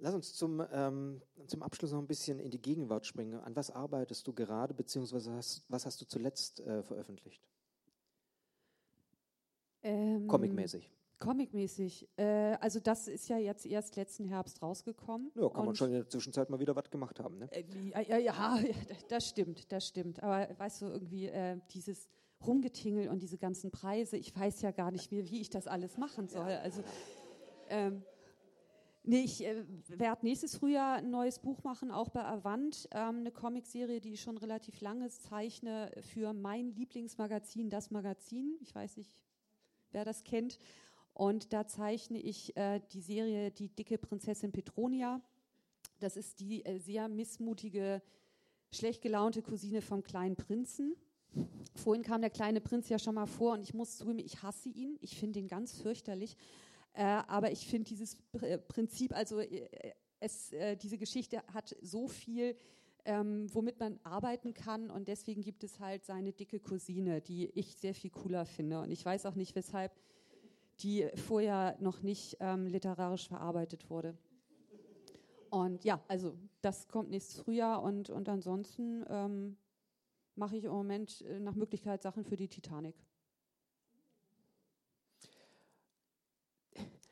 Lass 0.00 0.12
uns 0.12 0.34
zum, 0.34 0.62
ähm, 0.70 1.22
zum 1.46 1.62
Abschluss 1.62 1.92
noch 1.92 1.98
ein 1.98 2.06
bisschen 2.06 2.38
in 2.38 2.50
die 2.50 2.60
Gegenwart 2.60 3.06
springen. 3.06 3.40
An 3.40 3.56
was 3.56 3.70
arbeitest 3.70 4.26
du 4.26 4.34
gerade, 4.34 4.74
beziehungsweise 4.74 5.32
hast, 5.32 5.62
was 5.70 5.86
hast 5.86 5.98
du 6.02 6.04
zuletzt 6.04 6.60
äh, 6.60 6.82
veröffentlicht? 6.82 7.48
ähm, 9.82 10.26
Comicmäßig. 10.28 10.90
Comicmäßig. 11.22 12.08
Äh, 12.16 12.56
also 12.60 12.80
das 12.80 13.06
ist 13.06 13.28
ja 13.28 13.38
jetzt 13.38 13.64
erst 13.64 13.96
letzten 13.96 14.24
Herbst 14.24 14.60
rausgekommen. 14.60 15.30
Ja, 15.34 15.48
kann 15.48 15.66
man 15.66 15.74
schon 15.76 15.88
in 15.88 15.94
der 15.94 16.08
Zwischenzeit 16.08 16.50
mal 16.50 16.58
wieder 16.58 16.74
was 16.74 16.90
gemacht 16.90 17.20
haben. 17.20 17.38
Ne? 17.38 17.48
Äh, 17.52 17.64
ja, 17.90 18.18
ja, 18.18 18.18
ja, 18.18 18.58
das 19.08 19.28
stimmt, 19.28 19.70
das 19.70 19.86
stimmt. 19.86 20.22
Aber 20.22 20.48
weißt 20.58 20.82
du, 20.82 20.86
irgendwie 20.86 21.26
äh, 21.26 21.58
dieses 21.70 22.08
Rumgetingel 22.44 23.08
und 23.08 23.22
diese 23.22 23.38
ganzen 23.38 23.70
Preise, 23.70 24.16
ich 24.16 24.34
weiß 24.36 24.62
ja 24.62 24.72
gar 24.72 24.90
nicht 24.90 25.12
mehr, 25.12 25.28
wie 25.30 25.40
ich 25.40 25.50
das 25.50 25.68
alles 25.68 25.96
machen 25.96 26.26
soll. 26.26 26.50
Also, 26.50 26.82
ähm, 27.68 28.02
nee, 29.04 29.20
ich 29.20 29.44
äh, 29.44 29.64
werde 29.86 30.26
nächstes 30.26 30.56
Frühjahr 30.56 30.96
ein 30.96 31.10
neues 31.10 31.38
Buch 31.38 31.62
machen, 31.62 31.92
auch 31.92 32.08
bei 32.08 32.24
Avant, 32.24 32.88
ähm, 32.90 33.18
eine 33.18 33.30
Comicserie, 33.30 34.00
die 34.00 34.14
ich 34.14 34.22
schon 34.22 34.38
relativ 34.38 34.80
lange 34.80 35.08
zeichne 35.08 35.92
für 36.00 36.32
mein 36.32 36.72
Lieblingsmagazin, 36.72 37.70
das 37.70 37.92
Magazin. 37.92 38.56
Ich 38.60 38.74
weiß 38.74 38.96
nicht, 38.96 39.12
wer 39.92 40.04
das 40.04 40.24
kennt. 40.24 40.58
Und 41.14 41.52
da 41.52 41.66
zeichne 41.66 42.18
ich 42.18 42.56
äh, 42.56 42.80
die 42.92 43.00
Serie 43.00 43.50
Die 43.50 43.68
dicke 43.68 43.98
Prinzessin 43.98 44.52
Petronia. 44.52 45.20
Das 46.00 46.16
ist 46.16 46.40
die 46.40 46.64
äh, 46.64 46.78
sehr 46.78 47.08
missmutige, 47.08 48.02
schlecht 48.70 49.02
gelaunte 49.02 49.42
Cousine 49.42 49.82
vom 49.82 50.02
kleinen 50.02 50.36
Prinzen. 50.36 50.96
Vorhin 51.74 52.02
kam 52.02 52.20
der 52.20 52.30
kleine 52.30 52.60
Prinz 52.60 52.88
ja 52.88 52.98
schon 52.98 53.14
mal 53.14 53.26
vor 53.26 53.54
und 53.54 53.62
ich 53.62 53.72
muss 53.72 53.96
zugeben, 53.96 54.18
ich 54.18 54.42
hasse 54.42 54.68
ihn. 54.68 54.98
Ich 55.00 55.18
finde 55.18 55.38
ihn 55.38 55.48
ganz 55.48 55.80
fürchterlich. 55.80 56.36
Äh, 56.94 57.04
aber 57.04 57.50
ich 57.50 57.66
finde 57.66 57.88
dieses 57.88 58.16
Pr 58.16 58.42
äh, 58.42 58.58
Prinzip, 58.58 59.14
also 59.14 59.40
äh, 59.40 59.68
es, 60.20 60.52
äh, 60.52 60.76
diese 60.76 60.98
Geschichte 60.98 61.42
hat 61.52 61.74
so 61.80 62.06
viel, 62.06 62.56
ähm, 63.04 63.46
womit 63.52 63.80
man 63.80 63.98
arbeiten 64.04 64.54
kann 64.54 64.90
und 64.90 65.08
deswegen 65.08 65.42
gibt 65.42 65.64
es 65.64 65.80
halt 65.80 66.04
seine 66.04 66.32
dicke 66.32 66.60
Cousine, 66.60 67.20
die 67.20 67.46
ich 67.54 67.76
sehr 67.76 67.94
viel 67.94 68.10
cooler 68.10 68.44
finde. 68.44 68.80
Und 68.80 68.90
ich 68.90 69.04
weiß 69.04 69.26
auch 69.26 69.34
nicht, 69.34 69.54
weshalb 69.54 69.92
die 70.82 71.08
vorher 71.26 71.76
noch 71.80 72.02
nicht 72.02 72.36
ähm, 72.40 72.66
literarisch 72.66 73.28
verarbeitet 73.28 73.88
wurde. 73.90 74.16
Und 75.50 75.84
ja, 75.84 76.00
also 76.08 76.34
das 76.62 76.88
kommt 76.88 77.10
nächstes 77.10 77.40
Frühjahr 77.40 77.82
und, 77.82 78.08
und 78.08 78.28
ansonsten 78.28 79.04
ähm, 79.08 79.56
mache 80.34 80.56
ich 80.56 80.64
im 80.64 80.72
Moment 80.72 81.20
äh, 81.22 81.40
nach 81.40 81.54
Möglichkeit 81.54 82.02
Sachen 82.02 82.24
für 82.24 82.36
die 82.36 82.48
Titanic. 82.48 82.96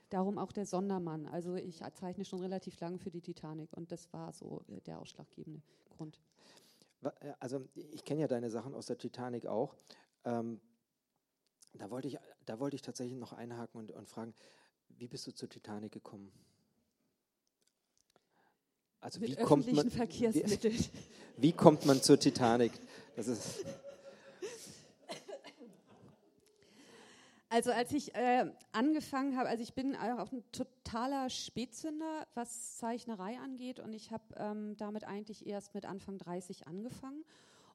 Darum 0.08 0.38
auch 0.38 0.52
der 0.52 0.66
Sondermann. 0.66 1.26
Also 1.26 1.54
ich 1.54 1.80
zeichne 1.94 2.24
schon 2.24 2.40
relativ 2.40 2.80
lange 2.80 2.98
für 2.98 3.10
die 3.10 3.20
Titanic 3.20 3.72
und 3.76 3.92
das 3.92 4.12
war 4.12 4.32
so 4.32 4.64
äh, 4.68 4.80
der 4.80 4.98
ausschlaggebende 4.98 5.62
Grund. 5.90 6.20
Äh, 7.02 7.34
Also 7.38 7.68
ich 7.74 8.04
kenne 8.04 8.22
ja 8.22 8.26
deine 8.26 8.50
Sachen 8.50 8.74
aus 8.74 8.86
der 8.86 8.98
Titanic 8.98 9.46
auch. 9.46 9.76
Ähm, 10.24 10.60
da 11.74 11.90
wollte 11.90 12.08
ich, 12.08 12.18
da 12.46 12.58
wollte 12.58 12.76
ich 12.76 12.82
tatsächlich 12.82 13.18
noch 13.18 13.32
einhaken 13.32 13.78
und, 13.80 13.92
und 13.92 14.08
fragen, 14.08 14.34
Wie 14.88 15.08
bist 15.08 15.26
du 15.26 15.32
zur 15.32 15.48
Titanic 15.48 15.92
gekommen? 15.92 16.32
Also 19.00 19.20
Mit 19.20 19.30
wie 19.30 19.36
kommt 19.36 19.72
man 19.72 19.90
Verkehrsmitteln. 19.90 20.74
Wie, 20.74 20.90
wie 21.42 21.52
kommt 21.52 21.86
man 21.86 22.02
zur 22.02 22.18
Titanic? 22.18 22.72
Das 23.16 23.28
ist 23.28 23.64
Also 27.52 27.72
als 27.72 27.90
ich 27.92 28.14
äh, 28.14 28.48
angefangen 28.70 29.36
habe, 29.36 29.48
also 29.48 29.60
ich 29.60 29.74
bin 29.74 29.96
auch 29.96 30.30
ein 30.30 30.44
totaler 30.52 31.28
Spätzünder, 31.30 32.28
was 32.34 32.76
Zeichnerei 32.76 33.38
angeht 33.38 33.80
und 33.80 33.92
ich 33.92 34.12
habe 34.12 34.22
ähm, 34.36 34.76
damit 34.76 35.02
eigentlich 35.02 35.46
erst 35.46 35.74
mit 35.74 35.84
Anfang 35.84 36.16
30 36.16 36.68
angefangen 36.68 37.24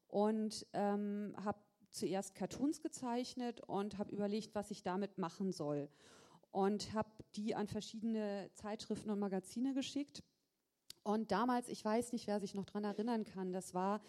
und 0.08 0.66
ähm, 0.72 1.36
habe 1.44 1.60
zuerst 1.96 2.36
Cartoons 2.36 2.82
gezeichnet 2.82 3.62
und 3.62 3.98
habe 3.98 4.12
überlegt, 4.12 4.56
was 4.56 4.72
ich 4.72 4.84
damit 4.84 5.18
machen 5.18 5.52
soll 5.52 5.90
und 6.52 6.94
habe 6.94 7.10
die 7.36 7.56
an 7.56 7.68
verschiedene 7.68 8.50
Zeitschriften 8.54 9.10
und 9.10 9.20
Magazine 9.20 9.74
geschickt 9.74 10.24
und 11.06 11.32
damals, 11.32 11.70
ich 11.70 11.86
weiß 11.86 12.14
nicht, 12.14 12.26
wer 12.26 12.40
sich 12.40 12.56
noch 12.56 12.66
daran 12.66 12.84
erinnern 12.84 13.26
kann, 13.26 13.54
das 13.54 13.76
war, 13.76 14.02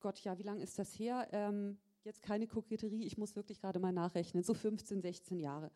Gott, 0.00 0.18
ja, 0.20 0.36
wie 0.38 0.42
lange 0.42 0.62
ist 0.62 0.78
das 0.78 0.92
her? 0.98 1.26
Ähm, 1.32 1.78
jetzt 2.04 2.20
keine 2.20 2.46
Koketterie, 2.46 3.06
ich 3.06 3.16
muss 3.16 3.34
wirklich 3.34 3.60
gerade 3.60 3.78
mal 3.78 3.92
nachrechnen, 3.92 4.44
so 4.44 4.52
15, 4.52 5.00
16 5.00 5.40
Jahre. 5.40 5.70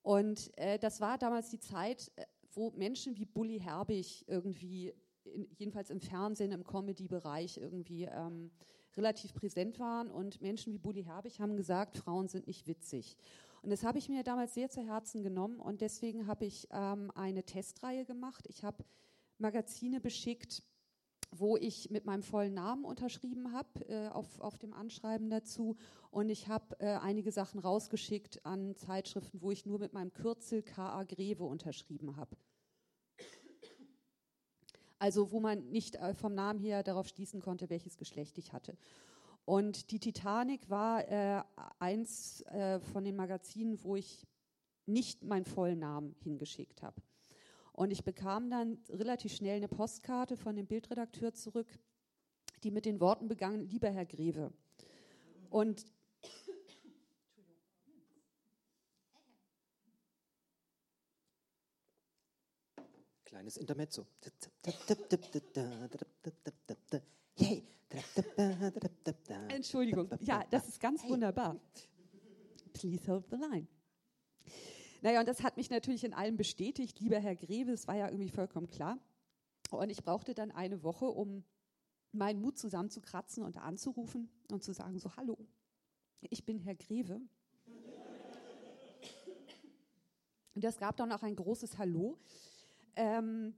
Und 0.00 0.56
äh, 0.56 0.78
das 0.78 1.02
war 1.02 1.18
damals 1.18 1.50
die 1.50 1.60
Zeit, 1.60 2.10
äh, 2.16 2.24
wo 2.52 2.70
Menschen 2.70 3.18
wie 3.18 3.26
Bully 3.26 3.60
Herbig 3.60 4.24
irgendwie, 4.28 4.94
in, 5.24 5.46
jedenfalls 5.58 5.90
im 5.90 6.00
Fernsehen, 6.00 6.52
im 6.52 6.64
Comedy-Bereich 6.64 7.58
irgendwie 7.58 8.04
ähm, 8.04 8.50
relativ 8.98 9.32
präsent 9.32 9.78
waren. 9.78 10.10
Und 10.10 10.40
Menschen 10.42 10.72
wie 10.72 10.78
Bully 10.78 11.04
Herbig 11.04 11.40
haben 11.40 11.56
gesagt, 11.56 11.96
Frauen 11.96 12.28
sind 12.28 12.46
nicht 12.46 12.66
witzig. 12.66 13.16
Und 13.62 13.70
das 13.70 13.84
habe 13.84 13.98
ich 13.98 14.08
mir 14.08 14.22
damals 14.22 14.54
sehr 14.54 14.70
zu 14.70 14.82
Herzen 14.82 15.22
genommen 15.22 15.58
und 15.58 15.80
deswegen 15.80 16.26
habe 16.26 16.44
ich 16.44 16.68
ähm, 16.70 17.10
eine 17.14 17.42
Testreihe 17.42 18.04
gemacht. 18.04 18.46
Ich 18.48 18.62
habe 18.62 18.84
Magazine 19.38 20.00
beschickt, 20.00 20.62
wo 21.30 21.56
ich 21.56 21.90
mit 21.90 22.06
meinem 22.06 22.22
vollen 22.22 22.54
Namen 22.54 22.84
unterschrieben 22.84 23.52
habe 23.52 23.86
äh, 23.88 24.08
auf, 24.08 24.40
auf 24.40 24.58
dem 24.58 24.72
Anschreiben 24.72 25.28
dazu. 25.28 25.76
Und 26.10 26.30
ich 26.30 26.48
habe 26.48 26.78
äh, 26.80 26.96
einige 26.96 27.32
Sachen 27.32 27.60
rausgeschickt 27.60 28.44
an 28.46 28.74
Zeitschriften, 28.76 29.42
wo 29.42 29.50
ich 29.50 29.66
nur 29.66 29.78
mit 29.78 29.92
meinem 29.92 30.12
Kürzel 30.12 30.62
K.A. 30.62 31.04
Greve 31.04 31.44
unterschrieben 31.44 32.16
habe. 32.16 32.36
Also 34.98 35.30
wo 35.30 35.40
man 35.40 35.70
nicht 35.70 35.96
äh, 35.96 36.14
vom 36.14 36.34
Namen 36.34 36.58
her 36.58 36.82
darauf 36.82 37.08
schließen 37.08 37.40
konnte, 37.40 37.70
welches 37.70 37.96
Geschlecht 37.96 38.38
ich 38.38 38.52
hatte. 38.52 38.76
Und 39.44 39.90
die 39.92 39.98
Titanic 39.98 40.68
war 40.68 41.08
äh, 41.08 41.42
eins 41.78 42.42
äh, 42.42 42.80
von 42.80 43.04
den 43.04 43.16
Magazinen, 43.16 43.82
wo 43.82 43.96
ich 43.96 44.26
nicht 44.86 45.22
meinen 45.22 45.44
vollen 45.44 45.78
Namen 45.78 46.14
hingeschickt 46.22 46.82
habe. 46.82 47.00
Und 47.72 47.92
ich 47.92 48.02
bekam 48.02 48.50
dann 48.50 48.78
relativ 48.88 49.32
schnell 49.32 49.56
eine 49.56 49.68
Postkarte 49.68 50.36
von 50.36 50.56
dem 50.56 50.66
Bildredakteur 50.66 51.32
zurück, 51.32 51.68
die 52.64 52.70
mit 52.70 52.84
den 52.84 52.98
Worten 53.00 53.28
begann, 53.28 53.68
lieber 53.68 53.88
Herr 53.88 54.06
Greve. 54.06 54.52
Und 55.48 55.86
Kleines 63.28 63.58
Intermezzo. 63.58 64.06
Entschuldigung, 69.48 70.08
ja, 70.20 70.46
das 70.50 70.66
ist 70.68 70.80
ganz 70.80 71.06
wunderbar. 71.06 71.60
Please 72.72 73.06
hold 73.06 73.28
the 73.28 73.36
line. 73.36 73.68
Naja, 75.02 75.20
und 75.20 75.28
das 75.28 75.42
hat 75.42 75.58
mich 75.58 75.68
natürlich 75.68 76.04
in 76.04 76.14
allem 76.14 76.38
bestätigt, 76.38 77.00
lieber 77.00 77.18
Herr 77.18 77.36
Greve, 77.36 77.72
es 77.72 77.86
war 77.86 77.96
ja 77.96 78.08
irgendwie 78.08 78.30
vollkommen 78.30 78.66
klar. 78.66 78.98
Und 79.70 79.90
ich 79.90 80.02
brauchte 80.02 80.32
dann 80.32 80.50
eine 80.50 80.82
Woche, 80.82 81.04
um 81.04 81.44
meinen 82.12 82.40
Mut 82.40 82.56
zusammenzukratzen 82.56 83.42
und 83.44 83.58
anzurufen 83.58 84.30
und 84.50 84.64
zu 84.64 84.72
sagen, 84.72 84.98
so, 84.98 85.14
hallo, 85.16 85.36
ich 86.22 86.46
bin 86.46 86.60
Herr 86.60 86.76
Greve. 86.76 87.20
Und 90.54 90.64
das 90.64 90.78
gab 90.78 90.96
dann 90.96 91.12
auch 91.12 91.22
ein 91.22 91.36
großes 91.36 91.76
Hallo. 91.76 92.16
Ähm, 92.98 93.54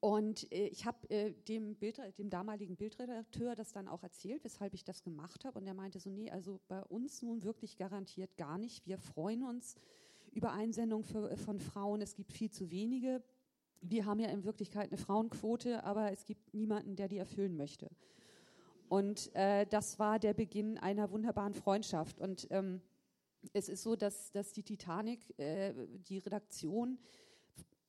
und 0.00 0.50
äh, 0.52 0.66
ich 0.66 0.84
habe 0.84 1.08
äh, 1.08 1.32
dem, 1.48 1.78
dem 1.78 2.30
damaligen 2.30 2.76
Bildredakteur 2.76 3.54
das 3.54 3.72
dann 3.72 3.88
auch 3.88 4.02
erzählt, 4.02 4.44
weshalb 4.44 4.74
ich 4.74 4.84
das 4.84 5.02
gemacht 5.02 5.44
habe. 5.44 5.58
Und 5.58 5.66
er 5.66 5.74
meinte 5.74 6.00
so, 6.00 6.10
nee, 6.10 6.30
also 6.30 6.60
bei 6.68 6.82
uns 6.82 7.22
nun 7.22 7.42
wirklich 7.44 7.76
garantiert 7.76 8.36
gar 8.36 8.58
nicht. 8.58 8.86
Wir 8.86 8.98
freuen 8.98 9.42
uns 9.42 9.76
über 10.32 10.52
Einsendungen 10.52 11.04
für, 11.04 11.36
von 11.36 11.60
Frauen. 11.60 12.02
Es 12.02 12.14
gibt 12.14 12.32
viel 12.32 12.50
zu 12.50 12.70
wenige. 12.70 13.22
Wir 13.80 14.04
haben 14.04 14.20
ja 14.20 14.28
in 14.28 14.44
Wirklichkeit 14.44 14.90
eine 14.90 14.98
Frauenquote, 14.98 15.84
aber 15.84 16.12
es 16.12 16.24
gibt 16.24 16.52
niemanden, 16.52 16.96
der 16.96 17.08
die 17.08 17.18
erfüllen 17.18 17.56
möchte. 17.56 17.88
Und 18.88 19.34
äh, 19.34 19.66
das 19.66 19.98
war 19.98 20.18
der 20.18 20.34
Beginn 20.34 20.76
einer 20.76 21.10
wunderbaren 21.12 21.54
Freundschaft. 21.54 22.18
Und 22.18 22.48
ähm, 22.50 22.82
es 23.52 23.68
ist 23.68 23.82
so, 23.82 23.96
dass, 23.96 24.32
dass 24.32 24.52
die 24.52 24.64
Titanic, 24.64 25.38
äh, 25.38 25.72
die 26.08 26.18
Redaktion, 26.18 26.98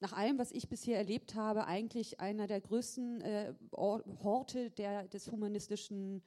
nach 0.02 0.14
allem, 0.14 0.40
was 0.40 0.52
ich 0.52 0.68
bisher 0.68 0.98
erlebt 0.98 1.36
habe, 1.36 1.66
eigentlich 1.68 2.20
einer 2.20 2.48
der 2.48 2.60
größten 2.60 3.22
äh, 3.22 3.54
Horte 3.72 4.72
der, 4.72 5.08
des 5.08 5.32
humanistischen 5.32 6.24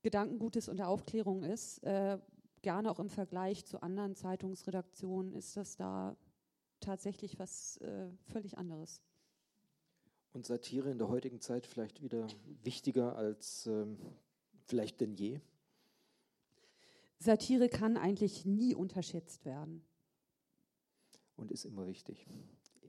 Gedankengutes 0.00 0.68
und 0.68 0.78
der 0.78 0.88
Aufklärung 0.88 1.44
ist. 1.44 1.84
Äh, 1.84 2.18
gerne 2.62 2.90
auch 2.90 2.98
im 2.98 3.10
Vergleich 3.10 3.66
zu 3.66 3.82
anderen 3.82 4.14
Zeitungsredaktionen 4.14 5.34
ist 5.34 5.56
das 5.56 5.76
da 5.76 6.16
tatsächlich 6.80 7.38
was 7.38 7.76
äh, 7.78 8.08
völlig 8.24 8.56
anderes. 8.56 9.02
Und 10.32 10.46
Satire 10.46 10.90
in 10.90 10.98
der 10.98 11.08
heutigen 11.08 11.40
Zeit 11.40 11.66
vielleicht 11.66 12.02
wieder 12.02 12.26
wichtiger 12.62 13.16
als 13.16 13.66
ähm, 13.66 13.98
vielleicht 14.64 15.02
denn 15.02 15.14
je? 15.14 15.40
Satire 17.18 17.68
kann 17.68 17.98
eigentlich 17.98 18.46
nie 18.46 18.74
unterschätzt 18.74 19.44
werden. 19.44 19.84
Und 21.36 21.50
ist 21.50 21.64
immer 21.64 21.86
wichtig. 21.86 22.26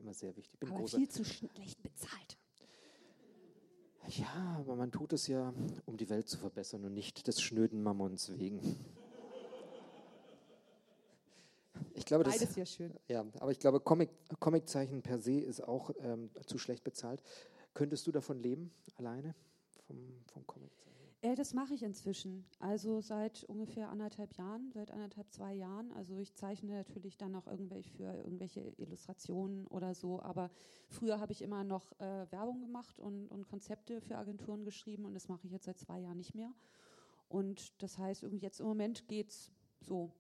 Immer 0.04 0.14
sehr 0.14 0.36
wichtig. 0.36 0.60
Bin 0.60 0.70
aber 0.70 0.86
viel 0.86 1.08
zu 1.08 1.24
schlecht 1.24 1.82
bezahlt. 1.82 2.38
Ja, 4.10 4.58
aber 4.60 4.76
man 4.76 4.91
tut 4.91 5.14
es 5.14 5.28
ja, 5.28 5.54
um 5.86 5.95
die 5.95 6.10
Welt 6.10 6.28
zu 6.28 6.38
verbessern 6.38 6.84
und 6.84 6.93
nicht 6.93 7.26
des 7.26 7.41
schnöden 7.41 7.82
Mammons 7.82 8.38
wegen. 8.38 8.60
Ich 11.93 12.06
glaube, 12.06 12.26
Beides 12.26 12.41
das, 12.41 12.56
ja 12.58 12.66
schön. 12.66 12.93
Ja, 13.08 13.26
aber 13.39 13.51
ich 13.51 13.60
glaube, 13.60 13.80
Comic, 13.80 14.10
Comiczeichen 14.41 15.01
per 15.01 15.20
se 15.20 15.39
ist 15.39 15.62
auch 15.62 15.91
ähm, 15.99 16.30
zu 16.47 16.58
schlecht 16.58 16.84
bezahlt. 16.84 17.24
Könntest 17.74 18.06
du 18.06 18.12
davon 18.12 18.39
leben, 18.39 18.74
alleine, 18.97 19.34
vom, 19.88 19.97
vom 20.34 20.45
Comiczeichen? 20.45 21.03
Äh, 21.24 21.36
das 21.36 21.53
mache 21.53 21.74
ich 21.74 21.82
inzwischen. 21.82 22.45
Also 22.59 23.01
seit 23.01 23.45
ungefähr 23.45 23.89
anderthalb 23.89 24.36
Jahren, 24.36 24.71
seit 24.74 24.91
anderthalb, 24.91 25.32
zwei 25.32 25.53
Jahren. 25.53 25.91
Also 25.93 26.17
ich 26.17 26.36
zeichne 26.36 26.74
natürlich 26.74 27.17
dann 27.17 27.32
noch 27.32 27.47
irgendwelche 27.47 27.89
für 27.89 28.13
irgendwelche 28.17 28.74
Illustrationen 28.78 29.65
oder 29.67 29.95
so. 29.95 30.21
Aber 30.21 30.51
früher 30.89 31.19
habe 31.19 31.32
ich 31.32 31.41
immer 31.41 31.63
noch 31.63 31.93
äh, 31.99 32.30
Werbung 32.30 32.59
gemacht 32.59 32.99
und, 32.99 33.28
und 33.30 33.47
Konzepte 33.47 34.01
für 34.01 34.17
Agenturen 34.17 34.65
geschrieben 34.65 35.05
und 35.05 35.13
das 35.13 35.30
mache 35.30 35.45
ich 35.45 35.51
jetzt 35.51 35.65
seit 35.65 35.80
zwei 35.80 35.99
Jahren 35.99 36.17
nicht 36.17 36.36
mehr. 36.36 36.53
Und 37.30 37.82
das 37.82 37.97
heißt, 37.97 38.24
jetzt 38.41 38.59
im 38.59 38.67
Moment 38.67 39.07
geht 39.07 39.30
es 39.30 39.51
so 39.80 40.11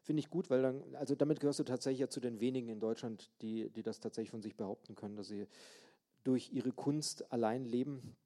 Finde 0.00 0.20
ich 0.20 0.30
gut, 0.30 0.48
weil 0.48 0.62
dann, 0.62 0.94
also 0.94 1.14
damit 1.14 1.38
gehörst 1.38 1.58
du 1.58 1.64
tatsächlich 1.64 2.00
ja 2.00 2.08
zu 2.08 2.20
den 2.20 2.40
wenigen 2.40 2.70
in 2.70 2.80
Deutschland, 2.80 3.30
die, 3.42 3.68
die 3.68 3.82
das 3.82 4.00
tatsächlich 4.00 4.30
von 4.30 4.40
sich 4.40 4.56
behaupten 4.56 4.94
können, 4.94 5.16
dass 5.16 5.28
sie 5.28 5.46
durch 6.24 6.50
ihre 6.50 6.72
Kunst 6.72 7.30
allein 7.30 7.66
leben. 7.66 8.16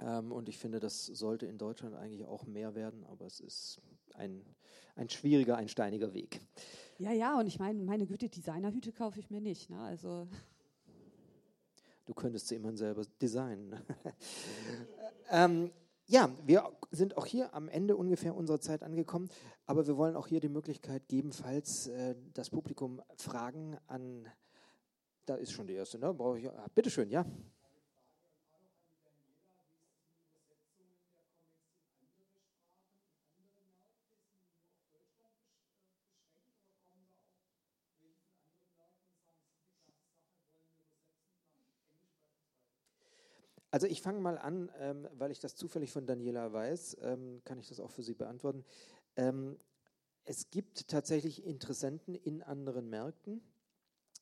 Ähm, 0.00 0.32
und 0.32 0.48
ich 0.48 0.58
finde, 0.58 0.80
das 0.80 1.06
sollte 1.06 1.46
in 1.46 1.58
Deutschland 1.58 1.94
eigentlich 1.94 2.24
auch 2.26 2.46
mehr 2.46 2.74
werden, 2.74 3.04
aber 3.04 3.26
es 3.26 3.40
ist 3.40 3.80
ein, 4.14 4.44
ein 4.96 5.08
schwieriger, 5.08 5.56
ein 5.56 5.68
steiniger 5.68 6.14
Weg. 6.14 6.40
Ja, 6.98 7.12
ja, 7.12 7.38
und 7.38 7.46
ich 7.46 7.58
meine, 7.58 7.82
meine 7.82 8.06
Güte, 8.06 8.28
Designerhüte 8.28 8.92
kaufe 8.92 9.18
ich 9.20 9.30
mir 9.30 9.40
nicht. 9.40 9.70
Ne? 9.70 9.80
Also 9.80 10.28
du 12.06 12.14
könntest 12.14 12.48
sie 12.48 12.56
immerhin 12.56 12.76
selber 12.76 13.02
designen. 13.20 13.70
Ne? 13.70 13.84
ähm, 15.30 15.70
ja, 16.06 16.30
wir 16.44 16.70
sind 16.90 17.16
auch 17.16 17.24
hier 17.24 17.54
am 17.54 17.68
Ende 17.68 17.96
ungefähr 17.96 18.36
unserer 18.36 18.60
Zeit 18.60 18.82
angekommen, 18.82 19.28
aber 19.64 19.86
wir 19.86 19.96
wollen 19.96 20.16
auch 20.16 20.26
hier 20.26 20.40
die 20.40 20.50
Möglichkeit 20.50 21.08
geben, 21.08 21.32
falls 21.32 21.86
äh, 21.86 22.14
das 22.34 22.50
Publikum 22.50 23.00
Fragen 23.16 23.78
an, 23.86 24.28
da 25.24 25.36
ist 25.36 25.52
schon 25.52 25.66
die 25.66 25.72
erste, 25.72 25.98
ne? 25.98 26.12
Brauche 26.12 26.38
ich, 26.38 26.50
ah, 26.50 26.66
bitteschön, 26.74 27.08
ja. 27.10 27.24
Also 43.74 43.88
ich 43.88 44.02
fange 44.02 44.20
mal 44.20 44.38
an, 44.38 44.70
ähm, 44.78 45.08
weil 45.18 45.32
ich 45.32 45.40
das 45.40 45.56
zufällig 45.56 45.90
von 45.90 46.06
Daniela 46.06 46.52
weiß, 46.52 46.96
ähm, 47.00 47.42
kann 47.44 47.58
ich 47.58 47.66
das 47.66 47.80
auch 47.80 47.90
für 47.90 48.04
Sie 48.04 48.14
beantworten. 48.14 48.64
Ähm, 49.16 49.58
es 50.22 50.48
gibt 50.50 50.86
tatsächlich 50.86 51.44
Interessenten 51.44 52.14
in 52.14 52.40
anderen 52.40 52.88
Märkten. 52.88 53.42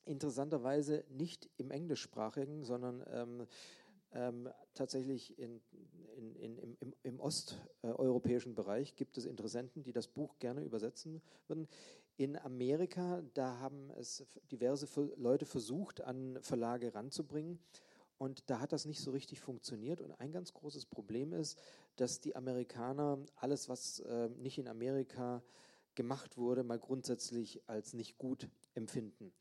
interessanterweise 0.07 1.05
nicht 1.11 1.50
im 1.59 1.70
englischsprachigen, 1.70 2.62
sondern 2.64 3.05
ähm, 3.11 3.46
ähm, 4.12 4.48
tatsächlich 4.72 5.38
in, 5.38 5.61
in, 6.16 6.34
in, 6.36 6.57
im, 6.57 6.76
im, 6.80 6.94
im 7.03 7.20
osteuropäischen 7.20 8.55
Bereich 8.55 8.96
gibt 8.96 9.18
es 9.18 9.26
Interessenten, 9.26 9.82
die 9.82 9.92
das 9.92 10.09
Buch 10.09 10.38
gerne 10.38 10.62
übersetzen 10.62 11.20
würden. 11.46 11.68
In 12.16 12.38
Amerika, 12.38 13.22
da 13.34 13.59
haben 13.59 13.90
es 13.98 14.24
diverse 14.50 14.88
Leute 15.16 15.44
versucht, 15.44 16.00
an 16.00 16.38
Verlage 16.40 16.94
ranzubringen. 16.94 17.59
Und 18.22 18.48
da 18.48 18.60
hat 18.60 18.72
das 18.72 18.84
nicht 18.84 19.00
so 19.00 19.10
richtig 19.10 19.40
funktioniert. 19.40 20.00
Und 20.00 20.12
ein 20.20 20.30
ganz 20.30 20.52
großes 20.52 20.86
Problem 20.86 21.32
ist, 21.32 21.58
dass 21.96 22.20
die 22.20 22.36
Amerikaner 22.36 23.18
alles, 23.34 23.68
was 23.68 23.98
äh, 23.98 24.28
nicht 24.28 24.58
in 24.58 24.68
Amerika 24.68 25.42
gemacht 25.96 26.38
wurde, 26.38 26.62
mal 26.62 26.78
grundsätzlich 26.78 27.60
als 27.66 27.94
nicht 27.94 28.18
gut 28.18 28.48
empfinden 28.74 29.32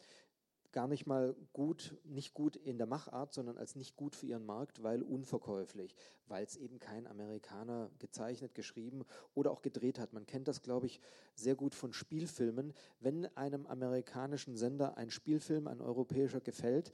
gar 0.72 0.88
nicht 0.88 1.06
mal 1.06 1.36
gut, 1.54 1.98
nicht 2.04 2.34
gut 2.34 2.56
in 2.56 2.78
der 2.78 2.88
Machart, 2.88 3.34
sondern 3.34 3.58
als 3.58 3.76
nicht 3.76 3.96
gut 3.96 4.16
für 4.16 4.26
ihren 4.26 4.46
Markt, 4.46 4.82
weil 4.84 5.02
unverkäuflich, 5.02 5.96
weil 6.28 6.46
es 6.46 6.56
eben 6.56 6.80
kein 6.80 7.08
Amerikaner 7.08 7.90
gezeichnet, 8.00 8.56
geschrieben 8.56 9.04
oder 9.34 9.52
auch 9.52 9.62
gedreht 9.62 10.00
hat. 10.00 10.14
Man 10.14 10.26
kennt 10.26 10.48
das, 10.48 10.62
glaube 10.62 10.86
ich, 10.86 11.02
sehr 11.36 11.56
gut 11.56 11.76
von 11.76 11.94
Spielfilmen. 11.94 12.74
Wenn 13.00 13.26
einem 13.36 13.68
amerikanischen 13.68 14.56
Sender 14.56 14.98
ein 14.98 15.12
Spielfilm, 15.12 15.68
ein 15.68 15.82
europäischer 15.82 16.40
gefällt, 16.40 16.92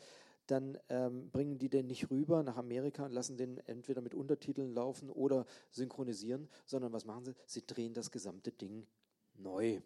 dann 0.47 0.77
ähm, 0.89 1.29
bringen 1.31 1.57
die 1.59 1.69
den 1.69 1.87
nicht 1.87 2.09
rüber 2.09 2.43
nach 2.43 2.57
Amerika 2.57 3.05
und 3.05 3.11
lassen 3.11 3.37
den 3.37 3.57
entweder 3.67 4.01
mit 4.01 4.15
Untertiteln 4.15 4.73
laufen 4.73 5.09
oder 5.09 5.45
synchronisieren, 5.71 6.49
sondern 6.65 6.93
was 6.93 7.05
machen 7.05 7.25
sie? 7.25 7.35
Sie 7.45 7.65
drehen 7.65 7.93
das 7.93 8.11
gesamte 8.11 8.51
Ding 8.51 8.87
neu. 9.35 9.81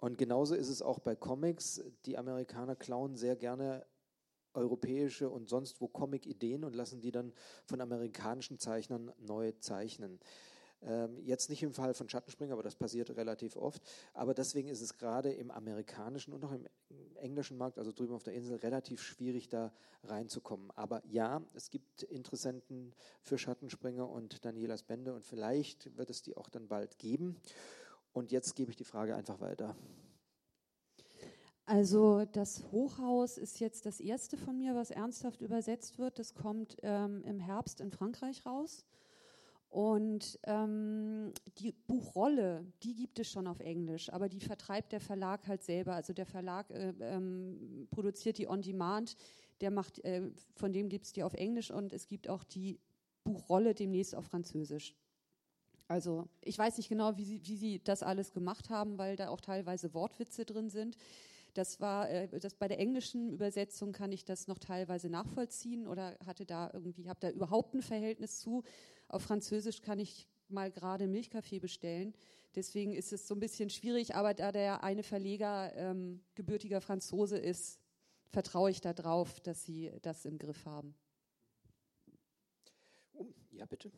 Und 0.00 0.18
genauso 0.18 0.54
ist 0.54 0.68
es 0.68 0.82
auch 0.82 0.98
bei 0.98 1.16
Comics. 1.16 1.82
Die 2.06 2.18
Amerikaner 2.18 2.76
klauen 2.76 3.16
sehr 3.16 3.36
gerne 3.36 3.86
europäische 4.54 5.28
und 5.28 5.48
sonst 5.48 5.80
wo 5.80 5.88
Comic-Ideen 5.88 6.64
und 6.64 6.74
lassen 6.74 7.00
die 7.00 7.10
dann 7.10 7.32
von 7.64 7.80
amerikanischen 7.80 8.58
Zeichnern 8.58 9.12
neu 9.18 9.52
zeichnen. 9.58 10.20
Ähm, 10.86 11.18
jetzt 11.24 11.48
nicht 11.48 11.62
im 11.62 11.72
Fall 11.72 11.94
von 11.94 12.08
Schattenspringer, 12.08 12.52
aber 12.52 12.62
das 12.62 12.76
passiert 12.76 13.10
relativ 13.16 13.56
oft. 13.56 13.82
Aber 14.12 14.34
deswegen 14.34 14.68
ist 14.68 14.82
es 14.82 14.98
gerade 14.98 15.32
im 15.32 15.50
amerikanischen 15.50 16.32
und 16.34 16.44
auch 16.44 16.52
im 16.52 16.66
englischen 17.16 17.56
Markt, 17.56 17.78
also 17.78 17.90
drüben 17.92 18.14
auf 18.14 18.22
der 18.22 18.34
Insel, 18.34 18.56
relativ 18.56 19.02
schwierig, 19.02 19.48
da 19.48 19.72
reinzukommen. 20.02 20.70
Aber 20.72 21.02
ja, 21.06 21.42
es 21.54 21.70
gibt 21.70 22.02
Interessenten 22.02 22.94
für 23.22 23.38
Schattenspringer 23.38 24.08
und 24.08 24.44
Danielas 24.44 24.82
Bände 24.82 25.14
und 25.14 25.24
vielleicht 25.24 25.96
wird 25.96 26.10
es 26.10 26.22
die 26.22 26.36
auch 26.36 26.50
dann 26.50 26.68
bald 26.68 26.98
geben. 26.98 27.40
Und 28.12 28.30
jetzt 28.30 28.54
gebe 28.54 28.70
ich 28.70 28.76
die 28.76 28.84
Frage 28.84 29.16
einfach 29.16 29.40
weiter. 29.40 29.74
Also 31.66 32.26
das 32.26 32.62
Hochhaus 32.72 33.38
ist 33.38 33.58
jetzt 33.58 33.86
das 33.86 33.98
erste 34.00 34.36
von 34.36 34.58
mir, 34.58 34.74
was 34.74 34.90
ernsthaft 34.90 35.40
übersetzt 35.40 35.98
wird. 35.98 36.18
Das 36.18 36.34
kommt 36.34 36.76
ähm, 36.82 37.22
im 37.24 37.40
Herbst 37.40 37.80
in 37.80 37.90
Frankreich 37.90 38.44
raus. 38.44 38.84
Und 39.74 40.38
ähm, 40.44 41.32
die 41.58 41.72
Buchrolle, 41.72 42.64
die 42.84 42.94
gibt 42.94 43.18
es 43.18 43.28
schon 43.28 43.48
auf 43.48 43.58
Englisch, 43.58 44.08
aber 44.08 44.28
die 44.28 44.38
vertreibt 44.38 44.92
der 44.92 45.00
Verlag 45.00 45.48
halt 45.48 45.64
selber. 45.64 45.96
Also 45.96 46.12
der 46.12 46.26
Verlag 46.26 46.70
äh, 46.70 46.94
ähm, 47.00 47.88
produziert 47.90 48.38
die 48.38 48.48
On 48.48 48.62
Demand, 48.62 49.16
der 49.60 49.72
macht, 49.72 49.98
äh, 50.04 50.30
von 50.54 50.72
dem 50.72 50.88
gibt 50.88 51.06
es 51.06 51.12
die 51.12 51.24
auf 51.24 51.34
Englisch 51.34 51.72
und 51.72 51.92
es 51.92 52.06
gibt 52.06 52.28
auch 52.28 52.44
die 52.44 52.78
Buchrolle 53.24 53.74
demnächst 53.74 54.14
auf 54.14 54.26
Französisch. 54.26 54.94
Also 55.88 56.28
ich 56.40 56.56
weiß 56.56 56.76
nicht 56.76 56.88
genau, 56.88 57.16
wie 57.16 57.24
sie, 57.24 57.40
wie 57.44 57.56
sie 57.56 57.80
das 57.82 58.04
alles 58.04 58.30
gemacht 58.30 58.70
haben, 58.70 58.96
weil 58.96 59.16
da 59.16 59.28
auch 59.28 59.40
teilweise 59.40 59.92
Wortwitze 59.92 60.44
drin 60.44 60.70
sind. 60.70 60.96
Das 61.54 61.80
war, 61.80 62.10
äh, 62.10 62.28
das 62.40 62.54
bei 62.54 62.68
der 62.68 62.78
englischen 62.78 63.30
Übersetzung 63.30 63.92
kann 63.92 64.12
ich 64.12 64.24
das 64.24 64.48
noch 64.48 64.58
teilweise 64.58 65.08
nachvollziehen 65.08 65.86
oder 65.86 66.18
hatte 66.26 66.44
da 66.44 66.70
irgendwie, 66.72 67.08
habe 67.08 67.20
da 67.20 67.30
überhaupt 67.30 67.74
ein 67.74 67.82
Verhältnis 67.82 68.40
zu. 68.40 68.64
Auf 69.08 69.22
Französisch 69.22 69.80
kann 69.80 69.98
ich 69.98 70.28
mal 70.48 70.70
gerade 70.70 71.06
Milchkaffee 71.06 71.60
bestellen. 71.60 72.14
Deswegen 72.54 72.92
ist 72.92 73.12
es 73.12 73.26
so 73.26 73.34
ein 73.34 73.40
bisschen 73.40 73.70
schwierig, 73.70 74.14
aber 74.14 74.34
da 74.34 74.52
der 74.52 74.84
eine 74.84 75.02
Verleger 75.02 75.72
ähm, 75.74 76.20
gebürtiger 76.34 76.80
Franzose 76.80 77.38
ist, 77.38 77.80
vertraue 78.30 78.70
ich 78.70 78.80
darauf, 78.80 79.40
dass 79.40 79.64
sie 79.64 79.92
das 80.02 80.24
im 80.24 80.38
Griff 80.38 80.64
haben. 80.66 80.94
Ja, 83.52 83.66
bitte. 83.66 83.92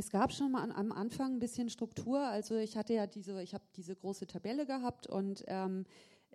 Es 0.00 0.08
gab 0.08 0.32
schon 0.32 0.52
mal 0.52 0.70
am 0.72 0.92
Anfang 0.92 1.34
ein 1.34 1.38
bisschen 1.40 1.68
Struktur. 1.68 2.20
Also 2.20 2.56
ich 2.56 2.76
hatte 2.76 2.94
ja 2.94 3.06
diese, 3.06 3.42
ich 3.42 3.52
habe 3.54 3.64
diese 3.76 3.94
große 3.94 4.26
Tabelle 4.26 4.64
gehabt 4.64 5.06
und 5.06 5.44
ähm, 5.46 5.84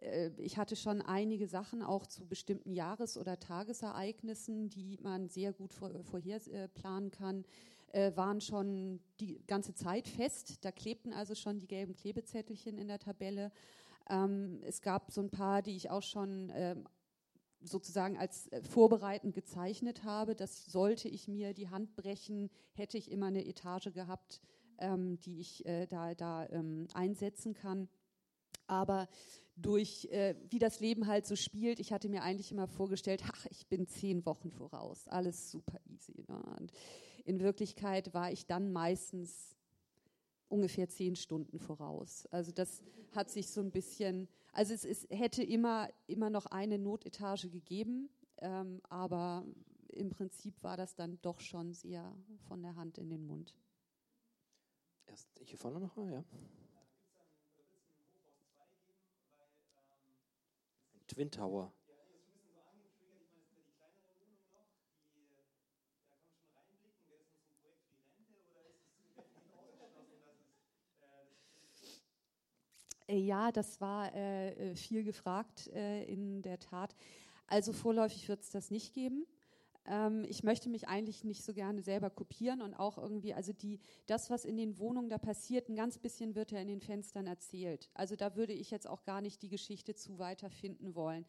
äh, 0.01 0.29
ich 0.37 0.57
hatte 0.57 0.75
schon 0.75 1.01
einige 1.01 1.47
Sachen 1.47 1.81
auch 1.81 2.05
zu 2.05 2.27
bestimmten 2.27 2.73
Jahres- 2.73 3.17
oder 3.17 3.39
Tagesereignissen, 3.39 4.69
die 4.69 4.99
man 5.01 5.29
sehr 5.29 5.51
gut 5.51 5.73
vor, 5.73 5.91
vorherplanen 6.03 7.09
äh, 7.09 7.15
kann, 7.15 7.45
äh, 7.95 8.15
waren 8.17 8.41
schon 8.41 8.99
die 9.21 9.41
ganze 9.47 9.73
Zeit 9.73 10.07
fest. 10.07 10.65
Da 10.65 10.71
klebten 10.71 11.13
also 11.13 11.33
schon 11.33 11.59
die 11.59 11.67
gelben 11.67 11.95
Klebezettelchen 11.95 12.77
in 12.77 12.87
der 12.87 12.99
Tabelle. 12.99 13.51
Ähm, 14.09 14.59
es 14.63 14.81
gab 14.81 15.11
so 15.11 15.21
ein 15.21 15.29
paar, 15.29 15.61
die 15.61 15.75
ich 15.75 15.89
auch 15.89 16.03
schon 16.03 16.51
ähm, 16.53 16.87
sozusagen 17.61 18.17
als 18.17 18.47
äh, 18.51 18.61
vorbereitend 18.61 19.33
gezeichnet 19.33 20.03
habe. 20.03 20.35
Das 20.35 20.65
sollte 20.65 21.07
ich 21.07 21.29
mir 21.29 21.53
die 21.53 21.69
Hand 21.69 21.95
brechen, 21.95 22.49
hätte 22.73 22.97
ich 22.97 23.09
immer 23.09 23.27
eine 23.27 23.45
Etage 23.45 23.93
gehabt, 23.93 24.41
ähm, 24.77 25.19
die 25.21 25.39
ich 25.39 25.65
äh, 25.65 25.87
da, 25.87 26.13
da 26.13 26.47
ähm, 26.49 26.87
einsetzen 26.93 27.53
kann. 27.53 27.87
Aber 28.67 29.07
durch, 29.55 30.09
äh, 30.11 30.35
wie 30.49 30.59
das 30.59 30.81
Leben 30.81 31.07
halt 31.07 31.25
so 31.25 31.37
spielt, 31.37 31.79
ich 31.79 31.93
hatte 31.93 32.09
mir 32.09 32.23
eigentlich 32.23 32.51
immer 32.51 32.67
vorgestellt, 32.67 33.23
ach, 33.25 33.45
ich 33.49 33.67
bin 33.67 33.87
zehn 33.87 34.25
Wochen 34.25 34.51
voraus, 34.51 35.07
alles 35.07 35.49
super 35.49 35.79
easy. 35.85 36.25
Ne? 36.27 36.43
Und 36.59 36.73
in 37.25 37.39
Wirklichkeit 37.39 38.13
war 38.13 38.31
ich 38.31 38.45
dann 38.45 38.71
meistens 38.71 39.55
ungefähr 40.47 40.87
zehn 40.87 41.15
Stunden 41.15 41.59
voraus. 41.59 42.27
Also 42.27 42.51
das 42.51 42.83
hat 43.11 43.29
sich 43.29 43.49
so 43.49 43.61
ein 43.61 43.71
bisschen, 43.71 44.27
also 44.53 44.73
es, 44.73 44.85
es 44.85 45.07
hätte 45.09 45.43
immer, 45.43 45.89
immer 46.07 46.29
noch 46.29 46.45
eine 46.45 46.77
Notetage 46.77 47.49
gegeben, 47.49 48.09
ähm, 48.37 48.79
aber 48.89 49.45
im 49.89 50.09
Prinzip 50.09 50.61
war 50.61 50.77
das 50.77 50.95
dann 50.95 51.19
doch 51.21 51.39
schon 51.39 51.73
sehr 51.73 52.15
von 52.47 52.61
der 52.61 52.75
Hand 52.75 52.97
in 52.97 53.09
den 53.09 53.25
Mund. 53.25 53.55
Erst 55.07 55.27
hier 55.43 55.57
vorne 55.57 55.79
nochmal, 55.79 56.11
ja. 56.11 56.23
Twin 61.07 61.31
Tower. 61.31 61.71
Äh, 61.71 61.95
ja, 73.09 73.51
das 73.51 73.79
war 73.81 74.13
äh, 74.13 74.71
äh, 74.71 74.75
viel 74.75 75.03
gefragt, 75.03 75.67
äh, 75.67 76.03
in 76.05 76.41
der 76.41 76.59
Tat. 76.59 76.95
Also 77.47 77.73
vorläufig 77.73 78.27
wird 78.27 78.41
es 78.41 78.49
das 78.49 78.71
nicht 78.71 78.93
geben. 78.93 79.25
Ähm, 79.85 80.25
ich 80.27 80.43
möchte 80.43 80.69
mich 80.69 80.87
eigentlich 80.87 81.23
nicht 81.23 81.43
so 81.43 81.53
gerne 81.53 81.81
selber 81.81 82.09
kopieren 82.09 82.61
und 82.61 82.73
auch 82.73 82.97
irgendwie, 82.97 83.33
also 83.33 83.53
die, 83.53 83.79
das, 84.07 84.29
was 84.29 84.45
in 84.45 84.57
den 84.57 84.79
Wohnungen 84.79 85.09
da 85.09 85.17
passiert, 85.17 85.69
ein 85.69 85.75
ganz 85.75 85.97
bisschen 85.99 86.35
wird 86.35 86.51
ja 86.51 86.59
in 86.59 86.67
den 86.67 86.81
Fenstern 86.81 87.27
erzählt. 87.27 87.89
Also 87.93 88.15
da 88.15 88.35
würde 88.35 88.53
ich 88.53 88.71
jetzt 88.71 88.87
auch 88.87 89.03
gar 89.03 89.21
nicht 89.21 89.41
die 89.43 89.49
Geschichte 89.49 89.93
zu 89.93 90.17
weiterfinden 90.17 90.95
wollen. 90.95 91.25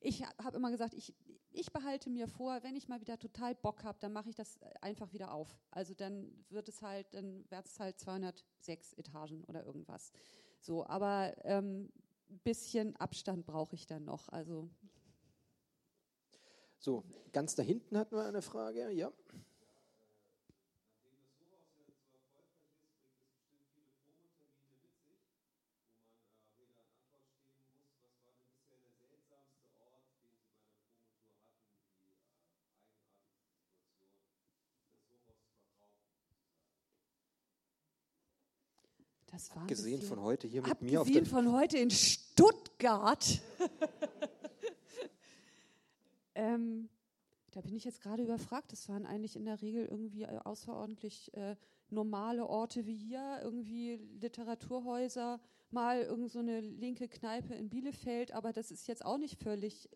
Ich 0.00 0.24
habe 0.42 0.56
immer 0.56 0.70
gesagt, 0.70 0.94
ich, 0.94 1.14
ich 1.52 1.72
behalte 1.72 2.10
mir 2.10 2.26
vor, 2.26 2.62
wenn 2.62 2.74
ich 2.74 2.88
mal 2.88 3.00
wieder 3.00 3.18
total 3.18 3.54
Bock 3.54 3.84
habe, 3.84 3.98
dann 4.00 4.12
mache 4.12 4.30
ich 4.30 4.34
das 4.34 4.58
einfach 4.80 5.12
wieder 5.12 5.32
auf. 5.32 5.60
Also 5.70 5.94
dann 5.94 6.32
wird 6.48 6.68
es 6.68 6.80
halt, 6.80 7.12
dann 7.12 7.44
wird 7.50 7.66
es 7.66 7.78
halt 7.78 8.00
206 8.00 8.94
Etagen 8.94 9.44
oder 9.44 9.64
irgendwas. 9.64 10.10
So, 10.60 10.86
aber 10.86 11.34
ein 11.44 11.64
ähm, 11.64 11.92
bisschen 12.44 12.96
Abstand 12.96 13.46
brauche 13.46 13.74
ich 13.74 13.86
dann 13.86 14.04
noch. 14.04 14.28
Also. 14.28 14.68
So, 16.78 17.04
ganz 17.32 17.54
da 17.54 17.62
hinten 17.62 17.98
hatten 17.98 18.14
wir 18.14 18.24
eine 18.24 18.42
Frage, 18.42 18.90
ja. 18.90 19.12
Das 39.40 39.56
war 39.56 39.66
Gesehen 39.66 40.00
bisschen- 40.00 40.16
von 40.16 40.22
heute 40.22 40.46
hier 40.46 40.60
mit 40.60 40.82
mir 40.82 41.00
auf 41.00 41.06
Abgesehen 41.06 41.24
der. 41.24 41.32
von 41.32 41.52
heute 41.52 41.78
in 41.78 41.90
Stuttgart. 41.90 43.40
ähm, 46.34 46.90
da 47.52 47.62
bin 47.62 47.74
ich 47.74 47.84
jetzt 47.84 48.02
gerade 48.02 48.22
überfragt. 48.22 48.70
Das 48.70 48.86
waren 48.90 49.06
eigentlich 49.06 49.36
in 49.36 49.46
der 49.46 49.62
Regel 49.62 49.86
irgendwie 49.86 50.24
äh, 50.24 50.38
außerordentlich 50.44 51.32
äh, 51.34 51.56
normale 51.88 52.46
Orte 52.46 52.84
wie 52.84 52.94
hier, 52.94 53.40
irgendwie 53.42 53.94
Literaturhäuser, 54.20 55.40
mal 55.70 56.02
irgend 56.02 56.30
so 56.30 56.40
eine 56.40 56.60
linke 56.60 57.08
Kneipe 57.08 57.54
in 57.54 57.70
Bielefeld, 57.70 58.32
aber 58.32 58.52
das 58.52 58.70
ist 58.70 58.86
jetzt 58.88 59.04
auch 59.04 59.16
nicht 59.18 59.42
völlig 59.42 59.88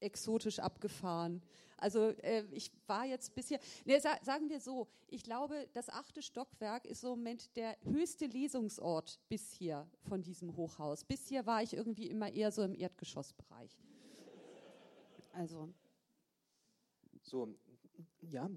exotisch 0.00 0.58
abgefahren. 0.58 1.42
Also 1.76 2.08
äh, 2.22 2.44
ich 2.50 2.72
war 2.86 3.04
jetzt 3.06 3.34
bisher, 3.34 3.60
ne, 3.84 4.00
sa 4.00 4.18
sagen 4.22 4.48
wir 4.48 4.60
so, 4.60 4.88
ich 5.06 5.22
glaube, 5.22 5.68
das 5.72 5.88
achte 5.88 6.22
Stockwerk 6.22 6.86
ist 6.86 7.04
im 7.04 7.10
Moment 7.10 7.54
der 7.56 7.76
höchste 7.84 8.26
Lesungsort 8.26 9.20
bis 9.28 9.52
hier 9.52 9.88
von 10.08 10.22
diesem 10.22 10.56
Hochhaus. 10.56 11.04
Bis 11.04 11.28
hier 11.28 11.46
war 11.46 11.62
ich 11.62 11.74
irgendwie 11.74 12.08
immer 12.08 12.32
eher 12.32 12.50
so 12.50 12.62
im 12.62 12.74
Erdgeschossbereich. 12.74 13.78
Also 15.32 15.72
So, 17.22 17.48
ja. 18.22 18.48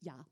ja. 0.00 0.29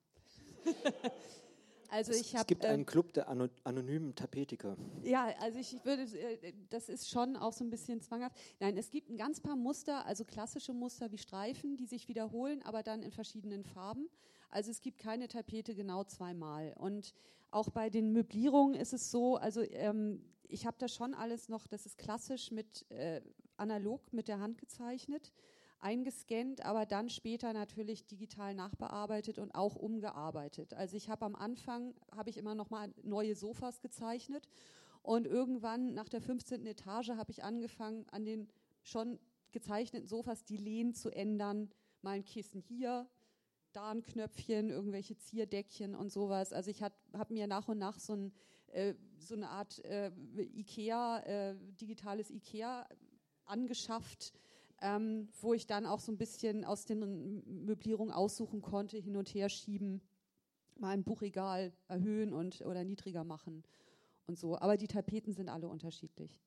also 1.91 2.13
Es, 2.13 2.21
ich 2.21 2.29
es 2.29 2.35
habe 2.35 2.47
gibt 2.47 2.65
einen 2.65 2.87
Club 2.87 3.13
der 3.13 3.29
ano 3.29 3.49
anonymen 3.65 4.15
Tapetiker. 4.15 4.77
Ja, 5.03 5.33
also 5.41 5.59
ich 5.59 5.85
würde, 5.85 6.03
äh, 6.03 6.53
das 6.71 6.89
ist 6.89 7.09
schon 7.09 7.37
auch 7.37 7.53
so 7.53 7.65
ein 7.65 7.71
bisschen 7.71 8.01
zwanghaft. 8.01 8.37
Nein, 8.61 8.77
es 8.77 8.91
gibt 8.91 9.11
ein 9.11 9.17
ganz 9.17 9.41
paar 9.41 9.57
Muster, 9.57 10.07
also 10.07 10.25
klassische 10.25 10.73
Muster 10.73 11.11
wie 11.13 11.19
Streifen, 11.19 11.77
die 11.77 11.87
sich 11.87 12.09
wiederholen, 12.09 12.63
aber 12.63 12.83
dann 12.83 13.03
in 13.03 13.13
verschiedenen 13.13 13.65
Farben. 13.65 14.09
Also 14.51 14.71
es 14.71 14.81
gibt 14.81 14.99
keine 14.99 15.29
Tapete 15.29 15.75
genau 15.75 16.05
zweimal. 16.05 16.75
Und 16.79 17.15
auch 17.51 17.71
bei 17.71 17.91
den 17.91 18.13
Möblierungen 18.13 18.75
ist 18.75 18.93
es 18.93 19.11
so, 19.11 19.37
also 19.37 19.63
ähm, 19.63 20.23
ich 20.49 20.67
habe 20.67 20.77
da 20.79 20.89
schon 20.89 21.15
alles 21.15 21.49
noch, 21.49 21.67
das 21.67 21.87
ist 21.87 21.99
klassisch 21.99 22.51
mit 22.51 22.91
äh, 22.91 23.21
analog 23.57 24.13
mit 24.13 24.29
der 24.29 24.41
Hand 24.41 24.59
gezeichnet, 24.59 25.33
eingescannt, 25.81 26.65
aber 26.65 26.87
dann 26.87 27.09
später 27.09 27.53
natürlich 27.53 28.07
digital 28.07 28.55
nachbearbeitet 28.55 29.39
und 29.39 29.55
auch 29.55 29.77
umgearbeitet. 29.77 30.75
Also 30.75 30.97
ich 30.97 31.09
habe 31.09 31.25
am 31.25 31.35
Anfang, 31.35 31.95
habe 32.15 32.31
ich 32.31 32.37
immer 32.37 32.55
noch 32.55 32.71
mal 32.71 32.93
neue 33.03 33.35
Sofas 33.35 33.81
gezeichnet 33.81 34.49
und 35.03 35.27
irgendwann 35.27 35.95
nach 35.95 36.09
der 36.09 36.21
15. 36.21 36.67
Etage 36.67 37.11
habe 37.11 37.31
ich 37.31 37.45
angefangen, 37.45 38.07
an 38.11 38.25
den 38.25 38.49
schon 38.83 39.19
gezeichneten 39.53 40.07
Sofas 40.07 40.45
die 40.45 40.57
Lehnen 40.57 40.95
zu 40.95 41.11
ändern. 41.11 41.71
Mal 42.03 42.17
ein 42.17 42.25
Kissen 42.25 42.61
hier, 42.61 43.09
da 43.73 43.91
ein 43.91 44.03
Knöpfchen, 44.03 44.71
irgendwelche 44.71 45.17
Zierdeckchen 45.17 45.95
und 45.95 46.11
sowas. 46.11 46.53
Also 46.53 46.71
ich 46.71 46.83
habe 46.83 46.95
mir 47.31 47.47
nach 47.47 47.69
und 47.69 47.79
nach 47.79 47.99
so, 47.99 48.15
ein, 48.15 48.33
äh, 48.69 48.95
so 49.19 49.35
eine 49.35 49.49
Art 49.49 49.85
äh, 49.85 50.11
Ikea, 50.37 51.21
äh, 51.21 51.57
digitales 51.81 52.31
Ikea 52.31 52.87
angeschafft, 53.45 54.33
ähm, 54.81 55.29
wo 55.41 55.55
ich 55.55 55.67
dann 55.67 55.87
auch 55.87 56.01
so 56.01 56.13
ein 56.13 56.19
bisschen 56.19 56.65
aus 56.65 56.85
den 56.85 57.43
Möblierungen 57.65 58.13
aussuchen 58.13 58.63
konnte, 58.63 58.97
hin 58.97 59.17
und 59.17 59.29
her 59.35 59.49
schieben, 59.49 60.01
mal 60.77 60.91
ein 60.91 61.05
Buchregal 61.05 61.73
erhöhen 61.89 62.33
und 62.33 62.61
oder 62.63 62.85
niedriger 62.85 63.25
machen 63.25 63.65
und 64.27 64.39
so. 64.39 64.57
Aber 64.59 64.77
die 64.77 64.89
Tapeten 64.89 65.33
sind 65.33 65.49
alle 65.49 65.69
unterschiedlich. 65.69 66.41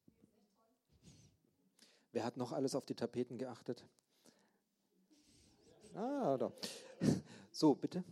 Wer 2.13 2.23
hat 2.23 2.37
noch 2.37 2.51
alles 2.51 2.75
auf 2.75 2.85
die 2.85 2.95
Tapeten 2.95 3.37
geachtet? 3.37 3.85
Ah, 5.93 6.37
da. 6.37 6.51
So, 7.51 7.75
bitte. 7.75 8.03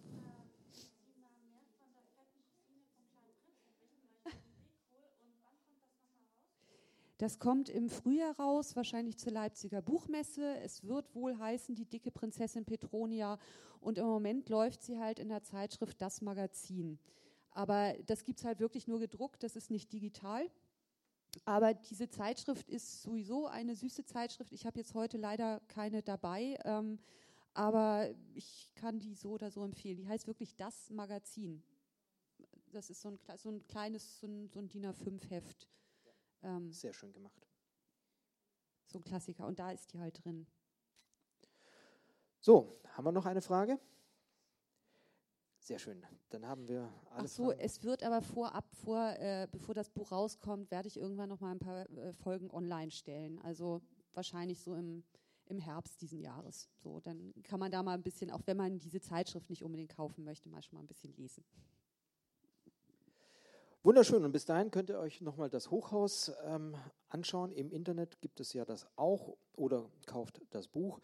Das 7.19 7.37
kommt 7.37 7.67
im 7.67 7.89
Frühjahr 7.89 8.33
raus, 8.39 8.77
wahrscheinlich 8.77 9.17
zur 9.17 9.33
Leipziger 9.33 9.81
Buchmesse. 9.81 10.55
Es 10.59 10.85
wird 10.85 11.13
wohl 11.13 11.37
heißen, 11.37 11.75
die 11.75 11.83
dicke 11.83 12.11
Prinzessin 12.11 12.63
Petronia. 12.63 13.37
Und 13.81 13.97
im 13.97 14.05
Moment 14.05 14.47
läuft 14.47 14.81
sie 14.81 14.97
halt 14.97 15.19
in 15.19 15.27
der 15.27 15.43
Zeitschrift 15.43 16.01
Das 16.01 16.21
Magazin. 16.21 16.97
Aber 17.51 17.93
das 18.05 18.23
gibt 18.23 18.39
es 18.39 18.45
halt 18.45 18.61
wirklich 18.61 18.87
nur 18.87 18.99
gedruckt, 18.99 19.43
das 19.43 19.57
ist 19.57 19.69
nicht 19.69 19.91
digital. 19.91 20.49
Aber 21.43 21.73
diese 21.73 22.09
Zeitschrift 22.09 22.69
ist 22.69 23.01
sowieso 23.01 23.47
eine 23.47 23.75
süße 23.75 24.05
Zeitschrift. 24.05 24.53
Ich 24.53 24.65
habe 24.65 24.79
jetzt 24.79 24.93
heute 24.93 25.17
leider 25.17 25.59
keine 25.67 26.01
dabei, 26.01 26.57
ähm, 26.63 26.99
aber 27.53 28.09
ich 28.33 28.71
kann 28.75 28.97
die 28.97 29.13
so 29.13 29.31
oder 29.31 29.51
so 29.51 29.65
empfehlen. 29.65 29.97
Die 29.97 30.07
heißt 30.07 30.25
wirklich 30.25 30.55
Das 30.55 30.89
Magazin. 30.89 31.61
Das 32.71 32.89
ist 32.89 33.01
so 33.01 33.09
ein, 33.09 33.19
so 33.35 33.49
ein 33.49 33.67
kleines, 33.67 34.21
so 34.21 34.27
ein, 34.27 34.47
so 34.47 34.59
ein 34.59 34.69
DIN 34.69 34.85
A5-Heft. 34.85 35.67
Ähm, 36.41 36.71
Sehr 36.71 36.93
schön 36.93 37.11
gemacht. 37.11 37.47
so 38.85 38.99
ein 38.99 39.03
Klassiker. 39.03 39.45
Und 39.45 39.59
da 39.59 39.71
ist 39.71 39.93
die 39.93 39.99
halt 39.99 40.23
drin. 40.23 40.47
So, 42.39 42.79
haben 42.93 43.05
wir 43.05 43.11
noch 43.11 43.25
eine 43.25 43.41
Frage? 43.41 43.79
Sehr 45.59 45.77
schön. 45.77 46.03
Dann 46.29 46.45
haben 46.47 46.67
wir 46.67 46.89
Ach 47.11 47.17
alles. 47.17 47.35
so, 47.35 47.51
es 47.51 47.83
wird 47.83 48.01
aber 48.03 48.21
vorab, 48.21 48.65
vor, 48.73 49.11
äh, 49.19 49.47
bevor 49.51 49.75
das 49.75 49.89
Buch 49.89 50.11
rauskommt, 50.11 50.71
werde 50.71 50.87
ich 50.87 50.97
irgendwann 50.97 51.29
noch 51.29 51.41
mal 51.41 51.51
ein 51.51 51.59
paar 51.59 51.87
äh, 51.91 52.13
Folgen 52.13 52.49
online 52.49 52.91
stellen. 52.91 53.39
Also 53.39 53.81
wahrscheinlich 54.13 54.61
so 54.61 54.73
im, 54.73 55.03
im 55.45 55.59
Herbst 55.59 56.01
diesen 56.01 56.21
Jahres. 56.21 56.69
So, 56.77 56.99
dann 57.01 57.33
kann 57.43 57.59
man 57.59 57.71
da 57.71 57.83
mal 57.83 57.93
ein 57.93 58.01
bisschen, 58.03 58.31
auch 58.31 58.41
wenn 58.45 58.57
man 58.57 58.79
diese 58.79 59.01
Zeitschrift 59.01 59.49
nicht 59.49 59.63
unbedingt 59.63 59.93
kaufen 59.95 60.23
möchte, 60.23 60.49
mal 60.49 60.63
schon 60.63 60.77
mal 60.77 60.83
ein 60.83 60.87
bisschen 60.87 61.13
lesen. 61.13 61.43
Wunderschön. 63.81 64.25
Und 64.25 64.33
bis 64.33 64.45
dahin 64.45 64.71
könnt 64.71 64.89
ihr 64.89 64.99
euch 64.99 65.21
nochmal 65.21 65.49
das 65.49 65.71
Hochhaus 65.71 66.31
ähm, 66.45 66.75
anschauen. 67.07 67.51
Im 67.51 67.71
Internet 67.71 68.19
gibt 68.21 68.39
es 68.39 68.51
ja 68.53 68.65
das 68.65 68.85
auch 68.97 69.37
oder 69.55 69.89
kauft 70.05 70.41
das 70.49 70.67
Buch. 70.67 70.99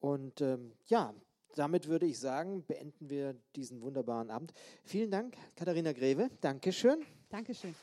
Und 0.00 0.40
ähm, 0.40 0.72
ja, 0.86 1.14
damit 1.54 1.86
würde 1.86 2.06
ich 2.06 2.18
sagen, 2.18 2.64
beenden 2.66 3.08
wir 3.08 3.36
diesen 3.54 3.82
wunderbaren 3.82 4.30
Abend. 4.30 4.52
Vielen 4.84 5.10
Dank, 5.10 5.36
Katharina 5.54 5.92
Greve. 5.92 6.28
Dankeschön. 6.40 7.04
Dankeschön. 7.28 7.74